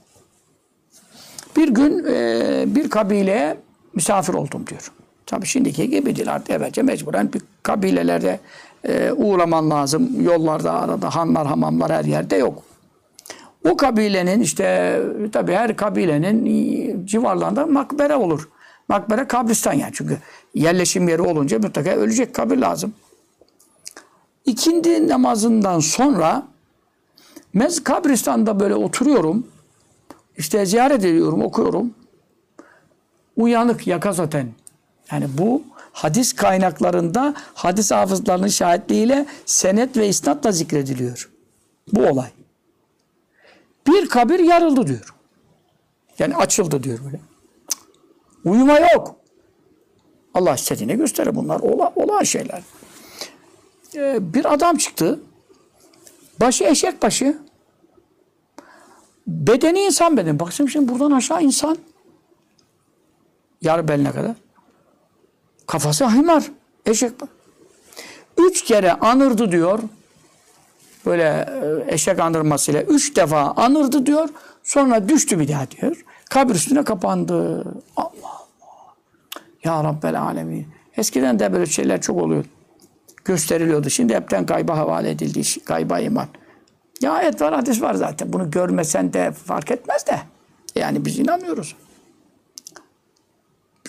Bir 1.58 1.70
gün 1.70 2.06
e, 2.06 2.64
bir 2.68 2.90
kabileye 2.90 3.58
misafir 3.94 4.34
oldum 4.34 4.68
diyor. 4.68 4.92
Tabii 5.26 5.46
şimdiki 5.46 5.90
gibi 5.90 6.16
değil 6.16 6.34
artık 6.34 6.50
evvelce 6.50 6.82
mecburen 6.82 7.34
bir 7.34 7.42
kabilelerde 7.64 8.40
e, 8.84 9.12
uğraman 9.12 9.70
lazım. 9.70 10.22
Yollarda 10.22 10.74
arada 10.74 11.16
hanlar 11.16 11.48
hamamlar 11.48 11.92
her 11.92 12.06
yerde 12.06 12.36
yok. 12.36 12.64
O 13.70 13.78
kabilenin 13.78 14.40
işte 14.42 15.00
tabii 15.32 15.54
her 15.54 15.76
kabilenin 15.76 17.06
civarlarında 17.06 17.66
makbere 17.66 18.16
olur. 18.16 18.50
Makbere 18.88 19.28
kabristan 19.28 19.74
yani 19.74 19.92
çünkü 19.94 20.18
yerleşim 20.54 21.10
yeri 21.10 21.22
olunca 21.22 21.60
mutlaka 21.60 21.90
ölecek 21.90 22.36
kabir 22.36 22.58
lazım. 22.58 22.94
İkindi 24.46 25.08
namazından 25.08 25.80
sonra 25.80 26.48
mez 27.54 27.84
kabristanda 27.84 28.60
böyle 28.60 28.76
oturuyorum. 28.76 29.48
İşte 30.38 30.66
ziyaret 30.66 31.06
ediyorum, 31.06 31.42
okuyorum. 31.42 31.94
Uyanık, 33.38 33.88
yakazaten. 33.88 34.48
Yani 35.12 35.28
bu 35.38 35.64
hadis 35.94 36.34
kaynaklarında 36.34 37.34
hadis 37.54 37.92
hafızlarının 37.92 38.48
şahitliğiyle 38.48 39.26
senet 39.46 39.98
ve 39.98 40.08
isnatla 40.08 40.52
zikrediliyor. 40.52 41.32
Bu 41.94 42.06
olay. 42.06 42.30
Bir 43.88 44.10
kabir 44.10 44.40
yarıldı 44.40 44.88
diyor. 44.88 45.14
Yani 46.20 46.36
açıldı 46.36 46.84
diyor 46.84 47.00
böyle. 47.06 47.20
Uyuma 48.46 48.80
yok. 48.80 49.16
Allah 50.34 50.56
istediğine 50.56 50.96
gösterir 50.96 51.36
bunlar. 51.36 51.60
Ola, 51.60 51.94
olan 51.96 52.24
şeyler. 52.24 52.64
Ee, 53.96 54.34
bir 54.34 54.54
adam 54.54 54.78
çıktı. 54.78 55.20
Başı 56.40 56.64
eşek 56.64 57.02
başı. 57.02 57.38
Bedeni 59.28 59.80
insan 59.80 60.18
bedeni. 60.18 60.40
Baksın 60.40 60.68
şimdi 60.68 60.92
buradan 60.92 61.12
aşağı 61.12 61.44
insan. 61.44 61.78
Yarı 63.62 63.88
beline 63.88 64.12
kadar. 64.12 64.36
Kafası 65.72 66.10
himar. 66.10 66.44
Eşek. 66.86 67.12
Üç 68.38 68.64
kere 68.64 68.94
anırdı 68.94 69.52
diyor. 69.52 69.80
Böyle 71.06 71.24
e, 71.88 71.94
eşek 71.94 72.20
andırmasıyla. 72.20 72.82
Üç 72.82 73.16
defa 73.16 73.42
anırdı 73.42 74.06
diyor. 74.06 74.30
Sonra 74.64 75.10
düştü 75.10 75.40
bir 75.40 75.48
daha 75.48 75.72
diyor. 75.72 76.06
Kabir 76.30 76.56
üstüne 76.56 76.84
kapandı. 76.84 77.64
Allah 77.98 78.12
Allah. 78.24 78.96
Ya 79.64 79.84
Rabbel 79.84 80.22
Alemin. 80.22 80.68
Eskiden 80.98 81.40
de 81.40 81.54
böyle 81.54 81.66
şeyler 81.66 82.02
çok 82.02 82.22
oluyor. 82.22 82.46
Gösteriliyordu. 83.26 83.90
Şimdi 83.90 84.16
hepten 84.16 84.46
kayba 84.46 84.78
havale 84.78 85.10
edildi. 85.10 85.66
Kayba 85.66 86.00
iman. 86.00 86.28
Ya 87.02 87.12
ayet 87.12 87.42
var, 87.42 87.54
hadis 87.54 87.82
var 87.82 87.94
zaten. 87.94 88.34
Bunu 88.34 88.52
görmesen 88.52 89.14
de 89.14 89.32
fark 89.32 89.72
etmez 89.72 90.08
de. 90.08 90.20
Yani 90.76 91.06
biz 91.06 91.20
inanmıyoruz. 91.20 91.76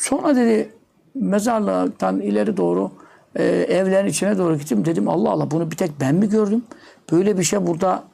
Sonra 0.01 0.37
dedi 0.37 0.72
mezarlıktan 1.14 2.20
ileri 2.20 2.56
doğru 2.56 2.90
e, 3.36 3.44
evlerin 3.44 4.08
içine 4.08 4.38
doğru 4.38 4.58
gittim. 4.58 4.84
Dedim 4.84 5.08
Allah 5.08 5.30
Allah 5.30 5.50
bunu 5.50 5.70
bir 5.70 5.76
tek 5.76 6.00
ben 6.00 6.14
mi 6.14 6.28
gördüm? 6.28 6.64
Böyle 7.12 7.38
bir 7.38 7.44
şey 7.44 7.66
burada 7.66 8.04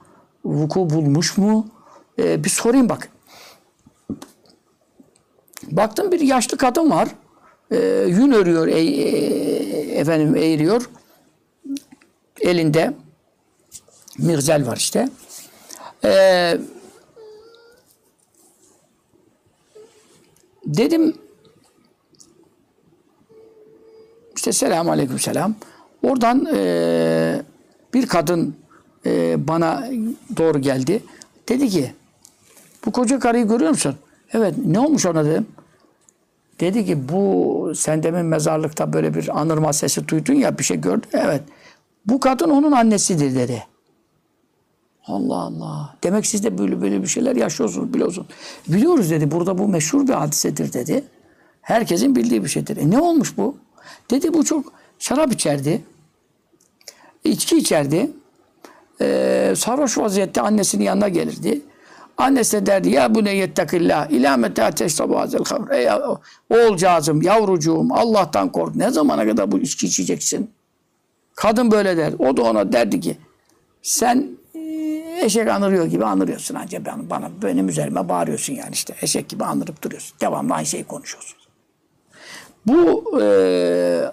vuku 0.45 0.91
bulmuş 0.91 1.39
mu? 1.39 1.67
E, 2.19 2.45
bir 2.45 2.51
sorayım 2.51 2.89
bak. 2.89 3.09
Baktım 5.71 6.13
bir 6.13 6.21
yaşlı 6.21 6.57
kadın 6.57 6.91
var. 6.91 7.09
E, 7.71 7.77
yün 8.09 8.33
örüyor, 8.33 8.67
e, 8.67 8.81
e, 8.81 9.99
efendim 9.99 10.37
eğiriyor. 10.37 10.91
Elinde 12.41 12.95
mirzel 14.19 14.67
var 14.67 14.77
işte. 14.77 15.09
Ee, 16.05 16.59
dedim 20.67 21.17
işte 24.39 24.53
selamun 24.53 24.91
aleyküm 24.91 25.19
selam. 25.19 25.55
Oradan 26.03 26.47
e, 26.55 27.43
bir 27.95 28.07
kadın 28.07 28.57
e, 29.07 29.49
bana 29.49 29.89
doğru 30.37 30.59
geldi. 30.59 31.03
Dedi 31.49 31.69
ki 31.69 31.93
bu 32.87 32.93
koca 32.93 33.19
karıyı 33.19 33.49
görüyor 33.49 33.71
musun? 33.71 33.97
Evet. 34.33 34.55
Ne 34.67 34.81
olmuş 34.81 35.07
ona 35.07 35.25
dedim. 35.25 35.47
Dedi 36.61 36.87
ki 36.87 37.09
bu 37.09 37.73
sen 37.77 38.03
demin 38.03 38.27
mezarlıkta 38.27 38.93
böyle 38.93 39.15
bir 39.15 39.41
anırma 39.41 39.73
sesi 39.73 40.09
duydun 40.09 40.35
ya 40.35 40.59
bir 40.59 40.65
şey 40.65 40.81
gördün. 40.81 41.09
Evet. 41.13 41.43
Bu 42.07 42.21
kadın 42.21 42.51
onun 42.51 42.73
annesidir 42.73 43.35
dedi. 43.35 43.65
Allah 45.07 45.37
Allah. 45.37 45.95
Demek 46.05 46.27
siz 46.27 46.45
de 46.45 46.59
böyle 46.59 46.81
böyle 46.81 47.03
bir 47.03 47.09
şeyler 47.09 47.37
yaşıyorsunuz 47.37 47.95
biliyorsun. 47.95 48.27
Biliyoruz 48.69 49.11
dedi. 49.11 49.31
Burada 49.31 49.59
bu 49.59 49.69
meşhur 49.69 50.09
bir 50.09 50.13
hadisedir 50.13 50.73
dedi. 50.73 51.05
Herkesin 51.63 52.17
bildiği 52.17 52.45
bir 52.45 52.49
şeydir. 52.49 52.77
E 52.77 52.91
ne 52.91 53.01
olmuş 53.01 53.37
bu? 53.37 53.57
Dedi 54.11 54.35
bu 54.35 54.45
çok 54.45 54.73
şarap 54.99 55.33
içerdi. 55.33 55.85
içki 57.25 57.57
içerdi. 57.57 58.11
Ee, 59.01 59.55
sarhoş 59.57 59.99
vaziyette 59.99 60.41
annesinin 60.41 60.85
yanına 60.85 61.09
gelirdi. 61.09 61.63
Annesi 62.17 62.57
de 62.57 62.67
derdi 62.67 62.91
ya 62.91 63.15
bu 63.15 63.25
ne 63.25 63.35
yettekillah 63.35 64.11
ilâ 64.11 64.37
metâ 64.37 64.71
teşrabu 64.71 65.19
hazel 65.19 65.45
havr. 65.45 65.71
Ey 65.71 65.89
oğulcağızım, 66.51 67.23
yavrucuğum 67.23 67.89
Allah'tan 67.91 68.53
kork. 68.53 68.77
Ne 68.77 68.91
zamana 68.91 69.27
kadar 69.27 69.53
bu 69.53 69.59
içki 69.59 69.87
içeceksin? 69.87 70.51
Kadın 71.35 71.71
böyle 71.71 71.97
der. 71.97 72.13
O 72.19 72.37
da 72.37 72.43
ona 72.43 72.73
derdi 72.73 73.01
ki 73.01 73.19
sen 73.83 74.29
eşek 75.23 75.49
anırıyor 75.49 75.87
gibi 75.87 76.05
anırıyorsun 76.05 76.55
ancak 76.55 76.87
ben, 76.87 77.11
bana 77.11 77.31
benim 77.43 77.69
üzerime 77.69 78.09
bağırıyorsun 78.09 78.55
yani 78.55 78.73
işte 78.73 78.95
eşek 79.03 79.29
gibi 79.29 79.45
anırıp 79.45 79.83
duruyorsun. 79.83 80.17
Devamlı 80.21 80.55
aynı 80.55 80.67
şeyi 80.67 80.85
konuşuyorsun. 80.85 81.38
Bu 82.69 83.21
e, 83.23 84.13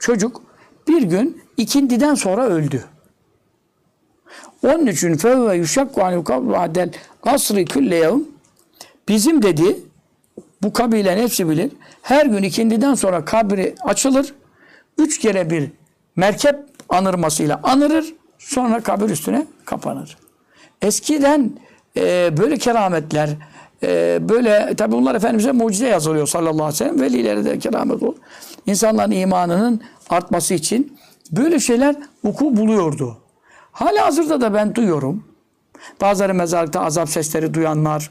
çocuk 0.00 0.42
bir 0.88 1.02
gün 1.02 1.42
ikindiden 1.56 2.14
sonra 2.14 2.46
öldü. 2.46 2.84
Onun 4.62 4.86
için 4.86 5.16
fevve 5.16 5.56
yuşakku 5.56 6.02
anil 6.02 6.24
kablu 6.24 6.56
asri 7.22 7.64
külle 7.64 7.96
yevm 7.96 8.20
bizim 9.08 9.42
dedi 9.42 9.76
bu 10.62 10.72
kabilen 10.72 11.18
hepsi 11.18 11.48
bilir. 11.48 11.70
Her 12.02 12.26
gün 12.26 12.42
ikindiden 12.42 12.94
sonra 12.94 13.24
kabri 13.24 13.74
açılır. 13.84 14.34
Üç 14.98 15.18
kere 15.18 15.50
bir 15.50 15.70
merkep 16.16 16.56
anırmasıyla 16.88 17.60
anırır. 17.62 18.14
Sonra 18.38 18.80
kabir 18.80 19.10
üstüne 19.10 19.46
kapanır. 19.64 20.16
Eskiden 20.82 21.52
e, 21.96 22.36
böyle 22.36 22.56
kerametler, 22.56 23.30
e, 23.82 24.18
böyle 24.28 24.74
tabi 24.76 24.92
bunlar 24.92 25.14
Efendimiz'e 25.14 25.52
mucize 25.52 25.86
yazılıyor 25.88 26.26
sallallahu 26.26 26.52
aleyhi 26.52 26.68
ve 26.72 26.76
sellem. 26.76 27.00
Velilere 27.00 27.44
de 27.44 27.58
keramet 27.58 28.02
olur. 28.02 28.16
İnsanların 28.66 29.10
imanının 29.10 29.80
artması 30.10 30.54
için 30.54 30.98
böyle 31.32 31.60
şeyler 31.60 31.96
vuku 32.24 32.56
buluyordu. 32.56 33.16
Hala 33.72 34.06
hazırda 34.06 34.40
da 34.40 34.54
ben 34.54 34.74
duyuyorum. 34.74 35.24
Bazıları 36.00 36.34
mezarlıkta 36.34 36.80
azap 36.80 37.08
sesleri 37.08 37.54
duyanlar, 37.54 38.10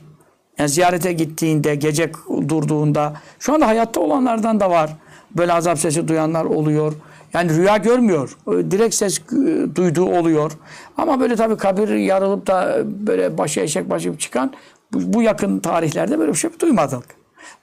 yani 0.57 0.69
ziyarete 0.69 1.13
gittiğinde, 1.13 1.75
gece 1.75 2.11
durduğunda, 2.49 3.13
şu 3.39 3.53
anda 3.53 3.67
hayatta 3.67 3.99
olanlardan 4.01 4.59
da 4.59 4.69
var. 4.69 4.95
Böyle 5.37 5.53
azap 5.53 5.79
sesi 5.79 6.07
duyanlar 6.07 6.45
oluyor. 6.45 6.93
Yani 7.33 7.57
rüya 7.57 7.77
görmüyor. 7.77 8.37
Direkt 8.47 8.95
ses 8.95 9.19
e, 9.19 9.75
duyduğu 9.75 10.05
oluyor. 10.19 10.51
Ama 10.97 11.19
böyle 11.19 11.35
tabii 11.35 11.57
kabir 11.57 11.89
yarılıp 11.89 12.47
da 12.47 12.77
böyle 12.85 13.37
başı 13.37 13.59
eşek 13.59 13.89
başı 13.89 14.17
çıkan 14.17 14.53
bu, 14.93 15.13
bu 15.13 15.21
yakın 15.21 15.59
tarihlerde 15.59 16.19
böyle 16.19 16.31
bir 16.31 16.37
şey 16.37 16.49
duymadık. 16.59 17.03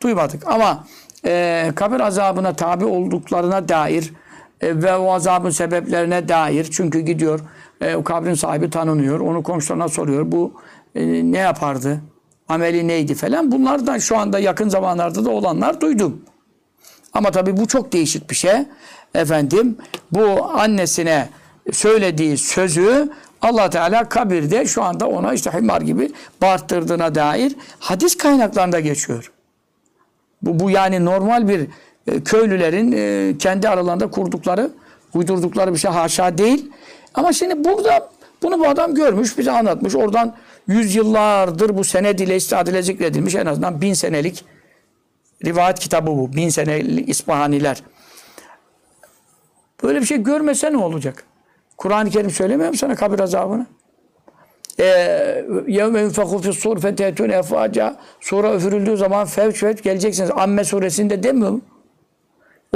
Duymadık. 0.02 0.46
Ama 0.46 0.86
e, 1.24 1.72
kabir 1.74 2.00
azabına 2.00 2.52
tabi 2.52 2.84
olduklarına 2.84 3.68
dair 3.68 4.12
e, 4.60 4.82
ve 4.82 4.96
o 4.96 5.12
azabın 5.12 5.50
sebeplerine 5.50 6.28
dair 6.28 6.64
çünkü 6.64 7.00
gidiyor 7.00 7.40
e, 7.80 7.94
o 7.94 8.04
kabrin 8.04 8.34
sahibi 8.34 8.70
tanınıyor. 8.70 9.20
Onu 9.20 9.42
komşularına 9.42 9.88
soruyor. 9.88 10.32
Bu 10.32 10.52
e, 10.94 11.02
ne 11.32 11.38
yapardı? 11.38 12.00
Ameli 12.48 12.88
neydi 12.88 13.14
falan. 13.14 13.52
Bunlardan 13.52 13.98
şu 13.98 14.18
anda 14.18 14.38
yakın 14.38 14.68
zamanlarda 14.68 15.24
da 15.24 15.30
olanlar 15.30 15.80
duydum. 15.80 16.22
Ama 17.12 17.30
tabii 17.30 17.56
bu 17.56 17.66
çok 17.66 17.92
değişik 17.92 18.30
bir 18.30 18.34
şey. 18.34 18.56
Efendim 19.14 19.76
bu 20.12 20.44
annesine 20.44 21.28
söylediği 21.72 22.38
sözü 22.38 23.12
Allah 23.44 23.70
Teala 23.70 24.08
kabirde 24.08 24.66
şu 24.66 24.82
anda 24.82 25.08
ona 25.08 25.32
işte 25.32 25.50
himar 25.50 25.80
gibi 25.80 26.12
bağırttırdığına 26.42 27.14
dair 27.14 27.56
hadis 27.78 28.16
kaynaklarında 28.16 28.80
geçiyor. 28.80 29.32
Bu, 30.42 30.60
bu 30.60 30.70
yani 30.70 31.04
normal 31.04 31.48
bir 31.48 31.66
e, 32.06 32.22
köylülerin 32.24 32.92
e, 32.92 33.38
kendi 33.38 33.68
aralarında 33.68 34.10
kurdukları, 34.10 34.70
uydurdukları 35.14 35.72
bir 35.72 35.78
şey 35.78 35.90
haşa 35.90 36.38
değil. 36.38 36.70
Ama 37.14 37.32
şimdi 37.32 37.64
burada 37.64 38.10
bunu 38.42 38.58
bu 38.58 38.68
adam 38.68 38.94
görmüş, 38.94 39.38
bize 39.38 39.50
anlatmış. 39.50 39.94
Oradan 39.94 40.36
yüzyıllardır 40.68 41.76
bu 41.76 41.84
sened 41.84 42.18
ile 42.18 42.36
istihad 42.36 42.66
ile 42.66 42.82
zikredilmiş 42.82 43.34
en 43.34 43.46
azından 43.46 43.80
bin 43.80 43.94
senelik 43.94 44.44
rivayet 45.44 45.78
kitabı 45.78 46.06
bu. 46.06 46.32
Bin 46.32 46.48
senelik 46.48 47.08
İspahaniler. 47.08 47.82
Böyle 49.82 50.00
bir 50.00 50.06
şey 50.06 50.22
görmese 50.22 50.72
ne 50.72 50.76
olacak? 50.76 51.24
Kur'an-ı 51.83 52.09
Kerim 52.09 52.29
söylemiyor 52.29 52.69
mu 52.69 52.77
sana 52.77 52.95
kabir 52.95 53.19
azabını? 53.19 53.65
يَوْمَ 55.67 55.95
يُنْفَخُ 56.03 56.41
فِي 56.43 56.49
الصُّورِ 56.49 56.79
فَتَيْتُونَ 56.79 57.39
اَفْوَاجًا 57.41 57.95
Sura 58.21 58.55
üfürüldüğü 58.55 58.97
zaman 58.97 59.25
fevç 59.25 59.59
fevç 59.59 59.83
geleceksiniz. 59.83 60.31
Amme 60.35 60.63
suresinde 60.63 61.23
demiyor 61.23 61.51
mu? 61.51 61.61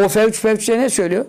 O 0.01 0.07
fevç 0.07 0.39
fevçte 0.39 0.80
ne 0.80 0.89
söylüyor? 0.89 1.26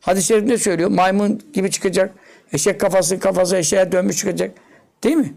Hadis-i 0.00 0.26
şerif 0.26 0.44
ne 0.44 0.58
söylüyor? 0.58 0.90
Maymun 0.90 1.42
gibi 1.52 1.70
çıkacak. 1.70 2.14
Eşek 2.52 2.80
kafası 2.80 3.20
kafası 3.20 3.56
eşeğe 3.56 3.92
dönmüş 3.92 4.16
çıkacak. 4.16 4.50
Değil 5.04 5.16
mi? 5.16 5.34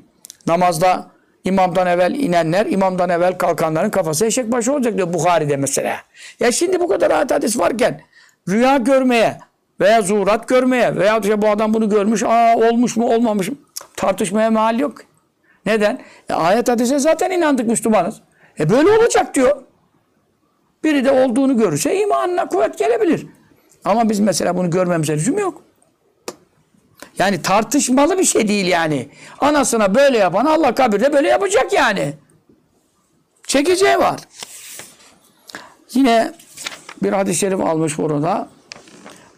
Namazda 0.48 1.12
imamdan 1.44 1.88
evvel 1.88 2.16
inenler, 2.16 2.66
imamdan 2.66 3.10
evvel 3.10 3.38
kalkanların 3.38 3.90
kafası 3.90 4.26
eşek 4.26 4.52
başı 4.52 4.74
olacak 4.74 4.98
diyor 4.98 5.14
Bukhari'de 5.14 5.58
mesela. 5.58 5.98
Ya 6.40 6.52
şimdi 6.52 6.80
bu 6.80 6.88
kadar 6.88 7.12
ayet 7.12 7.32
hadis 7.32 7.60
varken 7.60 8.02
rüya 8.50 8.78
görmeye 8.78 9.38
veya 9.81 10.03
zuhurat 10.03 10.49
görmeye 10.49 10.97
veya 10.97 11.19
işte 11.19 11.43
bu 11.43 11.49
adam 11.49 11.75
bunu 11.75 11.89
görmüş, 11.89 12.23
aa 12.23 12.57
olmuş 12.57 12.97
mu 12.97 13.15
olmamış 13.15 13.49
mı 13.49 13.57
tartışmaya 13.97 14.51
mahal 14.51 14.79
yok. 14.81 14.99
Neden? 15.67 16.01
E, 16.29 16.35
ayet 16.35 16.69
hadise 16.69 16.99
zaten 16.99 17.31
inandık 17.31 17.67
Müslümanız. 17.67 18.21
E 18.61 18.71
böyle 18.71 18.91
olacak 18.91 19.35
diyor. 19.35 19.63
Biri 20.85 21.05
de 21.05 21.11
olduğunu 21.11 21.59
görürse 21.59 22.01
imanına 22.01 22.49
kuvvet 22.49 22.79
gelebilir. 22.79 23.27
Ama 23.85 24.11
biz 24.11 24.21
mesela 24.21 24.57
bunu 24.57 24.71
görmemize 24.71 25.15
lüzum 25.15 25.39
yok. 25.39 25.63
Yani 27.19 27.43
tartışmalı 27.43 28.19
bir 28.19 28.25
şey 28.25 28.49
değil 28.49 28.67
yani. 28.67 29.09
Anasına 29.41 29.95
böyle 29.95 30.19
yapan 30.19 30.47
Allah 30.47 30.75
kabirde 30.75 31.13
böyle 31.13 31.29
yapacak 31.29 31.73
yani. 31.73 32.15
Çekeceği 33.47 33.99
var. 33.99 34.21
Yine 35.95 36.33
bir 37.03 37.13
hadis-i 37.13 37.39
şerif 37.39 37.61
almış 37.61 37.99
burada. 37.99 38.49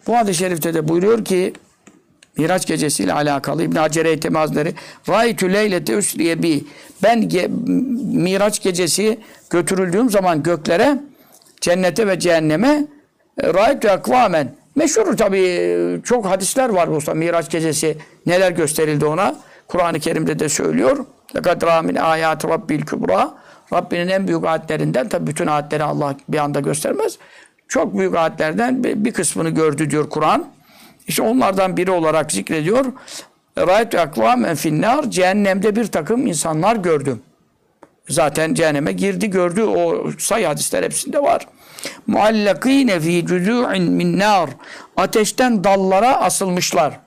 Bu 0.07 0.17
hadis-i 0.17 0.39
şerifte 0.39 0.73
de 0.73 0.87
buyuruyor 0.87 1.25
ki 1.25 1.53
Miraç 2.37 2.65
gecesiyle 2.65 3.13
alakalı 3.13 3.63
İbn 3.63 3.75
Hacer 3.75 4.05
Eytem 4.05 4.35
Hazretleri 4.35 4.73
Raytü 5.09 5.53
leylete 5.53 5.93
üsriye 5.93 6.43
bi 6.43 6.63
ben 7.03 7.29
ge 7.29 7.47
Miraç 8.13 8.63
gecesi 8.63 9.19
götürüldüğüm 9.49 10.09
zaman 10.09 10.43
göklere 10.43 10.97
cennete 11.61 12.07
ve 12.07 12.19
cehenneme 12.19 12.87
e, 13.41 13.53
Raytü 13.53 13.87
ekvamen 13.87 14.55
meşhur 14.75 15.17
tabii 15.17 16.01
çok 16.03 16.25
hadisler 16.25 16.69
var 16.69 16.89
bu 16.91 17.15
Miraç 17.15 17.51
gecesi 17.51 17.97
neler 18.25 18.51
gösterildi 18.51 19.05
ona 19.05 19.35
Kur'an-ı 19.67 19.99
Kerim'de 19.99 20.39
de 20.39 20.49
söylüyor. 20.49 21.05
Lekad 21.35 21.61
ramin 21.61 21.95
ayat 21.95 22.45
rabbil 22.45 22.81
kübra 22.81 23.33
Rabbinin 23.73 24.07
en 24.07 24.27
büyük 24.27 24.45
ayetlerinden 24.45 25.09
tabi 25.09 25.27
bütün 25.27 25.47
ayetleri 25.47 25.83
Allah 25.83 26.15
bir 26.29 26.37
anda 26.37 26.59
göstermez. 26.59 27.17
Çok 27.69 27.97
büyük 27.97 28.15
ayetlerden 28.15 28.83
bir 28.83 29.13
kısmını 29.13 29.49
gördü 29.49 29.89
diyor 29.89 30.09
Kur'an. 30.09 30.47
İşte 31.07 31.21
onlardan 31.21 31.77
biri 31.77 31.91
olarak 31.91 32.31
zikrediyor. 32.31 32.85
Rayet 33.57 33.95
akvamen 33.95 34.55
finnar 34.55 35.11
cehennemde 35.11 35.75
bir 35.75 35.87
takım 35.87 36.27
insanlar 36.27 36.75
gördüm. 36.75 37.21
Zaten 38.09 38.53
cehenneme 38.53 38.91
girdi 38.91 39.29
gördü 39.29 39.63
o 39.63 40.11
say 40.19 40.43
hadisler 40.43 40.83
hepsinde 40.83 41.23
var. 41.23 41.47
Muallakine 42.07 42.99
fi 42.99 43.25
cüzû'in 43.25 43.91
min 43.91 44.19
nar. 44.19 44.49
Ateşten 44.97 45.63
dallara 45.63 46.15
asılmışlar. 46.21 46.99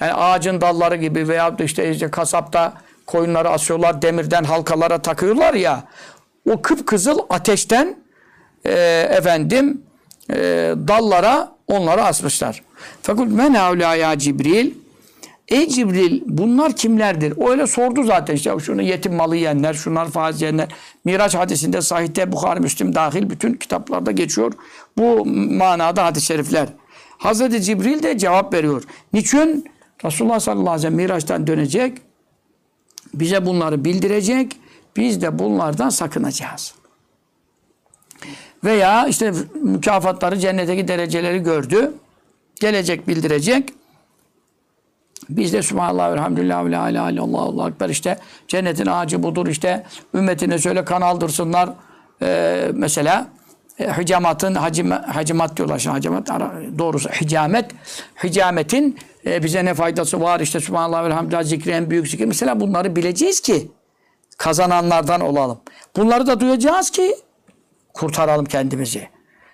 Yani 0.00 0.12
ağacın 0.12 0.60
dalları 0.60 0.96
gibi 0.96 1.28
veya 1.28 1.56
işte, 1.58 1.90
işte 1.90 2.10
kasapta 2.10 2.72
koyunları 3.06 3.48
asıyorlar 3.48 4.02
demirden 4.02 4.44
halkalara 4.44 5.02
takıyorlar 5.02 5.54
ya. 5.54 5.84
O 6.50 6.62
kıpkızıl 6.62 7.18
ateşten 7.30 7.96
e, 8.68 9.08
efendim 9.10 9.82
e, 10.30 10.36
dallara 10.88 11.52
onları 11.66 12.04
asmışlar. 12.04 12.62
Fakat 13.02 13.28
men 13.28 13.54
havla 13.54 13.94
ya 13.94 14.18
Cibril 14.18 14.70
Ey 15.48 15.68
Cibril 15.68 16.22
bunlar 16.26 16.76
kimlerdir? 16.76 17.34
O 17.36 17.50
öyle 17.50 17.66
sordu 17.66 18.02
zaten 18.02 18.34
işte 18.34 18.58
şunu 18.58 18.82
yetim 18.82 19.14
malı 19.14 19.36
yiyenler, 19.36 19.74
şunlar 19.74 20.10
faiz 20.10 20.42
yiyenler. 20.42 20.68
Miraç 21.04 21.34
hadisinde 21.34 21.82
sahihte 21.82 22.32
Bukhari, 22.32 22.60
Müslim 22.60 22.94
dahil 22.94 23.30
bütün 23.30 23.54
kitaplarda 23.54 24.10
geçiyor. 24.10 24.52
Bu 24.96 25.26
manada 25.26 26.04
hadis-i 26.04 26.26
şerifler. 26.26 26.68
Hazreti 27.18 27.62
Cibril 27.62 28.02
de 28.02 28.18
cevap 28.18 28.54
veriyor. 28.54 28.82
Niçin? 29.12 29.64
Resulullah 30.04 30.40
sallallahu 30.40 30.70
aleyhi 30.70 30.78
ve 30.78 30.82
sellem 30.82 30.94
Miraç'tan 30.94 31.46
dönecek. 31.46 31.98
Bize 33.14 33.46
bunları 33.46 33.84
bildirecek. 33.84 34.56
Biz 34.96 35.22
de 35.22 35.38
bunlardan 35.38 35.88
sakınacağız. 35.88 36.74
Veya 38.64 39.06
işte 39.06 39.32
mükafatları, 39.62 40.38
cennetteki 40.38 40.88
dereceleri 40.88 41.42
gördü. 41.42 41.92
Gelecek, 42.60 43.08
bildirecek. 43.08 43.74
Biz 45.28 45.52
de 45.52 45.62
Subhanallah, 45.62 46.12
Elhamdülillah, 46.12 46.64
ve 46.64 46.70
la 46.70 46.88
ilahe 46.88 47.12
illallah, 47.12 47.42
Allahu 47.42 47.68
Ekber 47.68 47.88
işte 47.88 48.18
cennetin 48.48 48.86
ağacı 48.86 49.22
budur 49.22 49.46
işte 49.46 49.86
ümmetine 50.14 50.58
söyle 50.58 50.84
kan 50.84 51.00
aldırsınlar. 51.00 51.70
Ee, 52.22 52.70
mesela 52.74 53.28
e, 53.78 53.92
hicamatın 53.92 54.54
hacim, 54.54 54.90
hacimat 54.90 55.56
diyorlar 55.56 55.78
şimdi 55.78 55.94
hacimat 55.94 56.28
doğrusu 56.78 57.08
hicamet 57.08 57.70
hicametin 58.24 58.98
e, 59.26 59.42
bize 59.42 59.64
ne 59.64 59.74
faydası 59.74 60.20
var 60.20 60.40
işte 60.40 60.60
Subhanallah 60.60 61.06
Elhamdülillah 61.06 61.42
zikri 61.42 61.70
en 61.70 61.90
büyük 61.90 62.08
zikir. 62.08 62.24
Mesela 62.24 62.60
bunları 62.60 62.96
bileceğiz 62.96 63.40
ki 63.40 63.70
kazananlardan 64.38 65.20
olalım. 65.20 65.58
Bunları 65.96 66.26
da 66.26 66.40
duyacağız 66.40 66.90
ki 66.90 67.16
kurtaralım 67.98 68.44
kendimizi. 68.44 69.08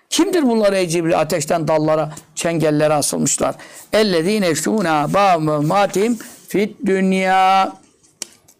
Kimdir 0.09 0.43
bunlar 0.43 0.73
ey 0.73 0.87
Cibril? 0.87 1.19
Ateşten 1.19 1.67
dallara, 1.67 2.11
çengellere 2.35 2.93
asılmışlar. 2.93 3.55
Ellezine 3.93 4.47
eştûnâ 4.47 5.13
bâmı 5.13 5.61
matim 5.61 6.19
fit 6.47 6.85
dünya. 6.85 7.73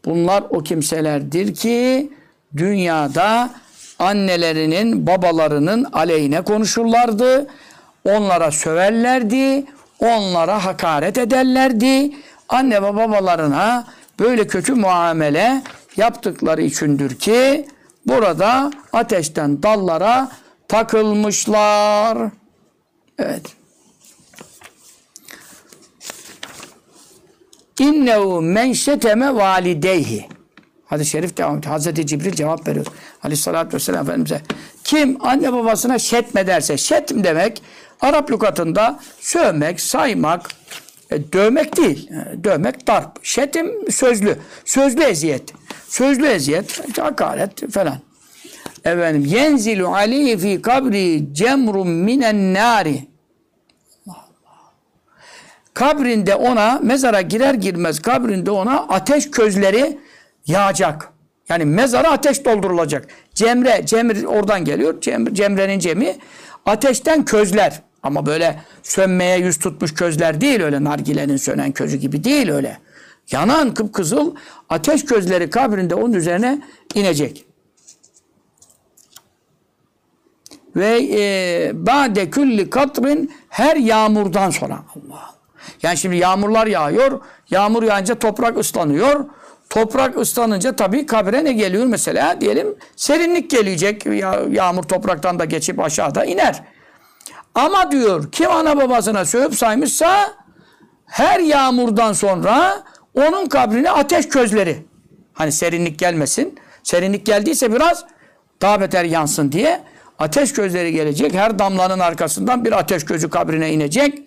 Bunlar 0.06 0.44
o 0.50 0.64
kimselerdir 0.64 1.56
ki 1.56 2.10
dünyada 2.58 3.50
annelerinin, 4.00 5.08
babalarının 5.08 5.84
aleyhine 5.94 6.42
konuşurlardı. 6.42 7.48
Onlara 8.06 8.52
söverlerdi. 8.52 9.66
Onlara 10.00 10.66
hakaret 10.66 11.18
ederlerdi. 11.18 12.12
Anne 12.50 12.84
ve 12.84 12.96
babalarına 12.96 13.88
böyle 14.20 14.48
kötü 14.48 14.74
muamele 14.74 15.64
yaptıkları 15.98 16.62
içindir 16.62 17.16
ki 17.16 17.66
burada 18.06 18.72
ateşten 18.94 19.64
dallara 19.64 20.32
takılmışlar. 20.68 22.18
Evet. 23.20 23.56
İnnehu 27.80 28.42
men 28.42 28.74
şeteme 28.74 29.36
valideyhi. 29.36 30.28
Hadis-i 30.86 31.10
şerif 31.10 31.38
devam 31.38 31.58
ediyor. 31.58 31.74
Hazreti 31.74 32.08
Cibril 32.08 32.32
cevap 32.32 32.68
veriyor. 32.68 32.86
Aleyhissalatü 33.24 33.76
vesselam 33.76 34.06
Efendimiz'e. 34.06 34.42
Kim 34.84 35.26
anne 35.26 35.54
babasına 35.54 36.00
şetmederse, 36.00 36.78
şetm 36.78 37.24
demek 37.24 37.62
Arap 38.02 38.32
lügatında 38.32 39.00
sövmek, 39.20 39.82
saymak, 39.82 40.50
e, 41.12 41.34
dövmek 41.34 41.78
değil. 41.78 42.10
E, 42.12 42.44
dövmek 42.44 42.88
darp. 42.88 43.26
Şetim 43.26 43.92
sözlü. 43.92 44.38
Sözlü 44.66 45.04
eziyet. 45.04 45.54
Sözlü 45.88 46.26
eziyet, 46.26 46.98
hakaret 47.00 47.72
falan. 47.72 47.98
Efendim 48.86 49.26
yenzilu 49.26 49.88
aleyhi 49.88 50.38
fi 50.38 50.62
kabri 50.62 51.34
cemrum 51.34 51.90
minen 51.90 52.54
nari. 52.54 53.08
Kabrinde 55.74 56.36
ona 56.36 56.80
mezara 56.84 57.22
girer 57.22 57.54
girmez 57.54 58.00
kabrinde 58.00 58.52
ona 58.52 58.80
ateş 58.80 59.32
közleri 59.32 59.98
yağacak. 60.48 61.10
Yani 61.50 61.66
mezara 61.66 62.12
ateş 62.12 62.46
doldurulacak. 62.46 63.08
Cemre, 63.34 63.86
cemre 63.86 64.28
oradan 64.28 64.66
geliyor. 64.66 65.02
Cemre, 65.02 65.34
cemrenin 65.34 65.80
cemi 65.80 66.16
ateşten 66.66 67.26
közler. 67.26 67.82
Ama 68.06 68.26
böyle 68.26 68.60
sönmeye 68.84 69.38
yüz 69.38 69.60
tutmuş 69.60 69.94
közler 69.94 70.42
değil 70.42 70.62
öyle 70.62 70.84
nargilenin 70.84 71.38
sönen 71.38 71.72
közü 71.72 71.98
gibi 71.98 72.24
değil 72.24 72.52
öyle. 72.52 72.78
Yanan 73.32 73.74
kıpkızıl 73.74 74.36
ateş 74.70 75.06
közleri 75.06 75.50
kabrinde 75.50 75.96
onun 75.96 76.14
üzerine 76.14 76.62
inecek. 76.96 77.46
Ve 80.76 81.00
e, 81.14 81.72
ba'de 81.74 82.30
külli 82.30 82.70
katrin 82.70 83.34
her 83.50 83.76
yağmurdan 83.76 84.50
sonra 84.50 84.74
Allah. 84.74 85.36
Yani 85.84 85.98
şimdi 85.98 86.18
yağmurlar 86.18 86.68
yağıyor. 86.68 87.20
Yağmur 87.50 87.84
yağınca 87.84 88.16
toprak 88.16 88.58
ıslanıyor. 88.58 89.26
Toprak 89.70 90.18
ıslanınca 90.18 90.76
tabii 90.76 91.06
kabre 91.06 91.44
ne 91.44 91.54
geliyor 91.54 91.86
mesela? 91.86 92.42
Diyelim 92.42 92.76
serinlik 92.96 93.50
gelecek. 93.50 94.06
Ya- 94.06 94.42
Yağmur 94.52 94.84
topraktan 94.84 95.40
da 95.40 95.46
geçip 95.46 95.80
aşağıda 95.80 96.26
iner. 96.26 96.64
Ama 97.56 97.92
diyor 97.92 98.32
kim 98.32 98.52
ana 98.52 98.78
babasına 98.78 99.26
sövüp 99.26 99.56
saymışsa 99.56 100.34
her 101.06 101.40
yağmurdan 101.40 102.14
sonra 102.14 102.84
onun 103.14 103.46
kabrine 103.46 103.92
ateş 103.92 104.30
közleri. 104.30 104.86
Hani 105.34 105.52
serinlik 105.52 106.00
gelmesin. 106.00 106.60
Serinlik 106.84 107.26
geldiyse 107.26 107.74
biraz 107.74 108.06
daha 108.62 108.82
beter 108.82 109.04
yansın 109.04 109.52
diye 109.52 109.84
ateş 110.20 110.54
gözleri 110.54 110.92
gelecek. 110.92 111.34
Her 111.34 111.60
damlanın 111.60 112.00
arkasından 112.00 112.66
bir 112.66 112.72
ateş 112.72 113.06
gözü 113.06 113.30
kabrine 113.30 113.74
inecek. 113.74 114.20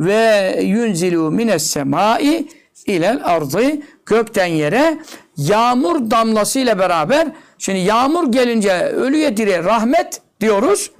Ve 0.00 0.60
yunzilu 0.62 1.30
mines 1.30 1.66
semai 1.66 2.48
ilel 2.86 3.20
ardı 3.24 3.62
gökten 4.06 4.46
yere 4.46 4.98
yağmur 5.36 6.10
damlası 6.10 6.58
ile 6.58 6.78
beraber 6.78 7.28
şimdi 7.58 7.78
yağmur 7.78 8.32
gelince 8.32 8.72
ölüye 8.72 9.36
diri 9.36 9.64
rahmet 9.64 10.20
diyoruz. 10.40 10.90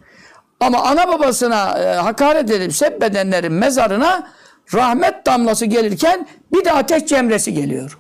Ama 0.60 0.82
ana 0.82 1.08
babasına 1.08 1.78
e, 1.78 1.96
hakaret 1.96 2.50
edip 2.50 2.74
sebbedenlerin 2.74 3.52
mezarına 3.52 4.28
rahmet 4.74 5.26
damlası 5.26 5.66
gelirken 5.66 6.26
bir 6.52 6.64
de 6.64 6.72
ateş 6.72 7.06
cemresi 7.06 7.54
geliyor. 7.54 7.98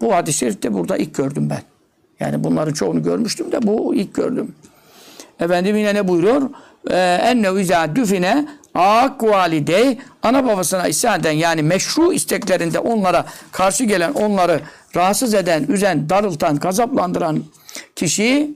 Bu 0.00 0.14
hadis-i 0.14 0.38
şerifte 0.38 0.74
burada 0.74 0.96
ilk 0.96 1.14
gördüm 1.14 1.50
ben. 1.50 1.62
Yani 2.20 2.44
bunların 2.44 2.72
çoğunu 2.72 3.02
görmüştüm 3.02 3.52
de 3.52 3.62
bu 3.62 3.94
ilk 3.94 4.14
gördüm. 4.14 4.54
Efendim 5.40 5.76
yine 5.76 5.94
ne 5.94 6.08
buyuruyor? 6.08 6.50
Ee, 6.90 6.96
Enne 7.22 7.60
izâ 7.60 7.96
düfine 7.96 8.48
ak 8.74 9.22
validey 9.22 9.98
ana 10.22 10.46
babasına 10.46 10.88
isyan 10.88 11.22
yani 11.22 11.62
meşru 11.62 12.12
isteklerinde 12.12 12.78
onlara 12.78 13.24
karşı 13.52 13.84
gelen 13.84 14.12
onları 14.12 14.60
rahatsız 14.96 15.34
eden, 15.34 15.62
üzen, 15.68 16.08
darıltan, 16.08 16.56
gazaplandıran 16.58 17.44
kişi 17.96 18.50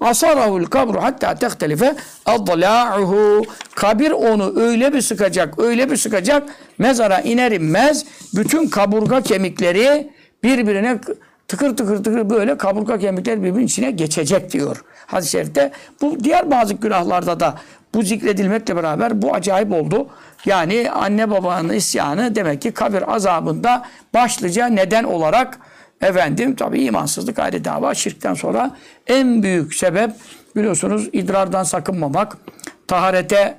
asarahul 0.00 0.64
kabru 0.64 1.02
hatta 1.02 1.34
tehtelife 1.34 1.94
adla'uhu 2.26 3.42
kabir 3.74 4.10
onu 4.10 4.60
öyle 4.60 4.92
bir 4.92 5.00
sıkacak, 5.00 5.58
öyle 5.58 5.90
bir 5.90 5.96
sıkacak 5.96 6.42
mezara 6.78 7.20
iner 7.20 7.52
inmez 7.52 8.04
bütün 8.34 8.68
kaburga 8.68 9.20
kemikleri 9.20 10.10
birbirine 10.42 10.98
tıkır 11.48 11.76
tıkır 11.76 12.04
tıkır 12.04 12.30
böyle 12.30 12.58
kaburga 12.58 12.98
kemikleri 12.98 13.42
birbirinin 13.42 13.66
içine 13.66 13.90
geçecek 13.90 14.52
diyor. 14.52 14.84
Hadis-i 15.06 15.30
şerifte 15.30 15.72
bu 16.00 16.24
diğer 16.24 16.50
bazı 16.50 16.74
günahlarda 16.74 17.40
da 17.40 17.54
bu 17.94 18.02
zikredilmekle 18.02 18.76
beraber 18.76 19.22
bu 19.22 19.34
acayip 19.34 19.72
oldu. 19.72 20.08
Yani 20.46 20.90
anne 20.90 21.30
babanın 21.30 21.72
isyanı 21.72 22.34
demek 22.34 22.62
ki 22.62 22.72
kabir 22.72 23.14
azabında 23.14 23.82
başlıca 24.14 24.66
neden 24.66 25.04
olarak 25.04 25.58
efendim 26.00 26.56
tabi 26.56 26.82
imansızlık 26.82 27.38
ayrı 27.38 27.64
dava 27.64 27.94
şirkten 27.94 28.34
sonra 28.34 28.76
en 29.06 29.42
büyük 29.42 29.74
sebep 29.74 30.10
biliyorsunuz 30.56 31.08
idrardan 31.12 31.64
sakınmamak, 31.64 32.36
taharete 32.88 33.58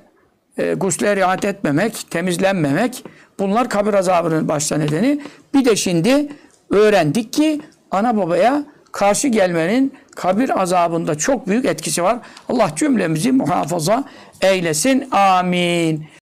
e, 0.58 0.74
gusle 0.74 1.16
riayet 1.16 1.44
etmemek, 1.44 2.10
temizlenmemek 2.10 3.04
bunlar 3.38 3.68
kabir 3.68 3.94
azabının 3.94 4.48
başta 4.48 4.76
nedeni. 4.76 5.20
Bir 5.54 5.64
de 5.64 5.76
şimdi 5.76 6.28
öğrendik 6.70 7.32
ki 7.32 7.60
ana 7.90 8.16
babaya 8.16 8.64
karşı 8.92 9.28
gelmenin 9.28 9.94
kabir 10.16 10.62
azabında 10.62 11.14
çok 11.14 11.48
büyük 11.48 11.64
etkisi 11.64 12.02
var. 12.02 12.18
Allah 12.48 12.70
cümlemizi 12.76 13.32
muhafaza 13.32 14.04
eylesin. 14.40 15.08
Amin. 15.10 16.08